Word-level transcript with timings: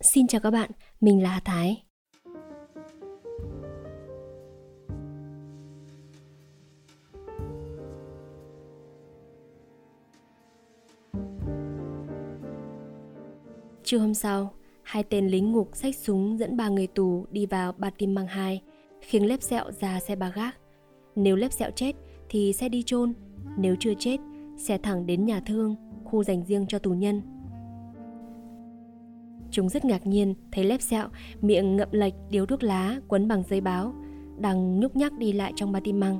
Xin 0.00 0.26
chào 0.26 0.40
các 0.40 0.50
bạn, 0.50 0.70
mình 1.00 1.22
là 1.22 1.30
Hà 1.30 1.40
Thái. 1.40 1.82
Trưa 13.84 13.98
hôm 13.98 14.14
sau, 14.14 14.54
hai 14.82 15.02
tên 15.02 15.28
lính 15.28 15.52
ngục 15.52 15.70
xách 15.72 15.96
súng 15.96 16.38
dẫn 16.38 16.56
ba 16.56 16.68
người 16.68 16.86
tù 16.86 17.26
đi 17.30 17.46
vào 17.46 17.72
Ba 17.72 17.90
Tim 17.90 18.14
Mang 18.14 18.26
2, 18.26 18.62
khiến 19.00 19.26
lép 19.26 19.42
sẹo 19.42 19.72
ra 19.80 20.00
xe 20.00 20.16
ba 20.16 20.32
gác. 20.34 20.56
Nếu 21.16 21.36
lép 21.36 21.52
sẹo 21.52 21.70
chết 21.70 21.92
thì 22.28 22.52
sẽ 22.52 22.68
đi 22.68 22.82
chôn, 22.82 23.14
nếu 23.58 23.76
chưa 23.80 23.94
chết, 23.98 24.16
sẽ 24.56 24.78
thẳng 24.78 25.06
đến 25.06 25.26
nhà 25.26 25.40
thương, 25.46 25.76
khu 26.04 26.24
dành 26.24 26.44
riêng 26.44 26.66
cho 26.68 26.78
tù 26.78 26.90
nhân. 26.90 27.33
Chúng 29.54 29.68
rất 29.68 29.84
ngạc 29.84 30.06
nhiên 30.06 30.34
thấy 30.52 30.64
lép 30.64 30.82
sẹo, 30.82 31.08
miệng 31.40 31.76
ngậm 31.76 31.88
lệch 31.90 32.14
điếu 32.30 32.46
thuốc 32.46 32.62
lá 32.62 33.00
quấn 33.08 33.28
bằng 33.28 33.42
giấy 33.48 33.60
báo, 33.60 33.94
đang 34.38 34.80
nhúc 34.80 34.96
nhắc 34.96 35.18
đi 35.18 35.32
lại 35.32 35.52
trong 35.56 35.72
ba 35.72 35.80
tim 35.84 36.00
măng. 36.00 36.18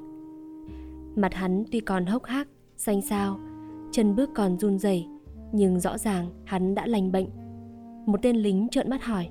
Mặt 1.17 1.35
hắn 1.35 1.65
tuy 1.73 1.81
còn 1.81 2.07
hốc 2.07 2.25
hác, 2.25 2.49
xanh 2.77 3.03
xao, 3.03 3.39
chân 3.93 4.17
bước 4.17 4.31
còn 4.35 4.59
run 4.59 4.79
rẩy, 4.79 5.07
nhưng 5.53 5.81
rõ 5.81 5.99
ràng 5.99 6.31
hắn 6.45 6.75
đã 6.75 6.87
lành 6.87 7.13
bệnh. 7.13 7.27
Một 8.07 8.23
tên 8.23 8.37
lính 8.37 8.69
trợn 8.71 8.91
mắt 8.91 9.03
hỏi: 9.03 9.29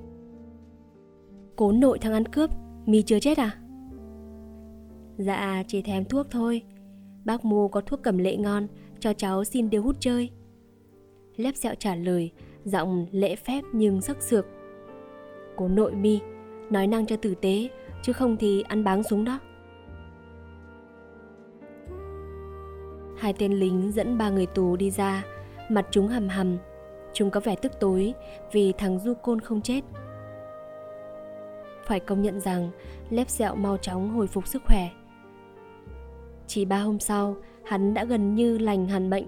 "Cố 1.56 1.72
nội 1.72 2.00
thằng 2.00 2.14
ăn 2.14 2.26
cướp, 2.26 2.50
mi 2.86 3.02
chưa 3.02 3.20
chết 3.20 3.38
à?" 3.38 3.58
Dạ, 5.18 5.64
chỉ 5.68 5.82
thèm 5.82 6.06
thuốc 6.06 6.28
thôi. 6.32 6.62
Bác 7.26 7.46
mua 7.46 7.68
có 7.68 7.82
thuốc 7.82 8.00
cầm 8.04 8.18
lệ 8.18 8.38
ngon, 8.38 8.68
cho 9.00 9.14
cháu 9.14 9.44
xin 9.44 9.70
điếu 9.70 9.82
hút 9.82 9.96
chơi. 10.00 10.30
Lép 11.36 11.56
sẹo 11.56 11.76
trả 11.80 11.96
lời, 11.96 12.32
giọng 12.66 13.06
lễ 13.12 13.36
phép 13.36 13.62
nhưng 13.72 14.02
sắc 14.02 14.22
sược. 14.22 14.46
Cố 15.56 15.68
nội 15.68 15.92
mi, 15.92 16.20
nói 16.70 16.88
năng 16.88 17.06
cho 17.06 17.16
tử 17.16 17.36
tế, 17.36 17.70
chứ 18.02 18.14
không 18.14 18.38
thì 18.38 18.62
ăn 18.62 18.84
báng 18.84 19.04
súng 19.04 19.26
đó. 19.26 19.40
Hai 23.18 23.34
tên 23.40 23.54
lính 23.54 23.92
dẫn 23.92 24.18
ba 24.18 24.30
người 24.30 24.46
tù 24.46 24.76
đi 24.76 24.92
ra, 24.92 25.26
mặt 25.70 25.88
chúng 25.92 26.08
hầm 26.08 26.30
hầm. 26.30 26.58
Chúng 27.14 27.30
có 27.30 27.40
vẻ 27.40 27.56
tức 27.56 27.72
tối 27.80 28.14
vì 28.52 28.74
thằng 28.78 29.00
du 29.00 29.14
côn 29.14 29.40
không 29.40 29.62
chết. 29.62 29.82
Phải 31.86 32.00
công 32.00 32.22
nhận 32.22 32.40
rằng 32.40 32.70
lép 33.10 33.30
sẹo 33.30 33.56
mau 33.56 33.78
chóng 33.78 34.10
hồi 34.10 34.28
phục 34.28 34.48
sức 34.48 34.62
khỏe. 34.66 34.90
Chỉ 36.48 36.66
ba 36.66 36.80
hôm 36.80 37.00
sau, 37.00 37.36
hắn 37.64 37.94
đã 37.94 38.06
gần 38.06 38.36
như 38.36 38.58
lành 38.58 38.88
hẳn 38.88 39.10
bệnh 39.10 39.28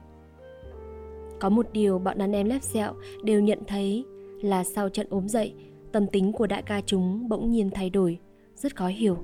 có 1.46 1.50
một 1.50 1.68
điều 1.74 2.00
bọn 2.00 2.18
đàn 2.18 2.32
em 2.32 2.48
lép 2.48 2.64
dẹo 2.64 2.94
đều 3.24 3.42
nhận 3.42 3.60
thấy 3.68 4.06
là 4.42 4.64
sau 4.64 4.90
trận 4.90 5.08
ốm 5.10 5.30
dậy, 5.30 5.54
tâm 5.92 6.08
tính 6.08 6.32
của 6.32 6.48
đại 6.48 6.62
ca 6.62 6.82
chúng 6.82 7.30
bỗng 7.30 7.52
nhiên 7.52 7.70
thay 7.74 7.90
đổi, 7.90 8.20
rất 8.56 8.76
khó 8.76 8.88
hiểu. 8.88 9.18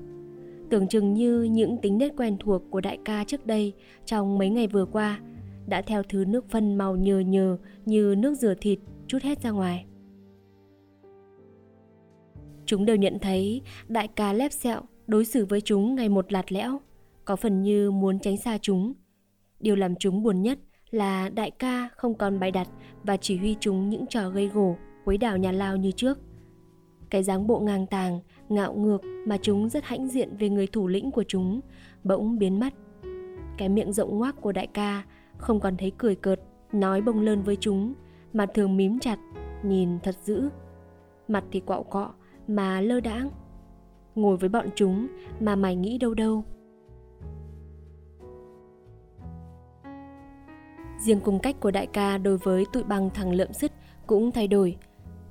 Tưởng 0.69 0.87
chừng 0.87 1.13
như 1.13 1.43
những 1.43 1.77
tính 1.81 1.97
nết 1.97 2.11
quen 2.17 2.37
thuộc 2.39 2.61
của 2.69 2.81
đại 2.81 2.97
ca 3.05 3.23
trước 3.23 3.45
đây 3.45 3.73
trong 4.05 4.37
mấy 4.37 4.49
ngày 4.49 4.67
vừa 4.67 4.85
qua 4.85 5.19
đã 5.67 5.81
theo 5.81 6.03
thứ 6.03 6.25
nước 6.25 6.49
phân 6.49 6.75
màu 6.75 6.95
nhờ 6.95 7.19
nhờ 7.19 7.57
như 7.85 8.15
nước 8.17 8.35
rửa 8.35 8.53
thịt 8.61 8.79
chút 9.07 9.21
hết 9.21 9.41
ra 9.41 9.49
ngoài. 9.49 9.85
Chúng 12.65 12.85
đều 12.85 12.95
nhận 12.95 13.19
thấy 13.19 13.61
đại 13.87 14.07
ca 14.07 14.33
lép 14.33 14.51
sẹo 14.51 14.81
đối 15.07 15.25
xử 15.25 15.45
với 15.45 15.61
chúng 15.61 15.95
ngày 15.95 16.09
một 16.09 16.31
lạt 16.31 16.51
lẽo, 16.51 16.79
có 17.25 17.35
phần 17.35 17.63
như 17.63 17.91
muốn 17.91 18.19
tránh 18.19 18.37
xa 18.37 18.57
chúng. 18.61 18.93
Điều 19.59 19.75
làm 19.75 19.95
chúng 19.95 20.23
buồn 20.23 20.41
nhất 20.41 20.59
là 20.91 21.29
đại 21.29 21.51
ca 21.51 21.89
không 21.97 22.13
còn 22.15 22.39
bày 22.39 22.51
đặt 22.51 22.67
và 23.03 23.17
chỉ 23.17 23.37
huy 23.37 23.55
chúng 23.59 23.89
những 23.89 24.05
trò 24.07 24.29
gây 24.29 24.47
gổ, 24.47 24.75
quấy 25.05 25.17
đảo 25.17 25.37
nhà 25.37 25.51
lao 25.51 25.77
như 25.77 25.91
trước. 25.91 26.19
Cái 27.09 27.23
dáng 27.23 27.47
bộ 27.47 27.59
ngang 27.59 27.87
tàng, 27.87 28.19
ngạo 28.49 28.73
ngược 28.73 29.01
mà 29.27 29.37
chúng 29.41 29.69
rất 29.69 29.83
hãnh 29.83 30.07
diện 30.07 30.37
về 30.37 30.49
người 30.49 30.67
thủ 30.67 30.87
lĩnh 30.87 31.11
của 31.11 31.23
chúng 31.27 31.61
bỗng 32.03 32.37
biến 32.39 32.59
mất. 32.59 32.73
Cái 33.57 33.69
miệng 33.69 33.93
rộng 33.93 34.17
ngoác 34.17 34.41
của 34.41 34.51
đại 34.51 34.67
ca 34.67 35.03
không 35.37 35.59
còn 35.59 35.77
thấy 35.77 35.91
cười 35.97 36.15
cợt, 36.15 36.39
nói 36.71 37.01
bông 37.01 37.19
lơn 37.19 37.43
với 37.43 37.57
chúng, 37.59 37.93
mà 38.33 38.45
thường 38.45 38.77
mím 38.77 38.99
chặt, 38.99 39.19
nhìn 39.63 39.99
thật 39.99 40.15
dữ. 40.23 40.49
Mặt 41.27 41.43
thì 41.51 41.59
quạo 41.59 41.83
cọ 41.83 42.13
mà 42.47 42.81
lơ 42.81 42.99
đãng. 42.99 43.29
Ngồi 44.15 44.37
với 44.37 44.49
bọn 44.49 44.67
chúng 44.75 45.07
mà 45.39 45.55
mày 45.55 45.75
nghĩ 45.75 45.97
đâu 45.97 46.13
đâu 46.13 46.43
Riêng 51.01 51.19
cung 51.19 51.39
cách 51.39 51.55
của 51.59 51.71
đại 51.71 51.87
ca 51.87 52.17
đối 52.17 52.37
với 52.37 52.65
tụi 52.73 52.83
băng 52.83 53.09
thằng 53.09 53.33
lợm 53.33 53.53
sứt 53.53 53.71
cũng 54.07 54.31
thay 54.31 54.47
đổi. 54.47 54.77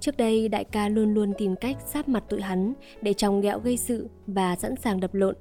Trước 0.01 0.17
đây 0.17 0.49
đại 0.49 0.65
ca 0.65 0.89
luôn 0.89 1.15
luôn 1.15 1.33
tìm 1.39 1.57
cách 1.57 1.77
sát 1.87 2.09
mặt 2.09 2.25
tụi 2.29 2.41
hắn 2.41 2.73
để 3.03 3.13
chồng 3.13 3.41
ghẹo 3.41 3.61
gây 3.61 3.77
sự 3.77 4.09
và 4.27 4.57
sẵn 4.57 4.77
sàng 4.77 5.01
đập 5.01 5.15
lộn. 5.15 5.37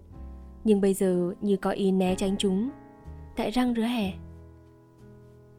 Nhưng 0.63 0.81
bây 0.81 0.93
giờ 0.93 1.33
như 1.41 1.57
có 1.57 1.71
ý 1.71 1.91
né 1.91 2.15
tránh 2.15 2.35
chúng. 2.37 2.69
Tại 3.35 3.51
răng 3.51 3.73
rứa 3.73 3.83
hè. 3.83 4.13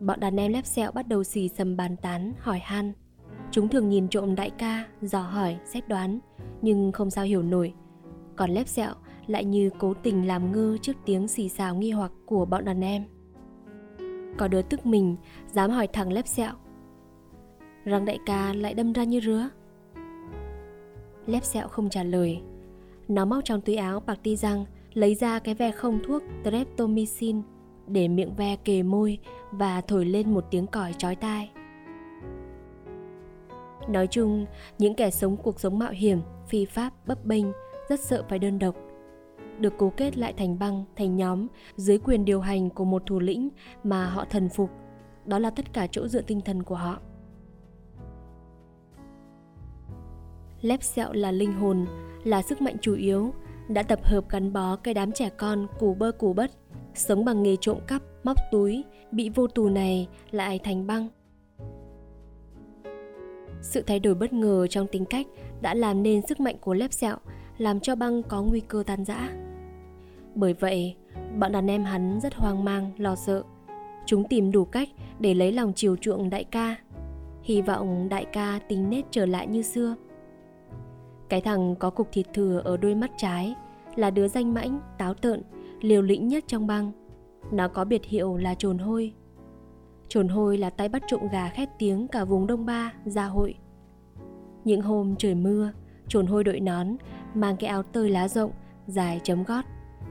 Bọn 0.01 0.21
đàn 0.21 0.37
em 0.37 0.53
lép 0.53 0.67
sẹo 0.67 0.93
bắt 0.93 1.09
đầu 1.09 1.25
xì 1.25 1.49
xầm 1.49 1.77
bàn 1.77 1.97
tán, 1.97 2.33
hỏi 2.39 2.59
han. 2.59 2.93
Chúng 3.51 3.69
thường 3.69 3.89
nhìn 3.89 4.09
trộm 4.09 4.35
đại 4.35 4.51
ca, 4.51 4.85
dò 5.03 5.21
hỏi, 5.21 5.57
xét 5.65 5.89
đoán, 5.89 6.19
nhưng 6.63 6.93
không 6.93 7.11
sao 7.11 7.25
hiểu 7.25 7.43
nổi. 7.43 7.73
Còn 8.37 8.51
lép 8.51 8.69
sẹo 8.69 8.95
lại 9.27 9.45
như 9.45 9.71
cố 9.79 9.95
tình 9.95 10.27
làm 10.27 10.53
ngơ 10.53 10.77
trước 10.83 10.97
tiếng 11.05 11.29
xì 11.29 11.49
xào 11.49 11.75
nghi 11.75 11.91
hoặc 11.91 12.13
của 12.27 12.45
bọn 12.45 12.65
đàn 12.65 12.81
em 12.81 13.05
có 14.39 14.49
đứa 14.49 14.63
tức 14.63 14.87
mình, 14.87 15.17
dám 15.53 15.71
hỏi 15.71 15.87
thẳng 15.87 16.13
lép 16.13 16.27
sẹo. 16.27 16.53
Răng 17.85 18.05
đại 18.05 18.19
ca 18.27 18.53
lại 18.55 18.75
đâm 18.75 18.93
ra 18.93 19.05
như 19.05 19.21
rứa. 19.21 19.49
Lép 21.27 21.45
sẹo 21.45 21.69
không 21.69 21.91
trả 21.91 22.03
lời. 22.03 22.41
Nó 23.09 23.25
móc 23.25 23.45
trong 23.45 23.61
túi 23.61 23.77
áo 23.77 24.01
bạc 24.01 24.19
ti 24.23 24.37
răng, 24.37 24.65
lấy 24.95 25.15
ra 25.15 25.39
cái 25.39 25.55
ve 25.55 25.71
không 25.71 25.99
thuốc 26.07 26.23
streptomycin 26.43 27.43
để 27.87 28.09
miệng 28.09 28.35
ve 28.35 28.57
kề 28.57 28.83
môi 28.83 29.19
và 29.51 29.81
thổi 29.81 30.05
lên 30.05 30.35
một 30.35 30.45
tiếng 30.51 30.67
còi 30.67 30.93
chói 30.93 31.17
tai. 31.17 31.51
Nói 33.89 34.07
chung, 34.07 34.47
những 34.79 34.95
kẻ 34.95 35.11
sống 35.11 35.37
cuộc 35.37 35.61
sống 35.61 35.79
mạo 35.79 35.91
hiểm, 35.91 36.21
phi 36.49 36.65
pháp, 36.65 36.93
bấp 37.07 37.25
bênh, 37.25 37.45
rất 37.89 38.01
sợ 38.01 38.25
phải 38.29 38.39
đơn 38.39 38.59
độc 38.59 38.75
được 39.61 39.75
cố 39.79 39.93
kết 39.97 40.19
lại 40.19 40.33
thành 40.33 40.59
băng, 40.59 40.85
thành 40.97 41.17
nhóm 41.17 41.47
dưới 41.77 41.99
quyền 41.99 42.25
điều 42.25 42.41
hành 42.41 42.71
của 42.71 42.85
một 42.85 43.03
thủ 43.07 43.21
lĩnh 43.21 43.49
mà 43.85 44.07
họ 44.07 44.25
thần 44.31 44.49
phục. 44.49 44.71
Đó 45.27 45.39
là 45.39 45.51
tất 45.51 45.73
cả 45.73 45.87
chỗ 45.87 46.09
dựa 46.09 46.23
tinh 46.23 46.41
thần 46.41 46.63
của 46.63 46.75
họ. 46.75 47.01
Lép 50.61 50.83
sẹo 50.83 51.13
là 51.13 51.33
linh 51.33 51.53
hồn, 51.53 51.87
là 52.25 52.43
sức 52.43 52.63
mạnh 52.63 52.77
chủ 52.81 52.95
yếu, 52.95 53.35
đã 53.69 53.83
tập 53.83 54.01
hợp 54.05 54.29
gắn 54.29 54.53
bó 54.53 54.77
cái 54.77 54.95
đám 54.95 55.13
trẻ 55.13 55.29
con 55.29 55.67
củ 55.79 55.95
bơ 55.95 56.13
củ 56.13 56.33
bất, 56.33 56.51
sống 56.95 57.25
bằng 57.25 57.43
nghề 57.43 57.57
trộm 57.61 57.79
cắp, 57.87 58.03
móc 58.25 58.37
túi, 58.51 58.85
bị 59.13 59.29
vô 59.29 59.47
tù 59.47 59.69
này 59.69 60.09
lại 60.31 60.59
thành 60.59 60.87
băng. 60.87 61.09
Sự 63.63 63.83
thay 63.83 64.01
đổi 64.01 64.15
bất 64.15 64.33
ngờ 64.33 64.67
trong 64.67 64.87
tính 64.87 65.05
cách 65.05 65.27
đã 65.61 65.75
làm 65.75 66.03
nên 66.03 66.27
sức 66.27 66.41
mạnh 66.41 66.57
của 66.61 66.75
lép 66.75 66.93
sẹo, 66.93 67.17
làm 67.59 67.81
cho 67.81 67.95
băng 67.95 68.23
có 68.23 68.43
nguy 68.43 68.61
cơ 68.61 68.83
tan 68.87 69.05
rã. 69.05 69.50
Bởi 70.35 70.55
vậy, 70.55 70.97
bọn 71.39 71.53
đàn 71.53 71.71
em 71.71 71.85
hắn 71.85 72.21
rất 72.23 72.35
hoang 72.35 72.65
mang, 72.65 72.91
lo 72.97 73.17
sợ. 73.17 73.43
Chúng 74.07 74.25
tìm 74.29 74.53
đủ 74.53 74.65
cách 74.65 74.89
để 75.19 75.35
lấy 75.35 75.53
lòng 75.53 75.73
chiều 75.77 75.97
chuộng 75.97 76.31
đại 76.31 76.45
ca. 76.45 76.77
Hy 77.43 77.63
vọng 77.63 78.09
đại 78.09 78.25
ca 78.25 78.61
tính 78.69 78.91
nết 78.91 79.05
trở 79.11 79.27
lại 79.27 79.47
như 79.47 79.63
xưa. 79.63 79.95
Cái 81.29 81.41
thằng 81.41 81.75
có 81.77 81.91
cục 81.91 82.13
thịt 82.13 82.27
thừa 82.35 82.63
ở 82.65 82.77
đôi 82.77 82.95
mắt 82.95 83.11
trái 83.17 83.55
là 83.97 84.11
đứa 84.11 84.29
danh 84.29 84.55
mãnh, 84.55 84.81
táo 84.99 85.15
tợn, 85.15 85.43
liều 85.81 86.03
lĩnh 86.03 86.29
nhất 86.29 86.45
trong 86.47 86.67
băng. 86.67 86.93
Nó 87.53 87.69
có 87.69 87.85
biệt 87.85 88.05
hiệu 88.05 88.37
là 88.37 88.55
trồn 88.55 88.79
hôi. 88.79 89.13
Trồn 90.09 90.29
hôi 90.29 90.59
là 90.59 90.71
tay 90.71 90.89
bắt 90.89 91.03
trộm 91.07 91.21
gà 91.33 91.49
khét 91.49 91.69
tiếng 91.79 92.09
cả 92.09 92.25
vùng 92.25 92.47
Đông 92.47 92.67
Ba, 92.67 92.93
gia 93.05 93.25
hội. 93.25 93.55
Những 94.65 94.83
hôm 94.83 95.17
trời 95.17 95.35
mưa, 95.35 95.73
trồn 96.09 96.27
hôi 96.27 96.45
đội 96.45 96.61
nón, 96.61 96.97
mang 97.35 97.57
cái 97.57 97.71
áo 97.71 97.83
tơi 97.83 98.11
lá 98.11 98.29
rộng, 98.29 98.51
dài 98.87 99.21
chấm 99.25 99.45
gót 99.45 99.65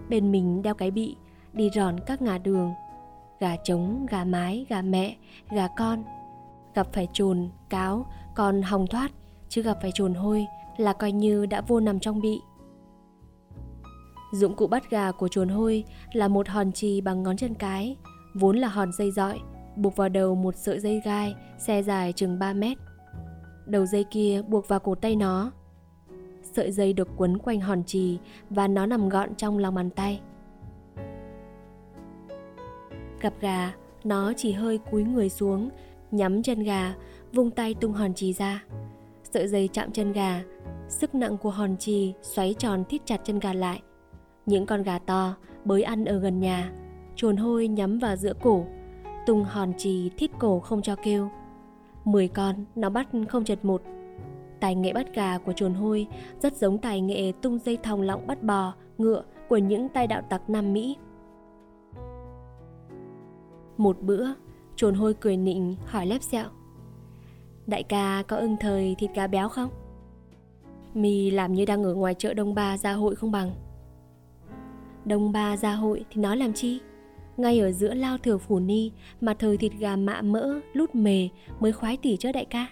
bên 0.09 0.31
mình 0.31 0.61
đeo 0.61 0.73
cái 0.73 0.91
bị, 0.91 1.15
đi 1.53 1.69
ròn 1.75 1.99
các 2.05 2.21
ngã 2.21 2.37
đường. 2.37 2.73
Gà 3.39 3.55
trống, 3.63 4.05
gà 4.09 4.23
mái, 4.23 4.65
gà 4.69 4.81
mẹ, 4.81 5.15
gà 5.49 5.67
con. 5.77 6.03
Gặp 6.75 6.87
phải 6.93 7.07
trồn 7.13 7.49
cáo 7.69 8.05
còn 8.35 8.61
hòng 8.61 8.87
thoát, 8.87 9.11
chứ 9.49 9.61
gặp 9.61 9.77
phải 9.81 9.91
trồn 9.93 10.13
hôi 10.13 10.45
là 10.77 10.93
coi 10.93 11.11
như 11.11 11.45
đã 11.45 11.61
vô 11.61 11.79
nằm 11.79 11.99
trong 11.99 12.21
bị. 12.21 12.41
Dụng 14.33 14.55
cụ 14.55 14.67
bắt 14.67 14.89
gà 14.89 15.11
của 15.11 15.27
trồn 15.27 15.49
hôi 15.49 15.83
là 16.13 16.27
một 16.27 16.47
hòn 16.47 16.71
chì 16.71 17.01
bằng 17.01 17.23
ngón 17.23 17.37
chân 17.37 17.53
cái, 17.53 17.97
vốn 18.33 18.57
là 18.57 18.67
hòn 18.67 18.91
dây 18.91 19.11
dọi, 19.11 19.39
buộc 19.75 19.95
vào 19.95 20.09
đầu 20.09 20.35
một 20.35 20.55
sợi 20.55 20.79
dây 20.79 21.01
gai, 21.05 21.35
xe 21.57 21.83
dài 21.83 22.13
chừng 22.13 22.39
3 22.39 22.53
mét. 22.53 22.77
Đầu 23.65 23.85
dây 23.85 24.05
kia 24.11 24.41
buộc 24.47 24.67
vào 24.67 24.79
cổ 24.79 24.95
tay 24.95 25.15
nó 25.15 25.51
sợi 26.59 26.71
dây 26.71 26.93
được 26.93 27.07
quấn 27.17 27.37
quanh 27.37 27.61
hòn 27.61 27.83
trì 27.83 28.17
và 28.49 28.67
nó 28.67 28.85
nằm 28.85 29.09
gọn 29.09 29.35
trong 29.35 29.57
lòng 29.57 29.75
bàn 29.75 29.89
tay. 29.89 30.21
Gặp 33.21 33.33
gà, 33.41 33.73
nó 34.03 34.33
chỉ 34.37 34.51
hơi 34.51 34.77
cúi 34.91 35.03
người 35.03 35.29
xuống, 35.29 35.69
nhắm 36.11 36.43
chân 36.43 36.63
gà, 36.63 36.95
vung 37.33 37.51
tay 37.51 37.73
tung 37.73 37.93
hòn 37.93 38.13
trì 38.13 38.33
ra. 38.33 38.63
Sợi 39.23 39.47
dây 39.47 39.69
chạm 39.73 39.91
chân 39.91 40.11
gà, 40.11 40.43
sức 40.87 41.15
nặng 41.15 41.37
của 41.37 41.49
hòn 41.49 41.77
trì 41.77 42.13
xoáy 42.21 42.55
tròn 42.57 42.83
thít 42.89 43.01
chặt 43.05 43.21
chân 43.23 43.39
gà 43.39 43.53
lại. 43.53 43.81
Những 44.45 44.65
con 44.65 44.83
gà 44.83 44.99
to 44.99 45.35
bới 45.65 45.83
ăn 45.83 46.05
ở 46.05 46.19
gần 46.19 46.39
nhà, 46.39 46.71
chuồn 47.15 47.37
hôi 47.37 47.67
nhắm 47.67 47.99
vào 47.99 48.15
giữa 48.15 48.33
cổ, 48.41 48.65
tung 49.25 49.43
hòn 49.43 49.73
trì 49.77 50.11
thít 50.17 50.31
cổ 50.39 50.59
không 50.59 50.81
cho 50.81 50.95
kêu. 50.95 51.29
Mười 52.05 52.27
con 52.27 52.65
nó 52.75 52.89
bắt 52.89 53.07
không 53.29 53.43
chật 53.43 53.65
một. 53.65 53.81
Tài 54.59 54.75
nghệ 54.75 54.93
bắt 54.93 55.15
gà 55.15 55.37
của 55.37 55.53
chuồn 55.53 55.73
hôi 55.73 56.07
rất 56.41 56.55
giống 56.55 56.77
tài 56.77 57.01
nghệ 57.01 57.31
tung 57.41 57.59
dây 57.59 57.77
thòng 57.77 58.01
lọng 58.01 58.27
bắt 58.27 58.43
bò, 58.43 58.73
ngựa 58.97 59.23
của 59.49 59.57
những 59.57 59.89
tay 59.89 60.07
đạo 60.07 60.21
tặc 60.29 60.49
Nam 60.49 60.73
Mỹ. 60.73 60.97
Một 63.77 64.01
bữa, 64.01 64.27
chuồn 64.75 64.93
hôi 64.95 65.13
cười 65.13 65.37
nịnh 65.37 65.75
hỏi 65.85 66.05
lép 66.05 66.21
sẹo. 66.21 66.45
Đại 67.67 67.83
ca 67.83 68.23
có 68.27 68.37
ưng 68.37 68.57
thời 68.59 68.95
thịt 68.95 69.11
gà 69.15 69.27
béo 69.27 69.49
không? 69.49 69.69
Mì 70.93 71.31
làm 71.31 71.53
như 71.53 71.65
đang 71.65 71.83
ở 71.83 71.93
ngoài 71.93 72.13
chợ 72.13 72.33
Đông 72.33 72.55
Ba 72.55 72.77
gia 72.77 72.93
hội 72.93 73.15
không 73.15 73.31
bằng. 73.31 73.51
Đông 75.05 75.31
Ba 75.31 75.57
gia 75.57 75.73
hội 75.73 76.05
thì 76.11 76.21
nói 76.21 76.37
làm 76.37 76.53
chi? 76.53 76.79
Ngay 77.37 77.59
ở 77.59 77.71
giữa 77.71 77.93
lao 77.93 78.17
thừa 78.17 78.37
phủ 78.37 78.59
ni 78.59 78.91
mà 79.21 79.33
thời 79.33 79.57
thịt 79.57 79.71
gà 79.79 79.95
mạ 79.95 80.21
mỡ, 80.21 80.59
lút 80.73 80.95
mề 80.95 81.29
mới 81.59 81.71
khoái 81.71 81.97
tỉ 81.97 82.17
cho 82.17 82.31
đại 82.31 82.45
ca. 82.45 82.67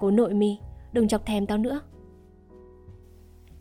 Cố 0.00 0.10
nội 0.10 0.34
mi, 0.34 0.58
đừng 0.92 1.08
chọc 1.08 1.26
thèm 1.26 1.46
tao 1.46 1.58
nữa. 1.58 1.80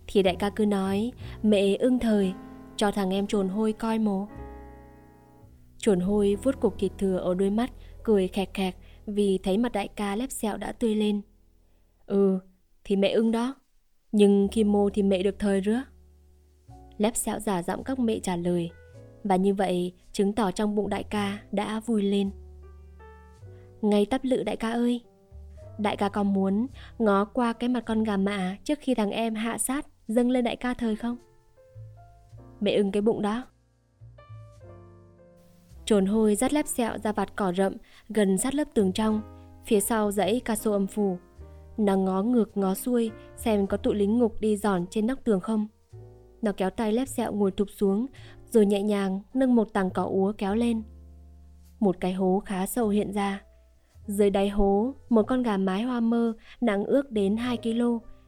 Thì 0.07 0.23
đại 0.23 0.35
ca 0.35 0.49
cứ 0.49 0.65
nói, 0.65 1.11
mẹ 1.43 1.75
ưng 1.75 1.99
thời, 1.99 2.33
cho 2.75 2.91
thằng 2.91 3.13
em 3.13 3.27
trồn 3.27 3.49
hôi 3.49 3.73
coi 3.73 3.99
mồ. 3.99 4.27
Trồn 5.77 5.99
hôi 5.99 6.35
vuốt 6.43 6.59
cục 6.59 6.79
thịt 6.79 6.91
thừa 6.97 7.17
ở 7.17 7.33
đôi 7.33 7.49
mắt, 7.49 7.71
cười 8.03 8.27
khẹt 8.27 8.49
khẹt 8.53 8.75
vì 9.05 9.39
thấy 9.43 9.57
mặt 9.57 9.71
đại 9.71 9.87
ca 9.87 10.15
lép 10.15 10.31
sẹo 10.31 10.57
đã 10.57 10.71
tươi 10.71 10.95
lên. 10.95 11.21
Ừ, 12.05 12.39
thì 12.83 12.95
mẹ 12.95 13.09
ưng 13.09 13.31
đó. 13.31 13.55
Nhưng 14.11 14.47
khi 14.51 14.63
mô 14.63 14.89
thì 14.89 15.03
mẹ 15.03 15.23
được 15.23 15.39
thời 15.39 15.61
rứa. 15.61 15.81
Lép 16.97 17.15
sẹo 17.15 17.39
giả 17.39 17.63
giọng 17.63 17.83
các 17.83 17.99
mẹ 17.99 18.19
trả 18.19 18.35
lời. 18.35 18.69
Và 19.23 19.35
như 19.35 19.53
vậy 19.53 19.93
chứng 20.11 20.33
tỏ 20.33 20.51
trong 20.51 20.75
bụng 20.75 20.89
đại 20.89 21.03
ca 21.03 21.39
đã 21.51 21.79
vui 21.79 22.03
lên. 22.03 22.31
Ngay 23.81 24.05
tắp 24.05 24.21
lự 24.23 24.43
đại 24.43 24.55
ca 24.55 24.71
ơi, 24.71 25.01
Đại 25.77 25.97
ca 25.97 26.09
có 26.09 26.23
muốn 26.23 26.67
ngó 26.99 27.25
qua 27.25 27.53
cái 27.53 27.69
mặt 27.69 27.83
con 27.85 28.03
gà 28.03 28.17
mạ 28.17 28.57
trước 28.63 28.79
khi 28.81 28.95
thằng 28.95 29.11
em 29.11 29.35
hạ 29.35 29.57
sát 29.57 29.85
dâng 30.07 30.29
lên 30.29 30.43
đại 30.43 30.55
ca 30.55 30.73
thời 30.73 30.95
không? 30.95 31.17
Mẹ 32.59 32.71
ưng 32.71 32.91
cái 32.91 33.01
bụng 33.01 33.21
đó. 33.21 33.43
Trồn 35.85 36.05
hôi 36.05 36.35
dắt 36.35 36.53
lép 36.53 36.67
sẹo 36.67 36.97
ra 36.97 37.11
vạt 37.11 37.35
cỏ 37.35 37.53
rậm 37.53 37.73
gần 38.09 38.37
sát 38.37 38.55
lớp 38.55 38.67
tường 38.73 38.91
trong, 38.93 39.21
phía 39.65 39.79
sau 39.79 40.11
dãy 40.11 40.41
ca 40.45 40.55
sô 40.55 40.71
âm 40.71 40.87
phủ. 40.87 41.17
Nó 41.77 41.95
ngó 41.95 42.23
ngược 42.23 42.57
ngó 42.57 42.75
xuôi 42.75 43.11
xem 43.35 43.67
có 43.67 43.77
tụ 43.77 43.93
lính 43.93 44.17
ngục 44.17 44.41
đi 44.41 44.57
giòn 44.57 44.85
trên 44.89 45.07
nóc 45.07 45.19
tường 45.23 45.39
không. 45.39 45.67
Nó 46.41 46.51
kéo 46.51 46.69
tay 46.69 46.93
lép 46.93 47.07
sẹo 47.07 47.33
ngồi 47.33 47.51
thụp 47.51 47.67
xuống 47.77 48.05
rồi 48.49 48.65
nhẹ 48.65 48.81
nhàng 48.81 49.21
nâng 49.33 49.55
một 49.55 49.73
tầng 49.73 49.89
cỏ 49.89 50.03
úa 50.03 50.33
kéo 50.37 50.55
lên. 50.55 50.83
Một 51.79 51.95
cái 51.99 52.13
hố 52.13 52.41
khá 52.45 52.65
sâu 52.65 52.89
hiện 52.89 53.11
ra. 53.11 53.41
Dưới 54.07 54.29
đáy 54.29 54.49
hố, 54.49 54.93
một 55.09 55.23
con 55.23 55.43
gà 55.43 55.57
mái 55.57 55.83
hoa 55.83 55.99
mơ 55.99 56.33
nặng 56.61 56.85
ước 56.85 57.11
đến 57.11 57.37
2 57.37 57.57
kg, 57.57 57.81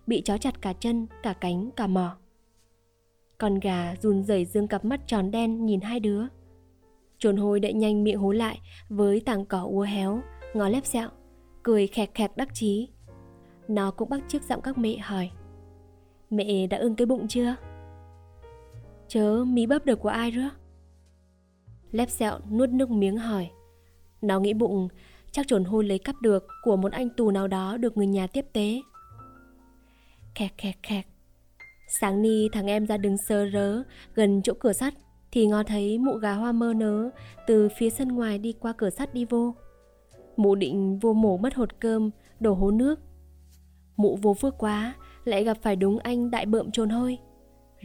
bị 0.08 0.22
chó 0.22 0.38
chặt 0.38 0.62
cả 0.62 0.74
chân, 0.74 1.08
cả 1.24 1.34
cánh, 1.34 1.70
cả 1.76 1.88
mỏ. 1.88 2.18
Con 3.38 3.60
gà 3.60 3.96
run 4.02 4.24
rẩy 4.24 4.46
dương 4.46 4.68
cặp 4.68 4.86
mắt 4.86 5.02
tròn 5.08 5.32
đen 5.32 5.66
nhìn 5.66 5.82
hai 5.82 6.00
đứa. 6.00 6.24
Trồn 7.18 7.38
hôi 7.38 7.60
đậy 7.60 7.74
nhanh 7.74 8.04
miệng 8.04 8.20
hố 8.20 8.32
lại 8.32 8.60
với 8.90 9.20
tảng 9.20 9.46
cỏ 9.46 9.62
úa 9.64 9.82
héo, 9.82 10.22
ngó 10.54 10.70
lép 10.70 10.86
sẹo, 10.86 11.10
cười 11.64 11.88
khẹt 11.88 12.10
khẹt 12.14 12.32
đắc 12.36 12.50
chí. 12.54 12.90
Nó 13.68 13.92
cũng 13.92 14.10
bắt 14.10 14.22
chước 14.28 14.44
giọng 14.44 14.62
các 14.62 14.78
mẹ 14.78 14.98
hỏi. 14.98 15.32
Mẹ 16.30 16.68
đã 16.68 16.78
ưng 16.78 16.96
cái 16.96 17.06
bụng 17.06 17.28
chưa? 17.28 17.56
Chớ 19.08 19.44
mí 19.48 19.66
bắp 19.66 19.86
được 19.86 20.00
của 20.00 20.10
ai 20.10 20.32
rứa? 20.32 20.50
Lép 21.92 22.10
sẹo 22.10 22.40
nuốt 22.52 22.70
nước 22.70 22.90
miếng 22.90 23.18
hỏi. 23.18 23.50
Nó 24.22 24.40
nghĩ 24.40 24.54
bụng 24.54 24.88
chắc 25.32 25.48
trồn 25.48 25.64
hôi 25.64 25.84
lấy 25.84 26.00
cắp 26.00 26.16
được 26.22 26.48
của 26.64 26.76
một 26.76 26.92
anh 26.92 27.10
tù 27.10 27.32
nào 27.32 27.48
đó 27.48 27.78
được 27.78 27.98
người 27.98 28.08
nhà 28.08 28.28
tiếp 28.28 28.46
tế. 28.54 28.82
Khẹt 30.36 30.52
khẹt 30.58 30.76
khẹt. 30.84 31.06
Sáng 32.00 32.22
ni 32.22 32.50
thằng 32.50 32.68
em 32.68 32.88
ra 32.88 32.98
đứng 32.98 33.16
sơ 33.28 33.50
rớ 33.54 33.84
gần 34.16 34.42
chỗ 34.44 34.54
cửa 34.60 34.74
sắt 34.74 34.94
thì 35.32 35.48
ngó 35.48 35.64
thấy 35.64 35.98
mụ 35.98 36.14
gà 36.14 36.34
hoa 36.34 36.52
mơ 36.52 36.74
nớ 36.74 37.10
từ 37.48 37.70
phía 37.78 37.90
sân 37.90 38.08
ngoài 38.08 38.38
đi 38.38 38.54
qua 38.60 38.74
cửa 38.78 38.90
sắt 38.90 39.14
đi 39.14 39.26
vô. 39.26 39.56
Mụ 40.38 40.56
định 40.56 41.00
vô 41.00 41.14
mổ 41.14 41.38
mất 41.38 41.56
hột 41.56 41.80
cơm, 41.80 42.10
đổ 42.40 42.54
hố 42.54 42.72
nước. 42.72 43.00
Mụ 43.98 44.16
vô 44.22 44.34
phước 44.34 44.58
quá, 44.58 44.96
lại 45.26 45.44
gặp 45.44 45.58
phải 45.62 45.76
đúng 45.76 46.00
anh 46.00 46.32
đại 46.32 46.46
bợm 46.46 46.72
trồn 46.72 46.90
hôi. 46.90 47.18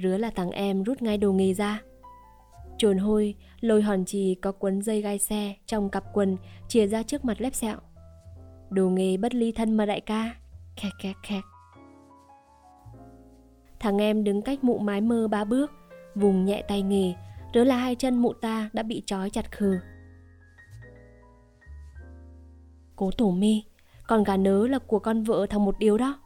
Rứa 0.02 0.16
là 0.16 0.30
thằng 0.30 0.50
em 0.50 0.82
rút 0.82 1.02
ngay 1.02 1.18
đồ 1.18 1.32
nghề 1.32 1.54
ra. 1.54 1.82
Trồn 2.78 2.98
hôi 2.98 3.34
lôi 3.60 3.82
hòn 3.82 4.04
trì 4.04 4.34
có 4.34 4.52
cuốn 4.52 4.82
dây 4.82 5.02
gai 5.02 5.18
xe 5.18 5.54
trong 5.66 5.90
cặp 5.90 6.04
quần 6.12 6.36
chia 6.68 6.86
ra 6.86 7.02
trước 7.02 7.24
mặt 7.24 7.40
lép 7.40 7.54
sẹo. 7.54 7.76
Đồ 8.70 8.88
nghề 8.88 9.16
bất 9.16 9.34
ly 9.34 9.52
thân 9.52 9.76
mà 9.76 9.86
đại 9.86 10.00
ca. 10.00 10.34
Khẹt 10.76 10.92
khẹt 10.98 11.16
khẹt. 11.22 11.44
Thằng 13.80 13.98
em 13.98 14.24
đứng 14.24 14.42
cách 14.42 14.64
mụ 14.64 14.78
mái 14.78 15.00
mơ 15.00 15.28
ba 15.28 15.44
bước, 15.44 15.72
vùng 16.14 16.44
nhẹ 16.44 16.62
tay 16.68 16.82
nghề, 16.82 17.14
đó 17.54 17.64
là 17.64 17.76
hai 17.76 17.94
chân 17.94 18.16
mụ 18.16 18.32
ta 18.32 18.70
đã 18.72 18.82
bị 18.82 19.02
trói 19.06 19.30
chặt 19.30 19.52
khừ. 19.52 19.78
Cố 22.96 23.10
tổ 23.10 23.30
mi, 23.30 23.64
con 24.06 24.24
gà 24.24 24.36
nớ 24.36 24.66
là 24.66 24.78
của 24.78 24.98
con 24.98 25.22
vợ 25.22 25.46
thằng 25.50 25.64
một 25.64 25.78
điều 25.78 25.98
đó. 25.98 26.18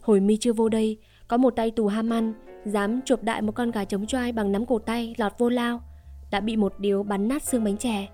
Hồi 0.00 0.20
mi 0.20 0.36
chưa 0.36 0.52
vô 0.52 0.68
đây, 0.68 0.98
có 1.28 1.36
một 1.36 1.56
tay 1.56 1.70
tù 1.70 1.86
ham 1.86 2.10
ăn, 2.10 2.34
dám 2.64 3.00
chụp 3.04 3.22
đại 3.22 3.42
một 3.42 3.52
con 3.52 3.70
gà 3.70 3.84
trống 3.84 4.06
choai 4.06 4.32
bằng 4.32 4.52
nắm 4.52 4.66
cổ 4.66 4.78
tay 4.78 5.14
lọt 5.18 5.32
vô 5.38 5.48
lao, 5.48 5.80
đã 6.30 6.40
bị 6.40 6.56
một 6.56 6.74
điếu 6.78 7.02
bắn 7.02 7.28
nát 7.28 7.42
xương 7.42 7.64
bánh 7.64 7.76
chè, 7.76 8.08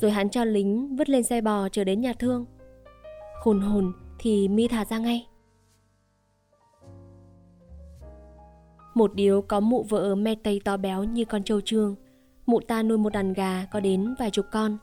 rồi 0.00 0.10
hắn 0.10 0.30
cho 0.30 0.44
lính 0.44 0.96
vứt 0.96 1.08
lên 1.08 1.22
xe 1.22 1.40
bò 1.40 1.68
chờ 1.68 1.84
đến 1.84 2.00
nhà 2.00 2.12
thương. 2.12 2.44
Khôn 3.40 3.60
hồn 3.60 3.92
thì 4.18 4.48
mi 4.48 4.68
thả 4.68 4.84
ra 4.84 4.98
ngay. 4.98 5.26
Một 8.94 9.14
điếu 9.14 9.42
có 9.42 9.60
mụ 9.60 9.82
vợ 9.82 10.14
me 10.14 10.34
tây 10.34 10.60
to 10.64 10.76
béo 10.76 11.04
như 11.04 11.24
con 11.24 11.42
trâu 11.42 11.60
trương. 11.60 11.94
Mụ 12.46 12.60
ta 12.60 12.82
nuôi 12.82 12.98
một 12.98 13.12
đàn 13.12 13.32
gà 13.32 13.64
có 13.70 13.80
đến 13.80 14.14
vài 14.18 14.30
chục 14.30 14.46
con. 14.52 14.78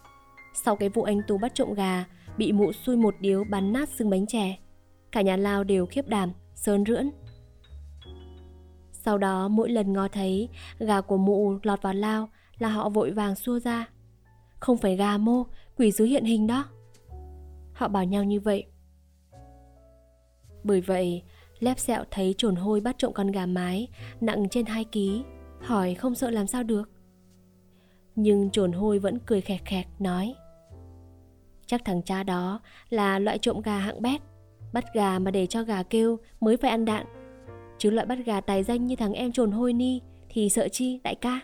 Sau 0.53 0.75
cái 0.75 0.89
vụ 0.89 1.03
anh 1.03 1.21
Tú 1.27 1.37
bắt 1.37 1.55
trộm 1.55 1.73
gà, 1.73 2.05
bị 2.37 2.51
mụ 2.51 2.71
xui 2.71 2.97
một 2.97 3.15
điếu 3.19 3.43
bắn 3.43 3.73
nát 3.73 3.89
xương 3.89 4.09
bánh 4.09 4.27
chè. 4.27 4.57
Cả 5.11 5.21
nhà 5.21 5.37
lao 5.37 5.63
đều 5.63 5.85
khiếp 5.85 6.07
đảm, 6.07 6.31
sơn 6.55 6.83
rưỡn. 6.85 7.09
Sau 9.05 9.17
đó 9.17 9.47
mỗi 9.47 9.69
lần 9.69 9.93
ngó 9.93 10.07
thấy 10.07 10.49
gà 10.79 11.01
của 11.01 11.17
mụ 11.17 11.57
lọt 11.63 11.81
vào 11.81 11.93
lao 11.93 12.29
là 12.59 12.69
họ 12.69 12.89
vội 12.89 13.11
vàng 13.11 13.35
xua 13.35 13.59
ra. 13.59 13.89
Không 14.59 14.77
phải 14.77 14.95
gà 14.95 15.17
mô, 15.17 15.45
quỷ 15.77 15.91
dữ 15.91 16.05
hiện 16.05 16.25
hình 16.25 16.47
đó. 16.47 16.65
Họ 17.73 17.87
bảo 17.87 18.03
nhau 18.03 18.23
như 18.23 18.39
vậy. 18.39 18.65
Bởi 20.63 20.81
vậy, 20.81 21.23
Lép 21.59 21.79
sẹo 21.79 22.03
thấy 22.11 22.35
trồn 22.37 22.55
hôi 22.55 22.81
bắt 22.81 22.95
trộm 22.97 23.13
con 23.13 23.31
gà 23.31 23.45
mái 23.45 23.87
nặng 24.21 24.49
trên 24.49 24.65
2 24.65 24.83
ký, 24.83 25.23
hỏi 25.59 25.93
không 25.93 26.15
sợ 26.15 26.29
làm 26.29 26.47
sao 26.47 26.63
được. 26.63 26.89
Nhưng 28.15 28.49
trồn 28.49 28.71
hôi 28.71 28.99
vẫn 28.99 29.19
cười 29.25 29.41
khẹt 29.41 29.65
khẹt 29.65 29.85
nói 29.99 30.35
Chắc 31.65 31.81
thằng 31.85 32.01
cha 32.01 32.23
đó 32.23 32.59
là 32.89 33.19
loại 33.19 33.37
trộm 33.37 33.61
gà 33.61 33.77
hạng 33.77 34.01
bét 34.01 34.21
Bắt 34.73 34.85
gà 34.93 35.19
mà 35.19 35.31
để 35.31 35.47
cho 35.47 35.63
gà 35.63 35.83
kêu 35.83 36.19
mới 36.39 36.57
phải 36.57 36.71
ăn 36.71 36.85
đạn 36.85 37.05
Chứ 37.83 37.89
loại 37.89 38.07
bắt 38.07 38.19
gà 38.25 38.41
tài 38.41 38.63
danh 38.63 38.87
như 38.87 38.95
thằng 38.95 39.13
em 39.13 39.31
trồn 39.31 39.51
hôi 39.51 39.73
ni 39.73 40.01
Thì 40.29 40.49
sợ 40.49 40.67
chi, 40.67 40.99
đại 41.03 41.15
ca? 41.15 41.39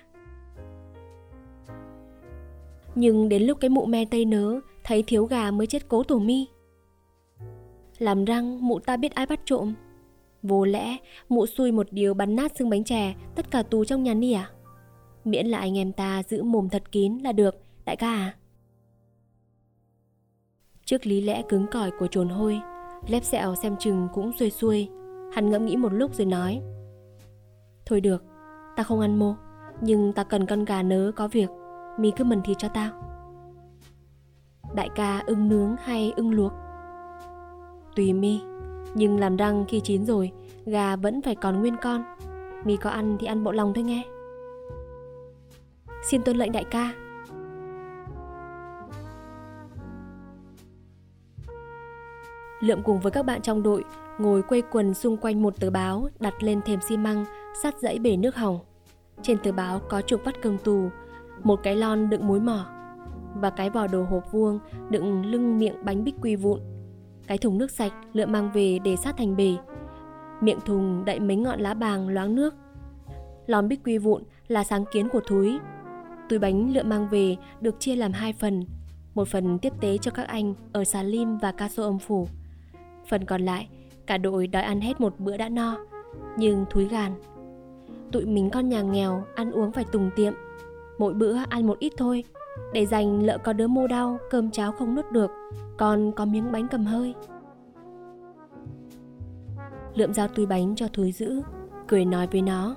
Nhưng 2.95 3.29
đến 3.29 3.43
lúc 3.43 3.57
cái 3.61 3.69
mụ 3.69 3.85
me 3.85 4.05
tây 4.05 4.25
nớ, 4.25 4.59
Thấy 4.83 5.03
thiếu 5.07 5.25
gà 5.25 5.51
mới 5.51 5.67
chết 5.67 5.87
cố 5.87 6.03
tổ 6.03 6.19
mi. 6.19 6.45
Làm 7.97 8.25
răng, 8.25 8.67
mụ 8.67 8.79
ta 8.79 8.97
biết 8.97 9.15
ai 9.15 9.25
bắt 9.25 9.39
trộm. 9.45 9.73
Vô 10.43 10.65
lẽ, 10.65 10.97
mụ 11.29 11.45
xui 11.45 11.71
một 11.71 11.87
điều 11.91 12.13
bắn 12.13 12.35
nát 12.35 12.51
xương 12.55 12.69
bánh 12.69 12.83
chè, 12.83 13.15
Tất 13.35 13.51
cả 13.51 13.63
tù 13.63 13.85
trong 13.85 14.03
nhà 14.03 14.13
ni 14.13 14.31
à? 14.31 14.49
Miễn 15.25 15.47
là 15.47 15.57
anh 15.57 15.77
em 15.77 15.91
ta 15.91 16.23
giữ 16.23 16.43
mồm 16.43 16.69
thật 16.69 16.91
kín 16.91 17.17
là 17.17 17.31
được, 17.31 17.55
Đại 17.85 17.95
ca 17.95 18.11
à? 18.11 18.35
Trước 20.85 21.05
lý 21.05 21.21
lẽ 21.21 21.41
cứng 21.49 21.67
cỏi 21.71 21.91
của 21.99 22.07
trồn 22.07 22.29
hôi, 22.29 22.59
Lép 23.07 23.23
sẹo 23.23 23.55
xem 23.55 23.75
chừng 23.79 24.07
cũng 24.13 24.31
xuôi 24.39 24.49
xuôi. 24.49 24.89
Hắn 25.33 25.49
ngẫm 25.49 25.65
nghĩ 25.65 25.77
một 25.77 25.93
lúc 25.93 26.15
rồi 26.15 26.25
nói. 26.25 26.61
Thôi 27.85 28.01
được, 28.01 28.23
Ta 28.75 28.83
không 28.83 28.99
ăn 28.99 29.19
mô, 29.19 29.35
Nhưng 29.81 30.13
ta 30.13 30.23
cần 30.23 30.45
con 30.45 30.65
gà 30.65 30.83
nớ 30.83 31.11
có 31.15 31.27
việc, 31.27 31.49
Mi 31.99 32.11
cứ 32.11 32.23
mần 32.23 32.41
thịt 32.41 32.57
cho 32.57 32.67
tao 32.67 32.91
Đại 34.75 34.89
ca 34.95 35.23
ưng 35.27 35.47
nướng 35.47 35.75
hay 35.83 36.13
ưng 36.15 36.31
luộc? 36.31 36.53
Tùy 37.95 38.13
mi, 38.13 38.41
Nhưng 38.93 39.19
làm 39.19 39.37
răng 39.37 39.65
khi 39.67 39.79
chín 39.79 40.05
rồi, 40.05 40.31
Gà 40.65 40.95
vẫn 40.95 41.21
phải 41.21 41.35
còn 41.35 41.59
nguyên 41.59 41.75
con. 41.81 42.03
Mi 42.63 42.77
có 42.77 42.89
ăn 42.89 43.17
thì 43.19 43.27
ăn 43.27 43.43
bộ 43.43 43.51
lòng 43.51 43.73
thôi 43.73 43.83
nghe. 43.83 44.03
Xin 46.03 46.23
tuân 46.23 46.37
lệnh 46.37 46.51
đại 46.51 46.63
ca. 46.63 46.93
Lượm 52.59 52.83
cùng 52.83 52.99
với 52.99 53.11
các 53.11 53.25
bạn 53.25 53.41
trong 53.41 53.63
đội 53.63 53.83
ngồi 54.19 54.41
quây 54.41 54.61
quần 54.71 54.93
xung 54.93 55.17
quanh 55.17 55.41
một 55.41 55.59
tờ 55.59 55.69
báo 55.69 56.09
đặt 56.19 56.43
lên 56.43 56.61
thềm 56.61 56.79
xi 56.81 56.97
măng 56.97 57.25
sát 57.63 57.79
dãy 57.79 57.99
bể 57.99 58.17
nước 58.17 58.35
hỏng. 58.35 58.59
Trên 59.21 59.37
tờ 59.37 59.51
báo 59.51 59.79
có 59.89 60.01
chục 60.01 60.21
vắt 60.23 60.41
cơm 60.41 60.57
tù, 60.57 60.89
một 61.43 61.59
cái 61.63 61.75
lon 61.75 62.09
đựng 62.09 62.27
muối 62.27 62.39
mỏ 62.39 62.65
và 63.35 63.49
cái 63.49 63.69
vỏ 63.69 63.87
đồ 63.87 64.03
hộp 64.03 64.31
vuông 64.31 64.59
đựng 64.89 65.25
lưng 65.25 65.57
miệng 65.57 65.85
bánh 65.85 66.03
bích 66.03 66.15
quy 66.21 66.35
vụn. 66.35 66.59
Cái 67.27 67.37
thùng 67.37 67.57
nước 67.57 67.71
sạch 67.71 67.93
lượm 68.13 68.31
mang 68.31 68.51
về 68.53 68.79
để 68.83 68.95
sát 68.95 69.17
thành 69.17 69.35
bể. 69.35 69.55
Miệng 70.41 70.59
thùng 70.65 71.05
đậy 71.05 71.19
mấy 71.19 71.35
ngọn 71.35 71.59
lá 71.59 71.73
bàng 71.73 72.09
loáng 72.09 72.35
nước. 72.35 72.55
Lon 73.47 73.67
bích 73.67 73.83
quy 73.83 73.97
vụn 73.97 74.23
là 74.47 74.63
sáng 74.63 74.85
kiến 74.91 75.09
của 75.09 75.21
Thúi. 75.27 75.59
Túi 76.29 76.39
bánh 76.39 76.73
lượm 76.73 76.89
mang 76.89 77.09
về 77.09 77.35
được 77.61 77.79
chia 77.79 77.95
làm 77.95 78.11
hai 78.11 78.33
phần, 78.33 78.65
một 79.13 79.27
phần 79.27 79.59
tiếp 79.59 79.73
tế 79.81 79.97
cho 79.97 80.11
các 80.11 80.27
anh 80.27 80.53
ở 80.73 80.83
Xà 80.83 81.03
Lim 81.03 81.37
và 81.37 81.51
Ca 81.51 81.69
Sô 81.69 81.83
Âm 81.83 81.99
Phủ. 81.99 82.27
Phần 83.09 83.25
còn 83.25 83.41
lại, 83.41 83.69
cả 84.09 84.17
đội 84.17 84.47
đòi 84.47 84.63
ăn 84.63 84.81
hết 84.81 85.01
một 85.01 85.19
bữa 85.19 85.37
đã 85.37 85.49
no, 85.49 85.77
nhưng 86.37 86.65
Thúi 86.69 86.87
gàn. 86.87 87.11
Tụi 88.11 88.25
mình 88.25 88.49
con 88.49 88.69
nhà 88.69 88.81
nghèo, 88.81 89.23
ăn 89.35 89.51
uống 89.51 89.71
phải 89.71 89.83
tùng 89.83 90.09
tiệm, 90.15 90.33
mỗi 90.97 91.13
bữa 91.13 91.35
ăn 91.49 91.67
một 91.67 91.79
ít 91.79 91.93
thôi, 91.97 92.23
để 92.73 92.85
dành 92.85 93.23
lỡ 93.23 93.37
có 93.37 93.53
đứa 93.53 93.67
mô 93.67 93.87
đau, 93.87 94.17
cơm 94.29 94.51
cháo 94.51 94.71
không 94.71 94.95
nuốt 94.95 95.11
được, 95.11 95.31
còn 95.77 96.11
có 96.11 96.25
miếng 96.25 96.51
bánh 96.51 96.67
cầm 96.71 96.85
hơi. 96.85 97.13
Lượm 99.95 100.13
giao 100.13 100.27
túi 100.27 100.45
bánh 100.45 100.75
cho 100.75 100.87
Thúi 100.87 101.11
giữ, 101.11 101.41
cười 101.87 102.05
nói 102.05 102.27
với 102.31 102.41
nó. 102.41 102.75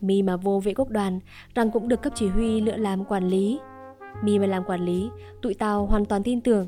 Mi 0.00 0.22
mà 0.22 0.36
vô 0.36 0.60
vệ 0.60 0.74
quốc 0.74 0.88
đoàn, 0.88 1.20
rằng 1.54 1.70
cũng 1.70 1.88
được 1.88 2.02
cấp 2.02 2.12
chỉ 2.16 2.28
huy 2.28 2.60
lựa 2.60 2.76
làm 2.76 3.04
quản 3.04 3.28
lý. 3.28 3.60
Mi 4.22 4.38
mà 4.38 4.46
làm 4.46 4.64
quản 4.64 4.84
lý, 4.84 5.10
tụi 5.42 5.54
tao 5.54 5.86
hoàn 5.86 6.04
toàn 6.04 6.22
tin 6.22 6.40
tưởng. 6.40 6.66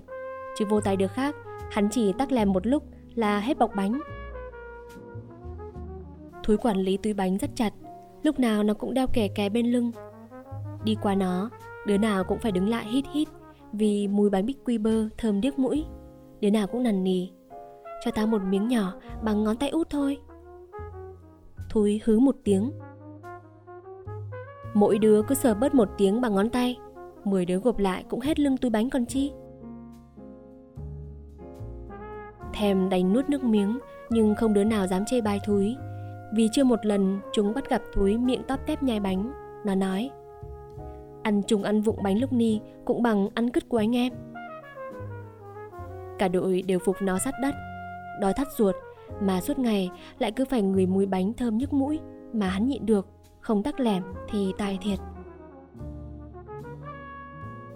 Chứ 0.59 0.65
vô 0.69 0.81
tài 0.81 0.97
được 0.97 1.13
khác, 1.13 1.37
hắn 1.71 1.89
chỉ 1.91 2.13
tắc 2.13 2.33
lèm 2.33 2.53
một 2.53 2.67
lúc 2.67 2.94
là 3.15 3.41
hết 3.41 3.59
bọc 3.59 3.71
bánh. 3.77 4.01
Thúi 6.43 6.57
quản 6.57 6.77
lý 6.77 6.97
túi 6.97 7.15
bánh 7.15 7.39
rất 7.39 7.51
chặt, 7.55 7.73
lúc 8.23 8.39
nào 8.39 8.63
nó 8.63 8.75
cũng 8.75 8.95
đeo 8.95 9.07
kẻ 9.13 9.29
kè 9.29 9.49
bên 9.49 9.67
lưng. 9.67 9.93
Đi 10.85 10.97
qua 11.03 11.15
nó, 11.15 11.51
đứa 11.87 11.99
nào 11.99 12.25
cũng 12.25 12.39
phải 12.39 12.53
đứng 12.53 12.69
lại 12.69 12.87
hít 12.87 13.05
hít 13.13 13.29
vì 13.73 14.09
mùi 14.09 14.31
bánh 14.31 14.47
bích 14.47 14.65
quy 14.65 14.79
bơ 14.79 15.09
thơm 15.19 15.41
điếc 15.41 15.59
mũi. 15.59 15.85
Đứa 16.41 16.51
nào 16.51 16.67
cũng 16.67 16.83
nằn 16.83 17.05
nì. 17.05 17.33
Cho 18.05 18.11
tao 18.11 18.27
một 18.27 18.43
miếng 18.43 18.69
nhỏ 18.69 18.93
bằng 19.23 19.45
ngón 19.45 19.57
tay 19.57 19.69
út 19.69 19.91
thôi. 19.91 20.19
Thúi 21.71 22.01
hứ 22.05 22.19
một 22.19 22.37
tiếng 22.45 22.71
Mỗi 24.75 24.99
đứa 24.99 25.23
cứ 25.23 25.35
sờ 25.35 25.55
bớt 25.55 25.75
một 25.75 25.89
tiếng 25.99 26.21
bằng 26.21 26.35
ngón 26.35 26.51
tay 26.51 26.79
Mười 27.25 27.47
đứa 27.47 27.59
gộp 27.59 27.79
lại 27.79 28.05
cũng 28.09 28.21
hết 28.21 28.41
lưng 28.41 28.57
túi 28.57 28.71
bánh 28.71 28.91
còn 28.91 29.07
chi 29.07 29.33
Thèm 32.55 32.89
đành 32.89 33.13
nuốt 33.13 33.29
nước 33.29 33.45
miếng, 33.45 33.79
Nhưng 34.11 34.35
không 34.35 34.55
đứa 34.55 34.65
nào 34.65 34.87
dám 34.87 35.05
chê 35.05 35.21
bai 35.21 35.41
Thúi 35.47 35.77
Vì 36.35 36.49
chưa 36.53 36.65
một 36.65 36.87
lần 36.87 37.21
chúng 37.33 37.55
bắt 37.55 37.71
gặp 37.71 37.83
Thúi 37.93 38.19
miệng 38.19 38.43
tóp 38.43 38.67
tép 38.67 38.83
nhai 38.83 39.01
bánh, 39.01 39.33
Nó 39.65 39.75
nói, 39.75 40.11
Ăn 41.23 41.43
chung 41.43 41.63
ăn 41.63 41.81
vụng 41.81 42.03
bánh 42.03 42.21
lúc 42.21 42.33
ni 42.33 42.61
Cũng 42.85 43.03
bằng 43.03 43.29
ăn 43.35 43.51
cứt 43.51 43.69
của 43.69 43.79
anh 43.79 43.97
em 43.97 44.13
Cả 46.19 46.29
đội 46.29 46.63
đều 46.63 46.79
phục 46.79 46.97
nó 47.03 47.19
sát 47.19 47.35
đất, 47.43 47.55
Đói 48.21 48.33
thắt 48.33 48.47
ruột, 48.57 48.75
Mà 49.21 49.41
suốt 49.41 49.59
ngày 49.59 49.91
lại 50.19 50.33
cứ 50.33 50.45
phải 50.45 50.63
người 50.63 50.87
mùi 50.87 51.07
bánh 51.07 51.33
thơm 51.33 51.59
nhức 51.59 51.73
mũi 51.73 51.99
Mà 52.33 52.49
hắn 52.49 52.69
nhịn 52.69 52.87
được, 52.87 53.07
không 53.41 53.63
tắc 53.63 53.81
lẻm 53.81 54.03
thì 54.31 54.53
tài 54.59 54.79
thiệt. 54.83 54.99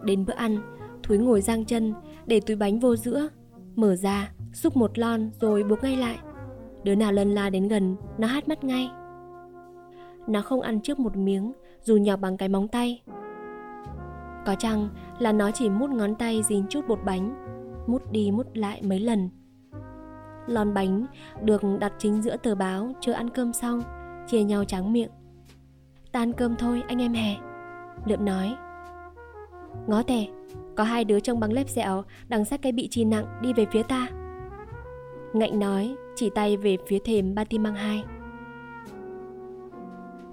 Đến 0.02 0.24
bữa 0.26 0.34
ăn 0.34 0.58
thúi 1.02 1.18
ngồi 1.18 1.40
giang 1.40 1.64
chân 1.64 1.94
để 2.26 2.40
túi 2.40 2.56
bánh 2.56 2.78
vô 2.78 2.96
giữa, 2.96 3.28
mở 3.76 3.96
ra 3.96 4.30
xúc 4.52 4.76
một 4.76 4.98
lon 4.98 5.30
rồi 5.40 5.62
buộc 5.62 5.82
ngay 5.82 5.96
lại. 5.96 6.18
Đứa 6.84 6.94
nào 6.94 7.12
lân 7.12 7.30
la 7.30 7.50
đến 7.50 7.68
gần, 7.68 7.96
nó 8.18 8.26
hát 8.26 8.48
mắt 8.48 8.64
ngay. 8.64 8.90
Nó 10.26 10.42
không 10.42 10.60
ăn 10.60 10.80
trước 10.80 10.98
một 10.98 11.16
miếng, 11.16 11.52
dù 11.82 11.96
nhỏ 11.96 12.16
bằng 12.16 12.36
cái 12.36 12.48
móng 12.48 12.68
tay. 12.68 13.02
Có 14.46 14.54
chăng 14.58 14.88
là 15.18 15.32
nó 15.32 15.50
chỉ 15.50 15.70
mút 15.70 15.90
ngón 15.90 16.14
tay 16.14 16.42
dính 16.42 16.66
chút 16.70 16.88
bột 16.88 16.98
bánh, 17.04 17.34
mút 17.86 18.12
đi 18.12 18.30
mút 18.30 18.46
lại 18.54 18.82
mấy 18.82 19.00
lần. 19.00 19.30
Lon 20.46 20.74
bánh 20.74 21.06
được 21.42 21.62
đặt 21.80 21.92
chính 21.98 22.22
giữa 22.22 22.36
tờ 22.36 22.54
báo 22.54 22.92
chờ 23.00 23.12
ăn 23.12 23.30
cơm 23.30 23.52
xong, 23.52 23.82
chia 24.26 24.42
nhau 24.42 24.64
tráng 24.64 24.92
miệng. 24.92 25.10
Tan 26.12 26.32
cơm 26.32 26.56
thôi, 26.56 26.82
anh 26.88 27.02
em 27.02 27.12
hè. 27.12 27.36
Lượm 28.06 28.24
nói. 28.24 28.56
Ngó 29.86 30.02
tè, 30.02 30.26
Có 30.76 30.84
hai 30.84 31.04
đứa 31.04 31.20
trong 31.20 31.40
băng 31.40 31.52
lép 31.52 31.68
dẹo 31.68 32.02
Đằng 32.28 32.44
sát 32.44 32.62
cái 32.62 32.72
bị 32.72 32.88
trì 32.88 33.04
nặng, 33.04 33.26
đi 33.42 33.52
về 33.52 33.66
phía 33.72 33.82
ta. 33.82 34.08
Ngạnh 35.38 35.58
nói 35.58 35.96
Chỉ 36.16 36.30
tay 36.30 36.56
về 36.56 36.76
phía 36.86 36.98
thềm 36.98 37.34
ba 37.34 37.44
tim 37.44 37.62
mang 37.62 37.74
hai 37.74 38.04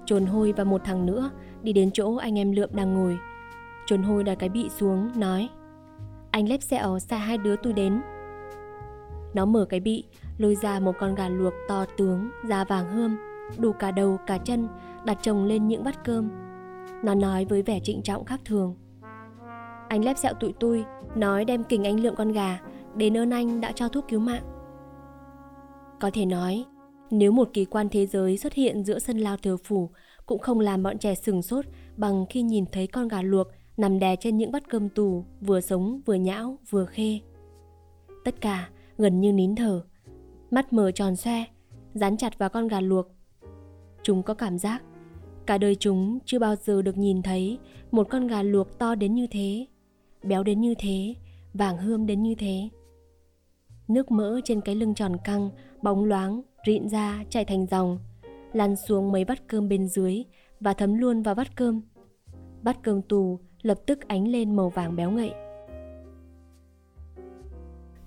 Trồn 0.06 0.26
hôi 0.26 0.52
và 0.56 0.64
một 0.64 0.80
thằng 0.84 1.06
nữa 1.06 1.30
Đi 1.62 1.72
đến 1.72 1.90
chỗ 1.90 2.16
anh 2.16 2.38
em 2.38 2.52
lượm 2.52 2.70
đang 2.72 2.94
ngồi 2.94 3.18
Trồn 3.86 4.02
hôi 4.02 4.24
đặt 4.24 4.34
cái 4.34 4.48
bị 4.48 4.68
xuống 4.68 5.10
Nói 5.16 5.48
Anh 6.30 6.48
lép 6.48 6.62
dẹo 6.62 6.98
xa 6.98 7.16
hai 7.18 7.38
đứa 7.38 7.56
tôi 7.56 7.72
đến 7.72 8.00
Nó 9.34 9.44
mở 9.44 9.64
cái 9.64 9.80
bị 9.80 10.04
Lôi 10.38 10.54
ra 10.54 10.80
một 10.80 10.92
con 10.98 11.14
gà 11.14 11.28
luộc 11.28 11.52
to 11.68 11.84
tướng 11.96 12.30
Da 12.44 12.64
vàng 12.64 12.88
hươm 12.92 13.16
Đủ 13.58 13.72
cả 13.72 13.90
đầu 13.90 14.18
cả 14.26 14.38
chân 14.38 14.68
đặt 15.04 15.18
chồng 15.22 15.44
lên 15.44 15.68
những 15.68 15.84
bát 15.84 16.04
cơm. 16.04 16.28
Nó 17.02 17.14
nói 17.14 17.44
với 17.44 17.62
vẻ 17.62 17.80
trịnh 17.80 18.02
trọng 18.02 18.24
khác 18.24 18.40
thường. 18.44 18.74
Anh 19.88 20.04
lép 20.04 20.18
sẹo 20.18 20.34
tụi 20.34 20.54
tôi, 20.60 20.84
nói 21.14 21.44
đem 21.44 21.64
kình 21.64 21.84
anh 21.84 22.00
lượm 22.00 22.14
con 22.16 22.32
gà, 22.32 22.58
đến 22.94 23.16
ơn 23.16 23.30
anh 23.30 23.60
đã 23.60 23.72
cho 23.72 23.88
thuốc 23.88 24.04
cứu 24.08 24.20
mạng. 24.20 24.42
Có 26.00 26.10
thể 26.14 26.26
nói, 26.26 26.64
nếu 27.10 27.32
một 27.32 27.50
kỳ 27.52 27.64
quan 27.64 27.88
thế 27.88 28.06
giới 28.06 28.38
xuất 28.38 28.52
hiện 28.52 28.84
giữa 28.84 28.98
sân 28.98 29.18
lao 29.18 29.36
thờ 29.36 29.56
phủ 29.64 29.90
cũng 30.26 30.38
không 30.38 30.60
làm 30.60 30.82
bọn 30.82 30.98
trẻ 30.98 31.14
sừng 31.14 31.42
sốt 31.42 31.64
bằng 31.96 32.26
khi 32.30 32.42
nhìn 32.42 32.64
thấy 32.72 32.86
con 32.86 33.08
gà 33.08 33.22
luộc 33.22 33.46
nằm 33.76 33.98
đè 33.98 34.16
trên 34.16 34.36
những 34.36 34.52
bát 34.52 34.68
cơm 34.68 34.88
tù, 34.88 35.24
vừa 35.40 35.60
sống 35.60 36.00
vừa 36.06 36.14
nhão 36.14 36.58
vừa 36.70 36.86
khê. 36.86 37.20
Tất 38.24 38.40
cả 38.40 38.68
gần 38.98 39.20
như 39.20 39.32
nín 39.32 39.54
thở, 39.54 39.84
mắt 40.50 40.72
mở 40.72 40.90
tròn 40.90 41.16
xoe, 41.16 41.44
dán 41.94 42.16
chặt 42.16 42.38
vào 42.38 42.48
con 42.48 42.68
gà 42.68 42.80
luộc. 42.80 43.06
Chúng 44.02 44.22
có 44.22 44.34
cảm 44.34 44.58
giác 44.58 44.82
Cả 45.46 45.58
đời 45.58 45.74
chúng 45.74 46.18
chưa 46.24 46.38
bao 46.38 46.56
giờ 46.56 46.82
được 46.82 46.98
nhìn 46.98 47.22
thấy 47.22 47.58
một 47.90 48.06
con 48.10 48.26
gà 48.26 48.42
luộc 48.42 48.78
to 48.78 48.94
đến 48.94 49.14
như 49.14 49.26
thế, 49.26 49.66
béo 50.22 50.42
đến 50.42 50.60
như 50.60 50.74
thế, 50.78 51.14
vàng 51.54 51.78
hươm 51.78 52.06
đến 52.06 52.22
như 52.22 52.34
thế. 52.34 52.68
Nước 53.88 54.10
mỡ 54.10 54.40
trên 54.44 54.60
cái 54.60 54.74
lưng 54.74 54.94
tròn 54.94 55.16
căng, 55.24 55.50
bóng 55.82 56.04
loáng, 56.04 56.42
rịn 56.66 56.88
ra, 56.88 57.24
chảy 57.30 57.44
thành 57.44 57.66
dòng, 57.66 57.98
lăn 58.52 58.76
xuống 58.76 59.12
mấy 59.12 59.24
bát 59.24 59.46
cơm 59.46 59.68
bên 59.68 59.88
dưới 59.88 60.24
và 60.60 60.74
thấm 60.74 60.94
luôn 60.98 61.22
vào 61.22 61.34
bát 61.34 61.56
cơm. 61.56 61.80
Bát 62.62 62.82
cơm 62.82 63.02
tù 63.02 63.38
lập 63.62 63.78
tức 63.86 64.08
ánh 64.08 64.28
lên 64.28 64.56
màu 64.56 64.68
vàng 64.68 64.96
béo 64.96 65.10
ngậy. 65.10 65.32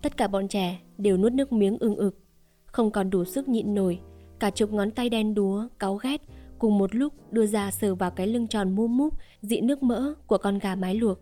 Tất 0.02 0.18
cả 0.18 0.28
bọn 0.28 0.48
trẻ 0.48 0.80
đều 0.98 1.18
nuốt 1.18 1.34
nước 1.34 1.52
miếng 1.54 1.78
ưng 1.80 1.96
ực, 1.96 2.20
không 2.66 2.92
còn 2.92 3.10
đủ 3.10 3.24
sức 3.26 3.48
nhịn 3.48 3.74
nổi, 3.74 4.00
cả 4.40 4.50
chục 4.50 4.74
ngón 4.74 4.92
tay 4.92 5.10
đen 5.10 5.34
đúa, 5.34 5.68
cáu 5.80 5.96
ghét 5.96 6.22
cùng 6.60 6.78
một 6.78 6.96
lúc 6.96 7.14
đưa 7.32 7.46
ra 7.46 7.72
sờ 7.72 7.96
vào 7.96 8.12
cái 8.12 8.28
lưng 8.28 8.48
tròn 8.48 8.76
mu 8.76 8.88
múp 8.88 9.14
dị 9.42 9.62
nước 9.62 9.84
mỡ 9.84 10.14
của 10.28 10.38
con 10.38 10.60
gà 10.60 10.76
mái 10.76 10.96
luộc. 10.96 11.20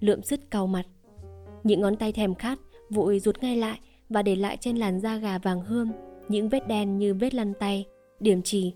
Lượm 0.00 0.22
sứt 0.22 0.50
cau 0.50 0.66
mặt. 0.66 0.86
Những 1.64 1.80
ngón 1.80 1.96
tay 1.96 2.12
thèm 2.12 2.34
khát 2.34 2.58
vội 2.90 3.20
rụt 3.20 3.42
ngay 3.42 3.56
lại 3.56 3.80
và 4.08 4.22
để 4.22 4.36
lại 4.36 4.56
trên 4.60 4.76
làn 4.76 5.00
da 5.00 5.16
gà 5.16 5.38
vàng 5.38 5.60
hươm 5.60 5.92
những 6.28 6.48
vết 6.48 6.68
đen 6.68 6.98
như 6.98 7.14
vết 7.14 7.34
lăn 7.34 7.52
tay, 7.60 7.86
điểm 8.20 8.42
chỉ. 8.42 8.74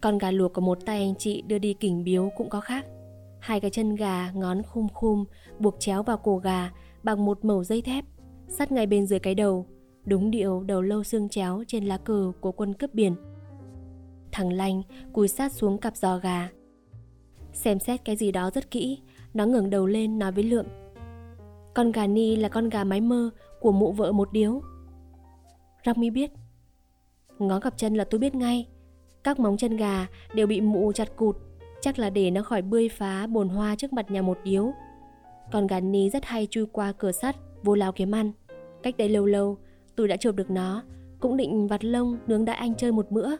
Con 0.00 0.18
gà 0.18 0.30
luộc 0.30 0.52
của 0.52 0.60
một 0.60 0.78
tay 0.86 0.98
anh 0.98 1.14
chị 1.14 1.42
đưa 1.42 1.58
đi 1.58 1.74
kỉnh 1.74 2.04
biếu 2.04 2.30
cũng 2.36 2.48
có 2.48 2.60
khác. 2.60 2.86
Hai 3.40 3.60
cái 3.60 3.70
chân 3.70 3.94
gà 3.94 4.30
ngón 4.34 4.62
khum 4.62 4.88
khum 4.88 5.24
buộc 5.58 5.80
chéo 5.80 6.02
vào 6.02 6.16
cổ 6.16 6.36
gà 6.36 6.72
bằng 7.02 7.24
một 7.24 7.44
mẩu 7.44 7.64
dây 7.64 7.82
thép, 7.82 8.04
sắt 8.48 8.72
ngay 8.72 8.86
bên 8.86 9.06
dưới 9.06 9.18
cái 9.18 9.34
đầu, 9.34 9.66
đúng 10.04 10.30
điệu 10.30 10.62
đầu 10.62 10.82
lâu 10.82 11.04
xương 11.04 11.28
chéo 11.28 11.64
trên 11.68 11.84
lá 11.84 11.96
cờ 11.96 12.32
của 12.40 12.52
quân 12.52 12.74
cướp 12.74 12.94
biển. 12.94 13.14
Thằng 14.32 14.52
Lanh 14.52 14.82
cúi 15.12 15.28
sát 15.28 15.52
xuống 15.52 15.78
cặp 15.78 15.96
giò 15.96 16.18
gà. 16.18 16.48
Xem 17.52 17.78
xét 17.78 18.04
cái 18.04 18.16
gì 18.16 18.32
đó 18.32 18.50
rất 18.50 18.70
kỹ, 18.70 18.98
nó 19.34 19.46
ngẩng 19.46 19.70
đầu 19.70 19.86
lên 19.86 20.18
nói 20.18 20.32
với 20.32 20.44
Lượm. 20.44 20.66
Con 21.74 21.92
gà 21.92 22.06
Ni 22.06 22.36
là 22.36 22.48
con 22.48 22.68
gà 22.68 22.84
mái 22.84 23.00
mơ 23.00 23.30
của 23.60 23.72
mụ 23.72 23.92
vợ 23.92 24.12
một 24.12 24.32
điếu. 24.32 24.60
Rami 25.86 26.00
mi 26.00 26.10
biết. 26.10 26.30
Ngó 27.38 27.60
cặp 27.60 27.76
chân 27.76 27.94
là 27.94 28.04
tôi 28.04 28.18
biết 28.18 28.34
ngay. 28.34 28.68
Các 29.24 29.40
móng 29.40 29.56
chân 29.56 29.76
gà 29.76 30.06
đều 30.34 30.46
bị 30.46 30.60
mụ 30.60 30.92
chặt 30.92 31.16
cụt, 31.16 31.36
chắc 31.80 31.98
là 31.98 32.10
để 32.10 32.30
nó 32.30 32.42
khỏi 32.42 32.62
bươi 32.62 32.88
phá 32.88 33.26
bồn 33.26 33.48
hoa 33.48 33.76
trước 33.76 33.92
mặt 33.92 34.10
nhà 34.10 34.22
một 34.22 34.38
điếu. 34.44 34.72
Con 35.52 35.66
gà 35.66 35.80
Ni 35.80 36.10
rất 36.10 36.24
hay 36.24 36.46
chui 36.50 36.66
qua 36.66 36.92
cửa 36.92 37.12
sắt, 37.12 37.36
vô 37.62 37.74
lao 37.74 37.92
kiếm 37.92 38.14
ăn. 38.14 38.32
Cách 38.82 38.96
đây 38.96 39.08
lâu 39.08 39.26
lâu, 39.26 39.58
tôi 39.96 40.08
đã 40.08 40.16
chụp 40.16 40.36
được 40.36 40.50
nó, 40.50 40.82
cũng 41.20 41.36
định 41.36 41.66
vặt 41.68 41.84
lông 41.84 42.18
nướng 42.26 42.44
đại 42.44 42.56
anh 42.56 42.74
chơi 42.74 42.92
một 42.92 43.10
bữa. 43.10 43.30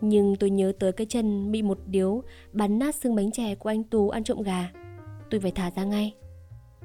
Nhưng 0.00 0.36
tôi 0.36 0.50
nhớ 0.50 0.72
tới 0.78 0.92
cái 0.92 1.06
chân 1.06 1.52
bị 1.52 1.62
một 1.62 1.78
điếu 1.86 2.22
bắn 2.52 2.78
nát 2.78 2.94
xương 2.94 3.14
bánh 3.14 3.30
chè 3.30 3.54
của 3.54 3.68
anh 3.68 3.84
Tú 3.84 4.08
ăn 4.10 4.24
trộm 4.24 4.42
gà. 4.42 4.70
Tôi 5.30 5.40
phải 5.40 5.50
thả 5.50 5.70
ra 5.70 5.84
ngay. 5.84 6.14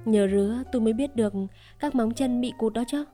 Nhờ 0.07 0.27
rứa 0.27 0.63
tôi 0.71 0.81
mới 0.81 0.93
biết 0.93 1.15
được 1.15 1.33
các 1.79 1.95
móng 1.95 2.13
chân 2.13 2.41
bị 2.41 2.53
cụt 2.57 2.73
đó 2.73 2.83
chứ. 2.87 3.05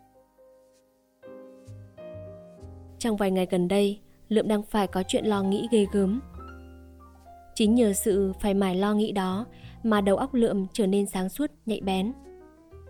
Trong 3.00 3.18
vài 3.18 3.32
ngày 3.32 3.48
gần 3.52 3.68
đây, 3.68 4.00
Lượm 4.30 4.48
đang 4.48 4.64
phải 4.64 4.88
có 4.88 5.04
chuyện 5.08 5.26
lo 5.26 5.44
nghĩ 5.44 5.68
ghê 5.72 5.86
gớm. 5.92 6.22
Chính 7.56 7.76
nhờ 7.76 7.94
sự 7.94 8.34
phải 8.40 8.54
mải 8.54 8.76
lo 8.76 8.94
nghĩ 8.94 9.12
đó 9.12 9.46
mà 9.84 10.02
đầu 10.02 10.18
óc 10.18 10.34
Lượm 10.34 10.68
trở 10.74 10.88
nên 10.88 11.06
sáng 11.06 11.30
suốt, 11.30 11.52
nhạy 11.66 11.82
bén. 11.82 12.14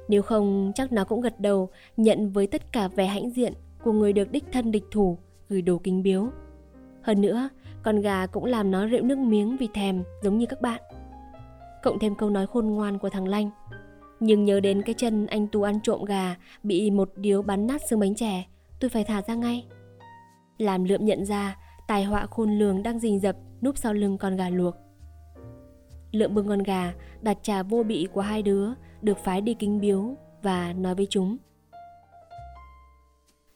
Nếu 0.07 0.21
không 0.21 0.71
chắc 0.75 0.91
nó 0.91 1.03
cũng 1.03 1.21
gật 1.21 1.39
đầu 1.39 1.69
nhận 1.97 2.29
với 2.29 2.47
tất 2.47 2.71
cả 2.71 2.87
vẻ 2.87 3.05
hãnh 3.05 3.29
diện 3.29 3.53
của 3.83 3.91
người 3.91 4.13
được 4.13 4.31
đích 4.31 4.43
thân 4.51 4.71
địch 4.71 4.85
thủ 4.91 5.17
gửi 5.49 5.61
đồ 5.61 5.77
kính 5.83 6.03
biếu. 6.03 6.27
Hơn 7.01 7.21
nữa, 7.21 7.49
con 7.83 8.01
gà 8.01 8.25
cũng 8.25 8.45
làm 8.45 8.71
nó 8.71 8.85
rượu 8.85 9.01
nước 9.01 9.17
miếng 9.17 9.57
vì 9.57 9.67
thèm 9.73 10.03
giống 10.23 10.37
như 10.37 10.45
các 10.45 10.61
bạn. 10.61 10.81
Cộng 11.83 11.99
thêm 11.99 12.15
câu 12.15 12.29
nói 12.29 12.47
khôn 12.47 12.65
ngoan 12.65 12.99
của 12.99 13.09
thằng 13.09 13.27
Lanh. 13.27 13.49
Nhưng 14.25 14.45
nhớ 14.45 14.59
đến 14.59 14.81
cái 14.81 14.95
chân 14.97 15.27
anh 15.27 15.47
Tú 15.47 15.61
ăn 15.61 15.79
trộm 15.83 16.05
gà 16.05 16.35
bị 16.63 16.91
một 16.91 17.11
điếu 17.15 17.41
bắn 17.41 17.67
nát 17.67 17.81
xương 17.89 17.99
bánh 17.99 18.15
chè, 18.15 18.43
tôi 18.79 18.89
phải 18.89 19.03
thả 19.03 19.21
ra 19.21 19.35
ngay. 19.35 19.65
Làm 20.57 20.83
lượm 20.83 21.05
nhận 21.05 21.25
ra 21.25 21.57
tài 21.87 22.03
họa 22.03 22.25
khôn 22.25 22.59
lường 22.59 22.83
đang 22.83 22.99
rình 22.99 23.19
rập 23.19 23.35
núp 23.61 23.77
sau 23.77 23.93
lưng 23.93 24.17
con 24.17 24.35
gà 24.35 24.49
luộc. 24.49 24.75
Lượm 26.11 26.35
bưng 26.35 26.47
con 26.47 26.63
gà, 26.63 26.93
đặt 27.21 27.37
trà 27.41 27.63
vô 27.63 27.83
bị 27.83 28.07
của 28.13 28.21
hai 28.21 28.41
đứa, 28.41 28.69
được 29.01 29.17
phái 29.17 29.41
đi 29.41 29.53
kính 29.53 29.79
biếu 29.79 30.15
và 30.41 30.73
nói 30.73 30.95
với 30.95 31.07
chúng. 31.09 31.37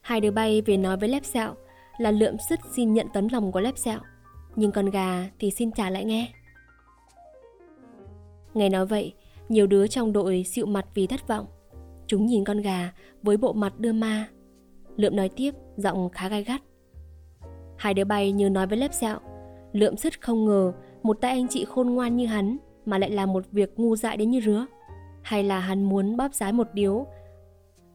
Hai 0.01 0.21
đứa 0.21 0.31
bay 0.31 0.61
về 0.61 0.77
nói 0.77 0.97
với 0.97 1.09
lép 1.09 1.25
sẹo 1.25 1.53
là 1.97 2.11
lượm 2.11 2.35
sức 2.49 2.59
xin 2.75 2.93
nhận 2.93 3.07
tấm 3.13 3.27
lòng 3.31 3.51
của 3.51 3.59
lép 3.59 3.77
sẹo, 3.77 3.99
nhưng 4.55 4.71
con 4.71 4.89
gà 4.89 5.29
thì 5.39 5.51
xin 5.51 5.71
trả 5.71 5.89
lại 5.89 6.05
nghe. 6.05 6.33
Nghe 8.53 8.69
nói 8.69 8.85
vậy, 8.85 9.13
nhiều 9.49 9.67
đứa 9.67 9.87
trong 9.87 10.13
đội 10.13 10.43
xịu 10.43 10.65
mặt 10.65 10.85
vì 10.93 11.07
thất 11.07 11.27
vọng. 11.27 11.45
Chúng 12.07 12.25
nhìn 12.25 12.43
con 12.43 12.61
gà 12.61 12.91
với 13.23 13.37
bộ 13.37 13.53
mặt 13.53 13.79
đưa 13.79 13.93
ma. 13.93 14.27
Lượm 14.95 15.15
nói 15.15 15.29
tiếp, 15.29 15.51
giọng 15.77 16.09
khá 16.09 16.29
gai 16.29 16.43
gắt. 16.43 16.61
Hai 17.77 17.93
đứa 17.93 18.03
bay 18.03 18.31
như 18.31 18.49
nói 18.49 18.67
với 18.67 18.77
lép 18.77 18.93
sẹo. 18.93 19.17
Lượm 19.73 19.97
sứt 19.97 20.21
không 20.21 20.45
ngờ 20.45 20.73
một 21.03 21.21
tay 21.21 21.31
anh 21.31 21.47
chị 21.47 21.65
khôn 21.65 21.89
ngoan 21.89 22.17
như 22.17 22.25
hắn 22.25 22.57
mà 22.85 22.97
lại 22.97 23.09
làm 23.09 23.33
một 23.33 23.45
việc 23.51 23.79
ngu 23.79 23.95
dại 23.95 24.17
đến 24.17 24.29
như 24.29 24.41
rứa. 24.41 24.65
Hay 25.21 25.43
là 25.43 25.59
hắn 25.59 25.83
muốn 25.83 26.17
bóp 26.17 26.33
rái 26.33 26.53
một 26.53 26.67
điếu. 26.73 27.05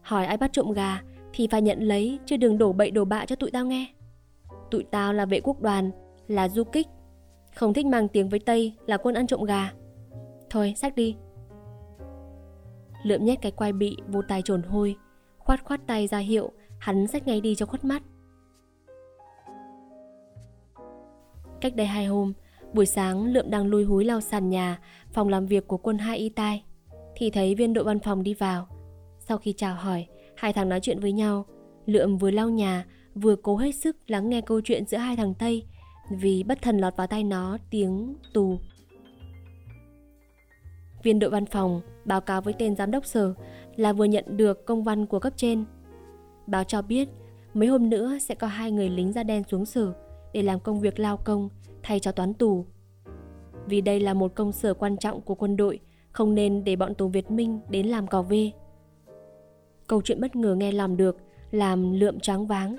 Hỏi 0.01 0.27
ai 0.27 0.37
bắt 0.37 0.53
trộm 0.53 0.73
gà 0.73 1.03
thì 1.33 1.47
phải 1.47 1.63
nhận 1.63 1.81
lấy 1.81 2.19
chứ 2.27 2.37
đừng 2.37 2.59
đổ 2.59 2.73
bậy 2.73 2.91
đổ 2.91 3.05
bạ 3.05 3.25
cho 3.27 3.37
tụi 3.37 3.51
tao 3.51 3.67
nghe. 3.67 3.87
Tụi 4.71 4.85
tao 4.91 5.13
là 5.13 5.25
vệ 5.25 5.41
quốc 5.41 5.61
đoàn, 5.61 5.91
là 6.29 6.49
du 6.49 6.65
kích. 6.65 6.87
Không 7.55 7.73
thích 7.73 7.87
mang 7.87 8.09
tiếng 8.09 8.29
với 8.29 8.41
Tây 8.41 8.73
là 8.87 8.97
quân 8.97 9.15
ăn 9.15 9.27
trộm 9.27 9.45
gà. 9.45 9.73
Thôi, 10.51 10.75
sách 10.77 10.95
đi. 10.97 11.17
Lượm 13.03 13.25
nhét 13.25 13.39
cái 13.43 13.53
quai 13.53 13.73
bị 13.73 13.97
vô 14.09 14.23
tay 14.29 14.43
trồn 14.43 14.63
hôi, 14.63 14.97
khoát 15.39 15.65
khoát 15.65 15.81
tay 15.87 16.07
ra 16.07 16.19
hiệu, 16.19 16.53
hắn 16.79 17.07
xách 17.07 17.27
ngay 17.27 17.41
đi 17.41 17.55
cho 17.55 17.67
khuất 17.67 17.85
mắt. 17.85 18.03
Cách 21.61 21.77
đây 21.77 21.87
hai 21.87 22.07
hôm, 22.07 22.33
buổi 22.73 22.87
sáng 22.87 23.27
Lượm 23.27 23.51
đang 23.51 23.67
lui 23.67 23.85
húi 23.85 24.05
lau 24.05 24.21
sàn 24.21 24.49
nhà, 24.49 24.81
phòng 25.13 25.29
làm 25.29 25.47
việc 25.47 25.69
của 25.69 25.77
quân 25.77 25.99
hai 25.99 26.19
y 26.19 26.29
tai, 26.29 26.65
thì 27.15 27.31
thấy 27.31 27.55
viên 27.55 27.73
đội 27.73 27.85
văn 27.85 27.99
phòng 28.01 28.23
đi 28.23 28.35
vào. 28.35 28.67
Sau 29.19 29.39
khi 29.39 29.53
chào 29.53 29.75
hỏi, 29.75 30.07
hai 30.37 30.53
thằng 30.53 30.69
nói 30.69 30.81
chuyện 30.81 31.01
với 31.01 31.13
nhau. 31.13 31.47
Lượm 31.87 32.19
vừa 32.19 32.31
lau 32.31 32.51
nhà, 32.51 32.85
vừa 33.15 33.37
cố 33.37 33.57
hết 33.57 33.73
sức 33.73 33.97
lắng 34.07 34.31
nghe 34.31 34.41
câu 34.41 34.61
chuyện 34.65 34.87
giữa 34.87 34.99
hai 34.99 35.17
thằng 35.17 35.35
Tây, 35.35 35.67
vì 36.11 36.43
bất 36.43 36.63
thần 36.63 36.79
lọt 36.79 36.97
vào 36.97 37.07
tay 37.07 37.25
nó 37.25 37.59
tiếng 37.71 38.17
tù. 38.35 38.59
Viên 41.03 41.19
đội 41.19 41.31
văn 41.31 41.47
phòng 41.47 41.81
báo 42.05 42.21
cáo 42.21 42.41
với 42.41 42.55
tên 42.59 42.77
giám 42.77 42.91
đốc 42.91 43.07
sở 43.07 43.35
là 43.77 43.93
vừa 43.93 44.05
nhận 44.05 44.25
được 44.29 44.67
công 44.67 44.85
văn 44.85 45.07
của 45.07 45.19
cấp 45.19 45.33
trên. 45.37 45.65
Báo 46.47 46.65
cho 46.65 46.83
biết 46.83 47.09
mấy 47.55 47.69
hôm 47.69 47.91
nữa 47.91 48.19
sẽ 48.21 48.35
có 48.35 48.47
hai 48.47 48.71
người 48.71 48.91
lính 48.91 49.13
da 49.13 49.23
đen 49.23 49.43
xuống 49.49 49.67
sở 49.67 49.93
để 50.33 50.43
làm 50.43 50.61
công 50.61 50.81
việc 50.81 50.99
lao 50.99 51.17
công 51.17 51.49
thay 51.83 52.01
cho 52.01 52.13
toán 52.13 52.35
tù. 52.35 52.67
Vì 53.67 53.81
đây 53.81 54.01
là 54.01 54.15
một 54.15 54.35
công 54.35 54.53
sở 54.53 54.75
quan 54.75 54.97
trọng 54.97 55.21
của 55.21 55.35
quân 55.35 55.57
đội, 55.57 55.81
không 56.11 56.35
nên 56.35 56.65
để 56.65 56.77
bọn 56.77 56.95
tù 56.95 57.09
Việt 57.09 57.31
Minh 57.31 57.61
đến 57.69 57.87
làm 57.87 58.07
cò 58.07 58.23
vê. 58.23 58.51
Câu 59.87 60.03
chuyện 60.03 60.21
bất 60.21 60.37
ngờ 60.37 60.55
nghe 60.55 60.73
lòng 60.73 60.97
được, 60.97 61.17
làm 61.51 61.93
lượm 61.93 62.21
trắng 62.21 62.47
váng. 62.47 62.77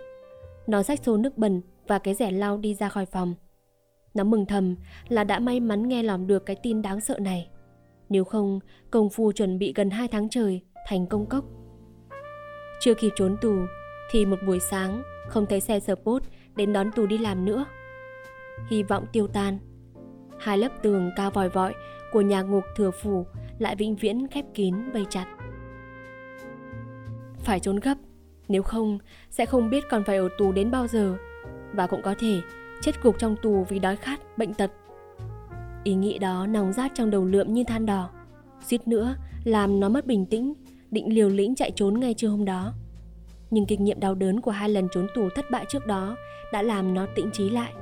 Nó 0.67 0.83
xách 0.83 1.03
xô 1.03 1.17
nước 1.17 1.37
bẩn 1.37 1.61
và 1.87 1.99
cái 1.99 2.13
rẻ 2.13 2.31
lau 2.31 2.57
đi 2.57 2.73
ra 2.73 2.89
khỏi 2.89 3.05
phòng. 3.05 3.33
Nó 4.13 4.23
mừng 4.23 4.45
thầm 4.45 4.75
là 5.09 5.23
đã 5.23 5.39
may 5.39 5.59
mắn 5.59 5.87
nghe 5.87 6.03
lòng 6.03 6.27
được 6.27 6.45
cái 6.45 6.55
tin 6.55 6.81
đáng 6.81 7.01
sợ 7.01 7.19
này. 7.19 7.49
Nếu 8.09 8.23
không, 8.23 8.59
công 8.91 9.09
phu 9.09 9.31
chuẩn 9.31 9.59
bị 9.59 9.73
gần 9.75 9.89
2 9.89 10.07
tháng 10.07 10.29
trời 10.29 10.61
thành 10.87 11.07
công 11.07 11.25
cốc. 11.25 11.45
Chưa 12.79 12.93
kịp 12.93 13.11
trốn 13.15 13.37
tù, 13.41 13.55
thì 14.11 14.25
một 14.25 14.39
buổi 14.47 14.59
sáng 14.59 15.03
không 15.27 15.45
thấy 15.45 15.59
xe 15.59 15.79
support 15.79 16.23
đến 16.55 16.73
đón 16.73 16.91
tù 16.91 17.05
đi 17.05 17.17
làm 17.17 17.45
nữa. 17.45 17.65
Hy 18.67 18.83
vọng 18.83 19.05
tiêu 19.11 19.27
tan. 19.27 19.57
Hai 20.39 20.57
lớp 20.57 20.69
tường 20.81 21.11
cao 21.15 21.31
vòi 21.31 21.49
vọi 21.49 21.73
của 22.11 22.21
nhà 22.21 22.41
ngục 22.41 22.63
thừa 22.75 22.91
phủ 22.91 23.25
lại 23.59 23.75
vĩnh 23.75 23.95
viễn 23.95 24.27
khép 24.27 24.45
kín 24.53 24.91
vây 24.91 25.05
chặt. 25.09 25.25
Phải 27.39 27.59
trốn 27.59 27.79
gấp, 27.79 27.95
nếu 28.47 28.63
không 28.63 28.99
sẽ 29.29 29.45
không 29.45 29.69
biết 29.69 29.83
còn 29.89 30.03
phải 30.03 30.17
ở 30.17 30.29
tù 30.37 30.51
đến 30.51 30.71
bao 30.71 30.87
giờ 30.87 31.17
và 31.73 31.87
cũng 31.87 32.01
có 32.01 32.15
thể 32.19 32.41
chết 32.81 33.01
cục 33.01 33.19
trong 33.19 33.35
tù 33.41 33.65
vì 33.69 33.79
đói 33.79 33.95
khát, 33.95 34.37
bệnh 34.37 34.53
tật. 34.53 34.71
Ý 35.83 35.93
nghĩ 35.93 36.19
đó 36.19 36.47
nóng 36.47 36.73
rát 36.73 36.91
trong 36.95 37.11
đầu 37.11 37.25
lượm 37.25 37.53
như 37.53 37.63
than 37.63 37.85
đỏ, 37.85 38.09
suýt 38.67 38.87
nữa 38.87 39.15
làm 39.43 39.79
nó 39.79 39.89
mất 39.89 40.05
bình 40.05 40.25
tĩnh, 40.25 40.53
định 40.91 41.13
liều 41.13 41.29
lĩnh 41.29 41.55
chạy 41.55 41.71
trốn 41.75 41.99
ngay 41.99 42.13
trưa 42.13 42.27
hôm 42.27 42.45
đó. 42.45 42.73
Nhưng 43.51 43.65
kinh 43.65 43.83
nghiệm 43.83 43.99
đau 43.99 44.15
đớn 44.15 44.41
của 44.41 44.51
hai 44.51 44.69
lần 44.69 44.87
trốn 44.91 45.07
tù 45.15 45.29
thất 45.35 45.51
bại 45.51 45.65
trước 45.69 45.87
đó 45.87 46.15
đã 46.53 46.61
làm 46.61 46.93
nó 46.93 47.05
tĩnh 47.15 47.29
trí 47.33 47.49
lại. 47.49 47.73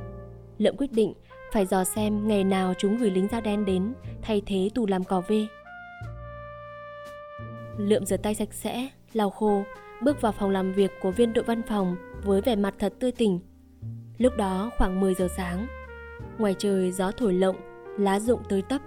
Lượm 0.58 0.78
quyết 0.78 0.92
định 0.92 1.14
phải 1.54 1.66
dò 1.66 1.84
xem 1.84 2.28
ngày 2.28 2.44
nào 2.44 2.74
chúng 2.78 2.98
gửi 2.98 3.12
lính 3.12 3.28
da 3.32 3.42
đen 3.42 3.66
đến 3.66 3.94
thay 4.22 4.42
thế 4.46 4.70
tù 4.76 4.88
làm 4.88 5.04
cò 5.04 5.22
vê. 5.28 5.48
Lượm 7.78 8.06
rửa 8.06 8.18
tay 8.18 8.36
sạch 8.36 8.54
sẽ, 8.54 8.90
lau 9.14 9.30
khô, 9.30 9.64
bước 10.02 10.22
vào 10.22 10.32
phòng 10.32 10.50
làm 10.50 10.74
việc 10.74 10.92
của 11.02 11.12
viên 11.12 11.34
đội 11.34 11.44
văn 11.44 11.62
phòng 11.68 11.96
với 12.24 12.42
vẻ 12.42 12.56
mặt 12.56 12.74
thật 12.80 12.94
tươi 13.00 13.12
tỉnh. 13.12 13.40
Lúc 14.18 14.34
đó 14.38 14.72
khoảng 14.78 15.00
10 15.00 15.14
giờ 15.14 15.28
sáng. 15.38 15.68
Ngoài 16.38 16.56
trời 16.58 16.92
gió 16.92 17.12
thổi 17.12 17.34
lộng, 17.34 17.56
lá 17.98 18.20
rụng 18.20 18.42
tới 18.50 18.62
tấp. 18.62 18.82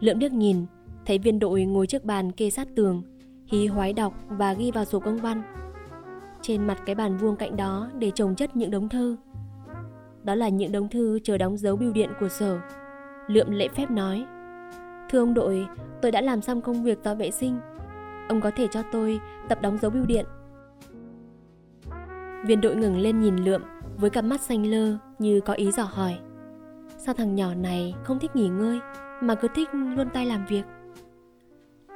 Lượm 0.00 0.18
điếc 0.18 0.32
nhìn, 0.32 0.66
thấy 1.06 1.18
viên 1.18 1.38
đội 1.38 1.64
ngồi 1.64 1.86
trước 1.86 2.04
bàn 2.04 2.32
kê 2.32 2.50
sát 2.50 2.68
tường, 2.76 3.02
hí 3.46 3.66
hoái 3.66 3.92
đọc 3.92 4.14
và 4.28 4.52
ghi 4.52 4.70
vào 4.70 4.84
sổ 4.84 5.00
công 5.00 5.18
văn. 5.18 5.42
Trên 6.42 6.66
mặt 6.66 6.78
cái 6.86 6.94
bàn 6.94 7.16
vuông 7.16 7.36
cạnh 7.36 7.56
đó 7.56 7.90
để 7.98 8.10
trồng 8.10 8.34
chất 8.34 8.56
những 8.56 8.70
đống 8.70 8.88
thư. 8.88 9.16
Đó 10.24 10.34
là 10.34 10.48
những 10.48 10.72
đống 10.72 10.88
thư 10.88 11.18
chờ 11.24 11.38
đóng 11.38 11.58
dấu 11.58 11.76
bưu 11.76 11.92
điện 11.92 12.10
của 12.20 12.28
sở. 12.28 12.60
Lượm 13.26 13.50
lễ 13.50 13.68
phép 13.68 13.90
nói, 13.90 14.26
Thưa 15.10 15.18
ông 15.18 15.34
đội, 15.34 15.66
tôi 16.02 16.12
đã 16.12 16.20
làm 16.20 16.42
xong 16.42 16.60
công 16.60 16.84
việc 16.84 16.98
dọn 17.04 17.18
vệ 17.18 17.30
sinh. 17.30 17.60
Ông 18.28 18.40
có 18.40 18.50
thể 18.56 18.66
cho 18.70 18.82
tôi 18.92 19.20
tập 19.48 19.62
đóng 19.62 19.78
dấu 19.78 19.90
bưu 19.90 20.06
điện. 20.06 20.26
Viên 22.46 22.60
đội 22.60 22.76
ngừng 22.76 22.98
lên 22.98 23.20
nhìn 23.20 23.36
Lượm 23.36 23.62
với 23.96 24.10
cặp 24.10 24.24
mắt 24.24 24.40
xanh 24.40 24.66
lơ 24.66 24.96
như 25.18 25.40
có 25.40 25.52
ý 25.52 25.72
dò 25.72 25.82
hỏi. 25.82 26.18
Sao 27.06 27.14
thằng 27.14 27.34
nhỏ 27.34 27.54
này 27.54 27.94
không 28.04 28.18
thích 28.18 28.36
nghỉ 28.36 28.48
ngơi 28.48 28.80
mà 29.20 29.34
cứ 29.34 29.48
thích 29.54 29.68
luôn 29.72 30.08
tay 30.14 30.26
làm 30.26 30.46
việc? 30.46 30.62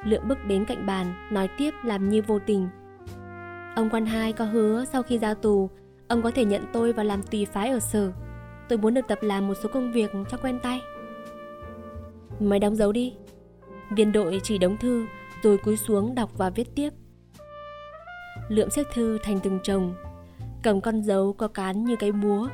Lượng 0.05 0.29
bước 0.29 0.38
đến 0.47 0.64
cạnh 0.64 0.87
bàn, 0.87 1.14
nói 1.33 1.49
tiếp 1.59 1.71
làm 1.85 2.09
như 2.09 2.23
vô 2.27 2.38
tình. 2.47 2.69
Ông 3.77 3.90
quan 3.90 4.07
hai 4.07 4.33
có 4.33 4.45
hứa 4.45 4.85
sau 4.85 5.03
khi 5.03 5.19
ra 5.19 5.35
tù, 5.35 5.71
ông 6.09 6.23
có 6.23 6.31
thể 6.31 6.45
nhận 6.45 6.64
tôi 6.73 6.93
và 6.93 7.03
làm 7.03 7.23
tùy 7.23 7.45
phái 7.45 7.71
ở 7.71 7.81
sở. 7.81 8.12
Tôi 8.69 8.79
muốn 8.79 8.95
được 8.95 9.09
tập 9.09 9.19
làm 9.23 9.49
một 9.49 9.55
số 9.62 9.69
công 9.73 9.93
việc 9.93 10.11
cho 10.31 10.37
quen 10.37 10.59
tay. 10.62 10.81
Mày 12.40 12.59
đóng 12.59 12.77
dấu 12.77 12.93
đi. 12.93 13.14
Viên 13.90 14.12
đội 14.12 14.40
chỉ 14.43 14.59
đóng 14.59 14.77
thư, 14.77 15.07
rồi 15.43 15.59
cúi 15.59 15.77
xuống 15.77 16.14
đọc 16.14 16.31
và 16.37 16.51
viết 16.51 16.75
tiếp. 16.75 16.90
Lượm 18.49 18.71
xếp 18.71 18.85
thư 18.95 19.19
thành 19.23 19.40
từng 19.40 19.59
chồng, 19.62 19.95
cầm 20.62 20.81
con 20.81 21.03
dấu 21.03 21.33
có 21.33 21.49
cán 21.49 21.85
như 21.85 21.97
cái 21.97 22.12
búa, 22.12 22.49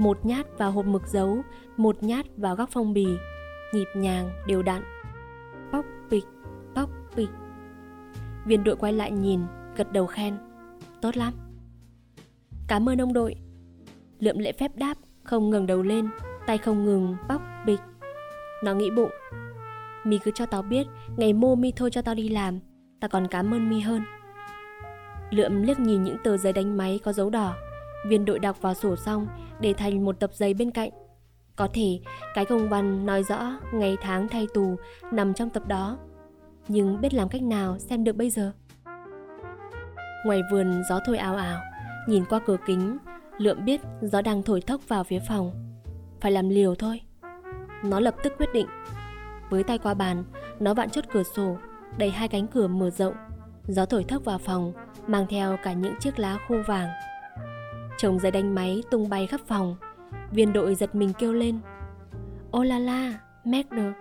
một 0.00 0.26
nhát 0.26 0.58
vào 0.58 0.70
hộp 0.70 0.86
mực 0.86 1.06
dấu, 1.06 1.42
một 1.76 2.02
nhát 2.02 2.26
vào 2.36 2.56
góc 2.56 2.68
phong 2.72 2.92
bì, 2.92 3.06
nhịp 3.74 3.86
nhàng, 3.96 4.30
đều 4.46 4.62
đặn. 4.62 4.82
Bóc 5.72 5.84
bịch, 6.10 6.24
bóc 6.74 6.90
bịch. 7.16 7.30
Viên 8.46 8.64
đội 8.64 8.76
quay 8.76 8.92
lại 8.92 9.10
nhìn, 9.10 9.40
gật 9.76 9.92
đầu 9.92 10.06
khen. 10.06 10.36
Tốt 11.00 11.16
lắm. 11.16 11.32
Cảm 12.68 12.88
ơn 12.88 13.00
ông 13.00 13.12
đội. 13.12 13.36
Lượm 14.18 14.38
lễ 14.38 14.52
phép 14.52 14.76
đáp, 14.76 14.94
không 15.22 15.50
ngừng 15.50 15.66
đầu 15.66 15.82
lên, 15.82 16.08
tay 16.46 16.58
không 16.58 16.84
ngừng 16.84 17.16
bóc 17.28 17.42
bịch. 17.66 17.80
Nó 18.64 18.74
nghĩ 18.74 18.90
bụng. 18.90 19.10
Mi 20.04 20.18
cứ 20.18 20.30
cho 20.34 20.46
tao 20.46 20.62
biết, 20.62 20.86
ngày 21.16 21.32
mô 21.32 21.54
mi 21.54 21.72
thôi 21.76 21.90
cho 21.90 22.02
tao 22.02 22.14
đi 22.14 22.28
làm, 22.28 22.58
tao 23.00 23.08
còn 23.08 23.28
cảm 23.28 23.54
ơn 23.54 23.70
mi 23.70 23.80
hơn. 23.80 24.02
Lượm 25.30 25.62
liếc 25.62 25.80
nhìn 25.80 26.02
những 26.02 26.16
tờ 26.24 26.36
giấy 26.36 26.52
đánh 26.52 26.76
máy 26.76 27.00
có 27.04 27.12
dấu 27.12 27.30
đỏ, 27.30 27.54
viên 28.08 28.24
đội 28.24 28.38
đọc 28.38 28.62
vào 28.62 28.74
sổ 28.74 28.96
xong 28.96 29.26
để 29.60 29.72
thành 29.72 30.04
một 30.04 30.20
tập 30.20 30.30
giấy 30.34 30.54
bên 30.54 30.70
cạnh. 30.70 30.90
Có 31.56 31.68
thể 31.74 32.00
cái 32.34 32.44
công 32.44 32.68
văn 32.68 33.06
nói 33.06 33.22
rõ 33.22 33.52
ngày 33.74 33.96
tháng 34.02 34.28
thay 34.28 34.46
tù 34.54 34.76
nằm 35.12 35.34
trong 35.34 35.50
tập 35.50 35.68
đó. 35.68 35.98
Nhưng 36.68 37.00
biết 37.00 37.14
làm 37.14 37.28
cách 37.28 37.42
nào 37.42 37.78
xem 37.78 38.04
được 38.04 38.16
bây 38.16 38.30
giờ? 38.30 38.52
Ngoài 40.26 40.40
vườn 40.52 40.82
gió 40.88 41.00
thổi 41.06 41.18
ào 41.18 41.36
ào, 41.36 41.60
nhìn 42.08 42.24
qua 42.24 42.40
cửa 42.46 42.56
kính, 42.66 42.98
Lượm 43.38 43.64
biết 43.64 43.80
gió 44.00 44.22
đang 44.22 44.42
thổi 44.42 44.60
thốc 44.60 44.80
vào 44.88 45.04
phía 45.04 45.18
phòng. 45.28 45.74
Phải 46.20 46.32
làm 46.32 46.48
liều 46.48 46.74
thôi. 46.74 47.00
Nó 47.84 48.00
lập 48.00 48.14
tức 48.22 48.32
quyết 48.38 48.48
định. 48.52 48.66
Với 49.50 49.64
tay 49.64 49.78
qua 49.78 49.94
bàn, 49.94 50.24
nó 50.60 50.74
vặn 50.74 50.90
chốt 50.90 51.04
cửa 51.12 51.22
sổ, 51.22 51.56
đẩy 51.98 52.10
hai 52.10 52.28
cánh 52.28 52.46
cửa 52.46 52.68
mở 52.68 52.90
rộng. 52.90 53.14
Gió 53.66 53.86
thổi 53.86 54.04
thốc 54.04 54.24
vào 54.24 54.38
phòng, 54.38 54.72
mang 55.06 55.26
theo 55.28 55.56
cả 55.62 55.72
những 55.72 55.94
chiếc 56.00 56.18
lá 56.18 56.38
khô 56.48 56.54
vàng. 56.66 56.88
Chồng 58.02 58.18
giấy 58.18 58.30
đánh 58.30 58.54
máy 58.54 58.82
tung 58.90 59.08
bay 59.08 59.26
khắp 59.26 59.40
phòng. 59.46 59.76
Viên 60.30 60.52
đội 60.52 60.74
giật 60.74 60.94
mình 60.94 61.12
kêu 61.18 61.32
lên. 61.32 61.58
Ô 62.50 62.62
la 62.62 62.78
la, 62.78 63.18
Magner. 63.44 63.92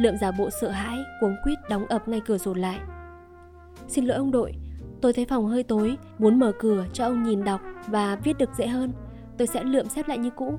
Lượm 0.00 0.14
giả 0.20 0.30
bộ 0.38 0.50
sợ 0.60 0.70
hãi, 0.70 0.98
cuống 1.20 1.36
quýt 1.44 1.58
đóng 1.70 1.86
ập 1.86 2.08
ngay 2.08 2.20
cửa 2.26 2.38
sổ 2.38 2.54
lại. 2.54 2.78
Xin 3.88 4.04
lỗi 4.04 4.16
ông 4.16 4.30
đội, 4.30 4.52
tôi 5.00 5.12
thấy 5.12 5.24
phòng 5.24 5.46
hơi 5.46 5.62
tối, 5.62 5.96
muốn 6.18 6.38
mở 6.38 6.52
cửa 6.58 6.86
cho 6.92 7.04
ông 7.04 7.22
nhìn 7.22 7.44
đọc 7.44 7.60
và 7.86 8.16
viết 8.16 8.38
được 8.38 8.50
dễ 8.56 8.66
hơn. 8.66 8.92
Tôi 9.38 9.46
sẽ 9.46 9.64
lượm 9.64 9.88
xếp 9.88 10.08
lại 10.08 10.18
như 10.18 10.30
cũ. 10.30 10.58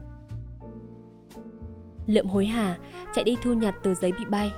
Lượm 2.07 2.25
hối 2.25 2.45
hả, 2.45 2.77
chạy 3.13 3.23
đi 3.23 3.38
thu 3.43 3.53
nhặt 3.53 3.75
tờ 3.83 3.93
giấy 3.93 4.12
bị 4.12 4.25
bay. 4.25 4.51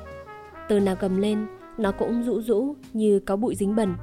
Tờ 0.69 0.79
nào 0.79 0.95
cầm 0.95 1.17
lên, 1.17 1.47
nó 1.77 1.91
cũng 1.91 2.23
rũ 2.23 2.41
rũ 2.41 2.75
như 2.93 3.19
có 3.19 3.35
bụi 3.35 3.55
dính 3.55 3.75
bẩn. 3.75 3.95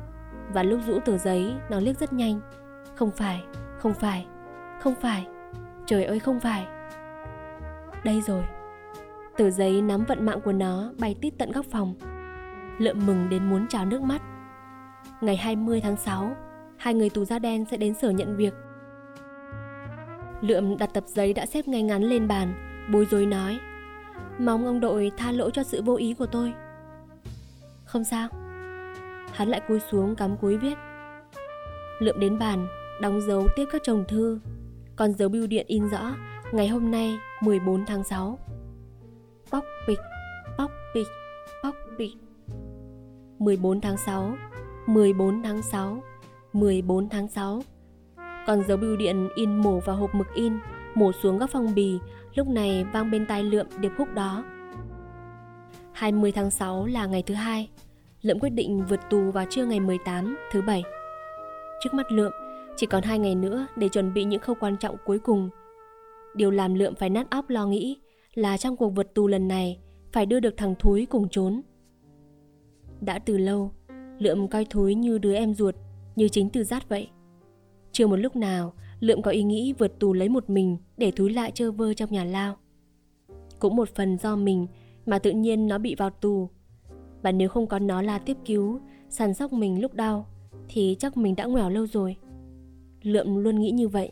Và 0.52 0.62
lúc 0.62 0.80
rũ 0.86 0.98
tờ 1.04 1.18
giấy, 1.18 1.52
nó 1.70 1.80
liếc 1.80 2.00
rất 2.00 2.12
nhanh. 2.12 2.40
Không 2.96 3.10
phải, 3.10 3.44
không 3.78 3.94
phải, 3.94 4.26
không 4.80 4.94
phải. 4.94 5.26
Trời 5.86 6.04
ơi 6.04 6.18
không 6.18 6.40
phải. 6.40 6.66
Đây 8.04 8.20
rồi. 8.20 8.44
Tờ 9.36 9.50
giấy 9.50 9.82
nắm 9.82 10.04
vận 10.08 10.26
mạng 10.26 10.40
của 10.44 10.52
nó 10.52 10.92
bay 11.00 11.16
tít 11.20 11.34
tận 11.38 11.52
góc 11.52 11.66
phòng. 11.70 11.94
Lượm 12.78 13.06
mừng 13.06 13.28
đến 13.28 13.50
muốn 13.50 13.68
trào 13.68 13.84
nước 13.84 14.02
mắt. 14.02 14.22
Ngày 15.20 15.36
20 15.36 15.80
tháng 15.80 15.96
6, 15.96 16.36
hai 16.78 16.94
người 16.94 17.10
tù 17.10 17.24
da 17.24 17.38
đen 17.38 17.64
sẽ 17.70 17.76
đến 17.76 17.94
sở 17.94 18.10
nhận 18.10 18.36
việc. 18.36 18.54
Lượm 20.40 20.78
đặt 20.78 20.90
tập 20.92 21.04
giấy 21.06 21.32
đã 21.32 21.46
xếp 21.46 21.68
ngay 21.68 21.82
ngắn 21.82 22.02
lên 22.02 22.28
bàn, 22.28 22.54
bối 22.92 23.06
rối 23.10 23.26
nói 23.26 23.58
Mong 24.38 24.66
ông 24.66 24.80
đội 24.80 25.12
tha 25.16 25.32
lỗi 25.32 25.50
cho 25.54 25.62
sự 25.62 25.82
vô 25.82 25.96
ý 25.96 26.14
của 26.14 26.26
tôi 26.26 26.52
Không 27.84 28.04
sao 28.04 28.28
Hắn 29.32 29.48
lại 29.48 29.60
cúi 29.68 29.80
xuống 29.80 30.16
cắm 30.16 30.36
cúi 30.36 30.56
viết 30.56 30.74
Lượm 31.98 32.20
đến 32.20 32.38
bàn 32.38 32.66
Đóng 33.00 33.20
dấu 33.20 33.48
tiếp 33.56 33.64
các 33.72 33.82
chồng 33.84 34.04
thư. 34.08 34.40
Còn 34.96 35.12
dấu 35.12 35.28
bưu 35.28 35.46
điện 35.46 35.66
in 35.68 35.88
rõ, 35.88 36.16
Ngày 36.52 36.68
hôm 36.68 36.90
nay 36.90 37.18
14 37.40 37.86
tháng 37.86 38.04
6 38.04 38.38
Bóc 39.50 39.64
bịch 39.88 39.98
Bóc 40.58 40.70
bịch 40.94 41.06
Bóc 41.62 41.74
bịch. 41.98 42.12
14 43.38 43.80
tháng 43.80 43.96
6 43.96 44.36
14 44.86 45.42
tháng 45.42 45.62
6 45.62 46.02
14 46.52 47.08
tháng 47.08 47.28
6 47.28 47.62
Còn 48.46 48.62
dấu 48.68 48.76
bưu 48.76 48.96
điện 48.96 49.28
in 49.34 49.56
mổ 49.56 49.80
vào 49.80 49.96
hộp 49.96 50.14
mực 50.14 50.26
in, 50.34 50.52
Mổ 50.94 51.12
xuống 51.12 51.38
góc 51.38 51.50
phong 51.52 51.74
bì, 51.74 51.98
Lúc 52.34 52.48
này 52.48 52.86
vang 52.92 53.10
bên 53.10 53.26
tai 53.26 53.42
Lượm 53.42 53.66
điệp 53.80 53.92
khúc 53.98 54.14
đó. 54.14 54.44
20 55.92 56.32
tháng 56.32 56.50
6 56.50 56.86
là 56.86 57.06
ngày 57.06 57.22
thứ 57.26 57.34
hai. 57.34 57.70
Lượm 58.22 58.38
quyết 58.40 58.50
định 58.50 58.84
vượt 58.88 59.00
tù 59.10 59.30
vào 59.30 59.44
trưa 59.50 59.64
ngày 59.64 59.80
18 59.80 60.36
thứ 60.52 60.62
bảy. 60.62 60.82
Trước 61.82 61.94
mắt 61.94 62.12
Lượm 62.12 62.32
chỉ 62.76 62.86
còn 62.86 63.02
hai 63.02 63.18
ngày 63.18 63.34
nữa 63.34 63.66
để 63.76 63.88
chuẩn 63.88 64.14
bị 64.14 64.24
những 64.24 64.40
khâu 64.40 64.56
quan 64.60 64.76
trọng 64.76 64.96
cuối 65.04 65.18
cùng 65.18 65.50
Điều 66.34 66.50
làm 66.50 66.74
Lượm 66.74 66.94
phải 66.94 67.10
nát 67.10 67.30
óc 67.30 67.50
lo 67.50 67.66
nghĩ 67.66 67.98
là 68.34 68.56
trong 68.56 68.76
cuộc 68.76 68.88
vượt 68.88 69.14
tù 69.14 69.26
lần 69.26 69.48
này 69.48 69.78
phải 70.12 70.26
đưa 70.26 70.40
được 70.40 70.56
thằng 70.56 70.74
Thúi 70.78 71.06
cùng 71.06 71.28
trốn 71.28 71.62
Đã 73.00 73.18
từ 73.18 73.38
lâu, 73.38 73.72
Lượm 74.18 74.48
coi 74.48 74.64
Thúi 74.64 74.94
như 74.94 75.18
đứa 75.18 75.34
em 75.34 75.54
ruột, 75.54 75.74
như 76.16 76.28
chính 76.28 76.50
từ 76.50 76.64
giác 76.64 76.88
vậy 76.88 77.08
Chưa 77.92 78.06
một 78.06 78.16
lúc 78.16 78.36
nào 78.36 78.72
Lượm 79.00 79.22
có 79.22 79.30
ý 79.30 79.42
nghĩ 79.42 79.74
vượt 79.78 79.98
tù 79.98 80.12
lấy 80.12 80.28
một 80.28 80.50
mình 80.50 80.76
để 80.96 81.10
thúi 81.10 81.30
lại 81.30 81.50
chơ 81.54 81.70
vơ 81.70 81.94
trong 81.94 82.12
nhà 82.12 82.24
lao. 82.24 82.56
Cũng 83.58 83.76
một 83.76 83.88
phần 83.94 84.18
do 84.18 84.36
mình 84.36 84.66
mà 85.06 85.18
tự 85.18 85.30
nhiên 85.30 85.68
nó 85.68 85.78
bị 85.78 85.94
vào 85.94 86.10
tù. 86.10 86.48
Và 87.22 87.32
nếu 87.32 87.48
không 87.48 87.66
có 87.66 87.78
nó 87.78 88.02
là 88.02 88.18
tiếp 88.18 88.36
cứu, 88.44 88.80
săn 89.08 89.34
sóc 89.34 89.52
mình 89.52 89.80
lúc 89.80 89.94
đau, 89.94 90.26
thì 90.68 90.96
chắc 90.98 91.16
mình 91.16 91.36
đã 91.36 91.44
nghèo 91.44 91.70
lâu 91.70 91.86
rồi. 91.86 92.16
Lượm 93.06 93.36
luôn 93.36 93.60
nghĩ 93.60 93.70
như 93.70 93.88
vậy. 93.88 94.10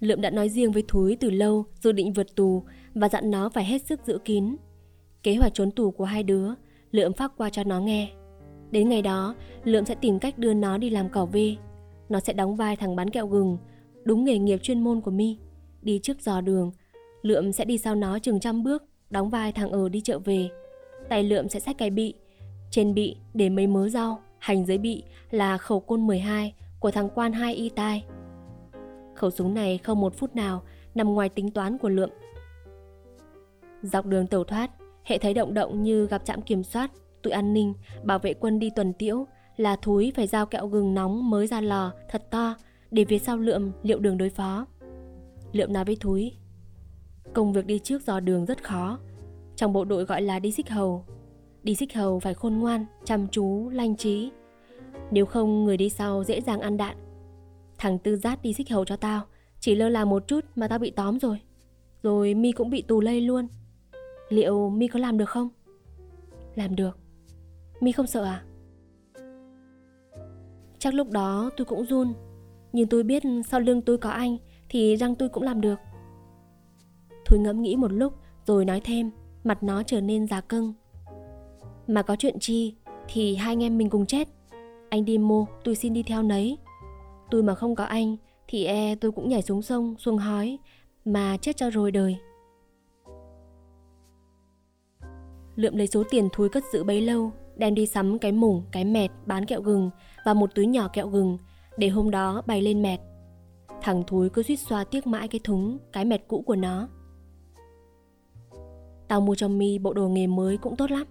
Lượm 0.00 0.20
đã 0.20 0.30
nói 0.30 0.48
riêng 0.48 0.72
với 0.72 0.84
Thúi 0.88 1.16
từ 1.20 1.30
lâu 1.30 1.64
dự 1.80 1.92
định 1.92 2.12
vượt 2.12 2.36
tù 2.36 2.62
và 2.94 3.08
dặn 3.08 3.30
nó 3.30 3.48
phải 3.48 3.64
hết 3.64 3.86
sức 3.86 4.00
giữ 4.06 4.18
kín. 4.24 4.56
Kế 5.22 5.34
hoạch 5.34 5.54
trốn 5.54 5.70
tù 5.70 5.90
của 5.90 6.04
hai 6.04 6.22
đứa, 6.22 6.54
Lượm 6.90 7.12
phát 7.12 7.32
qua 7.36 7.50
cho 7.50 7.64
nó 7.64 7.80
nghe. 7.80 8.10
Đến 8.70 8.88
ngày 8.88 9.02
đó, 9.02 9.34
Lượm 9.64 9.84
sẽ 9.84 9.94
tìm 9.94 10.18
cách 10.18 10.38
đưa 10.38 10.54
nó 10.54 10.78
đi 10.78 10.90
làm 10.90 11.08
cỏ 11.08 11.26
vê. 11.26 11.56
nó 12.08 12.20
sẽ 12.20 12.32
đóng 12.32 12.56
vai 12.56 12.76
thằng 12.76 12.96
bán 12.96 13.10
kẹo 13.10 13.26
gừng, 13.26 13.58
đúng 14.04 14.24
nghề 14.24 14.38
nghiệp 14.38 14.58
chuyên 14.62 14.80
môn 14.80 15.00
của 15.00 15.10
mi. 15.10 15.36
Đi 15.82 16.00
trước 16.02 16.22
dò 16.22 16.40
đường, 16.40 16.72
Lượm 17.22 17.52
sẽ 17.52 17.64
đi 17.64 17.78
sau 17.78 17.94
nó 17.94 18.18
chừng 18.18 18.40
trăm 18.40 18.62
bước, 18.62 18.84
đóng 19.10 19.30
vai 19.30 19.52
thằng 19.52 19.70
ở 19.70 19.88
đi 19.88 20.00
chợ 20.00 20.18
về. 20.18 20.48
Tay 21.08 21.22
Lượm 21.22 21.48
sẽ 21.48 21.60
xách 21.60 21.78
cái 21.78 21.90
bị, 21.90 22.14
trên 22.70 22.94
bị 22.94 23.16
để 23.34 23.48
mấy 23.48 23.66
mớ 23.66 23.88
rau, 23.88 24.20
hành 24.38 24.66
giới 24.66 24.78
bị 24.78 25.04
là 25.30 25.58
khẩu 25.58 25.80
côn 25.80 26.06
12 26.06 26.54
của 26.78 26.90
thằng 26.90 27.08
quan 27.14 27.32
hai 27.32 27.54
y 27.54 27.68
tai. 27.68 28.04
Khẩu 29.14 29.30
súng 29.30 29.54
này 29.54 29.78
không 29.78 30.00
một 30.00 30.14
phút 30.16 30.36
nào 30.36 30.62
nằm 30.94 31.14
ngoài 31.14 31.28
tính 31.28 31.50
toán 31.50 31.78
của 31.78 31.88
Lượm. 31.88 32.10
Dọc 33.82 34.06
đường 34.06 34.26
tẩu 34.26 34.44
thoát, 34.44 34.70
hệ 35.04 35.18
thấy 35.18 35.34
động 35.34 35.54
động 35.54 35.82
như 35.82 36.06
gặp 36.06 36.24
trạm 36.24 36.42
kiểm 36.42 36.64
soát, 36.64 36.90
tụi 37.22 37.32
an 37.32 37.54
ninh, 37.54 37.74
bảo 38.04 38.18
vệ 38.18 38.34
quân 38.34 38.58
đi 38.58 38.70
tuần 38.70 38.92
tiễu, 38.92 39.26
là 39.56 39.76
thúi 39.76 40.12
phải 40.16 40.26
giao 40.26 40.46
kẹo 40.46 40.66
gừng 40.66 40.94
nóng 40.94 41.30
mới 41.30 41.46
ra 41.46 41.60
lò 41.60 41.92
thật 42.08 42.30
to 42.30 42.54
để 42.90 43.04
phía 43.04 43.18
sau 43.18 43.36
lượm 43.36 43.72
liệu 43.82 43.98
đường 43.98 44.18
đối 44.18 44.30
phó. 44.30 44.66
Lượm 45.52 45.72
nói 45.72 45.84
với 45.84 45.96
thúi, 46.00 46.32
công 47.34 47.52
việc 47.52 47.66
đi 47.66 47.78
trước 47.78 48.02
dò 48.06 48.20
đường 48.20 48.44
rất 48.44 48.64
khó, 48.64 48.98
trong 49.56 49.72
bộ 49.72 49.84
đội 49.84 50.04
gọi 50.04 50.22
là 50.22 50.38
đi 50.38 50.52
xích 50.52 50.70
hầu. 50.70 51.04
Đi 51.68 51.74
xích 51.74 51.94
hầu 51.94 52.20
phải 52.20 52.34
khôn 52.34 52.54
ngoan, 52.58 52.84
chăm 53.04 53.26
chú, 53.28 53.68
lanh 53.68 53.96
trí. 53.96 54.30
Nếu 55.10 55.26
không 55.26 55.64
người 55.64 55.76
đi 55.76 55.88
sau 55.90 56.24
dễ 56.24 56.40
dàng 56.40 56.60
ăn 56.60 56.76
đạn. 56.76 56.96
Thằng 57.78 57.98
Tư 57.98 58.16
Giác 58.16 58.42
đi 58.42 58.52
xích 58.52 58.70
hầu 58.70 58.84
cho 58.84 58.96
tao, 58.96 59.22
chỉ 59.60 59.74
lơ 59.74 59.88
là 59.88 60.04
một 60.04 60.28
chút 60.28 60.44
mà 60.56 60.68
tao 60.68 60.78
bị 60.78 60.90
tóm 60.90 61.18
rồi. 61.18 61.40
Rồi 62.02 62.34
mi 62.34 62.52
cũng 62.52 62.70
bị 62.70 62.82
tù 62.82 63.00
lây 63.00 63.20
luôn. 63.20 63.48
Liệu 64.28 64.70
mi 64.70 64.88
có 64.88 64.98
làm 64.98 65.18
được 65.18 65.28
không? 65.28 65.48
Làm 66.54 66.76
được. 66.76 66.98
Mi 67.80 67.92
không 67.92 68.06
sợ 68.06 68.24
à? 68.24 68.44
Chắc 70.78 70.94
lúc 70.94 71.10
đó 71.10 71.50
tôi 71.56 71.64
cũng 71.64 71.84
run 71.84 72.12
Nhưng 72.72 72.88
tôi 72.88 73.02
biết 73.02 73.22
sau 73.48 73.60
lưng 73.60 73.82
tôi 73.82 73.98
có 73.98 74.10
anh 74.10 74.36
Thì 74.68 74.96
răng 74.96 75.14
tôi 75.14 75.28
cũng 75.28 75.42
làm 75.42 75.60
được 75.60 75.78
Thôi 77.26 77.38
ngẫm 77.38 77.62
nghĩ 77.62 77.76
một 77.76 77.92
lúc 77.92 78.12
Rồi 78.46 78.64
nói 78.64 78.80
thêm 78.84 79.10
Mặt 79.44 79.62
nó 79.62 79.82
trở 79.82 80.00
nên 80.00 80.26
già 80.26 80.40
cưng 80.40 80.74
mà 81.88 82.02
có 82.02 82.16
chuyện 82.16 82.38
chi 82.40 82.74
Thì 83.08 83.36
hai 83.36 83.52
anh 83.52 83.62
em 83.62 83.78
mình 83.78 83.90
cùng 83.90 84.06
chết 84.06 84.28
Anh 84.88 85.04
đi 85.04 85.18
mô 85.18 85.46
tôi 85.64 85.74
xin 85.74 85.92
đi 85.92 86.02
theo 86.02 86.22
nấy 86.22 86.58
Tôi 87.30 87.42
mà 87.42 87.54
không 87.54 87.74
có 87.74 87.84
anh 87.84 88.16
Thì 88.48 88.64
e 88.64 88.94
tôi 88.94 89.12
cũng 89.12 89.28
nhảy 89.28 89.42
xuống 89.42 89.62
sông 89.62 89.94
xuống 89.98 90.18
hói 90.18 90.58
Mà 91.04 91.36
chết 91.36 91.56
cho 91.56 91.70
rồi 91.70 91.92
đời 91.92 92.16
Lượm 95.56 95.76
lấy 95.76 95.86
số 95.86 96.02
tiền 96.10 96.28
thúi 96.32 96.48
cất 96.48 96.64
giữ 96.72 96.84
bấy 96.84 97.00
lâu 97.00 97.32
đem 97.58 97.74
đi 97.74 97.86
sắm 97.86 98.18
cái 98.18 98.32
mủng, 98.32 98.62
cái 98.72 98.84
mẹt, 98.84 99.10
bán 99.26 99.44
kẹo 99.44 99.62
gừng 99.62 99.90
và 100.24 100.34
một 100.34 100.54
túi 100.54 100.66
nhỏ 100.66 100.88
kẹo 100.88 101.08
gừng 101.08 101.38
để 101.78 101.88
hôm 101.88 102.10
đó 102.10 102.42
bày 102.46 102.62
lên 102.62 102.82
mẹt. 102.82 103.00
Thằng 103.82 104.02
thúi 104.06 104.30
cứ 104.30 104.42
suýt 104.42 104.56
xoa 104.56 104.84
tiếc 104.84 105.06
mãi 105.06 105.28
cái 105.28 105.40
thúng, 105.44 105.78
cái 105.92 106.04
mẹt 106.04 106.24
cũ 106.28 106.42
của 106.46 106.56
nó. 106.56 106.88
Tao 109.08 109.20
mua 109.20 109.34
cho 109.34 109.48
mi 109.48 109.78
bộ 109.78 109.92
đồ 109.92 110.08
nghề 110.08 110.26
mới 110.26 110.56
cũng 110.56 110.76
tốt 110.76 110.90
lắm. 110.90 111.06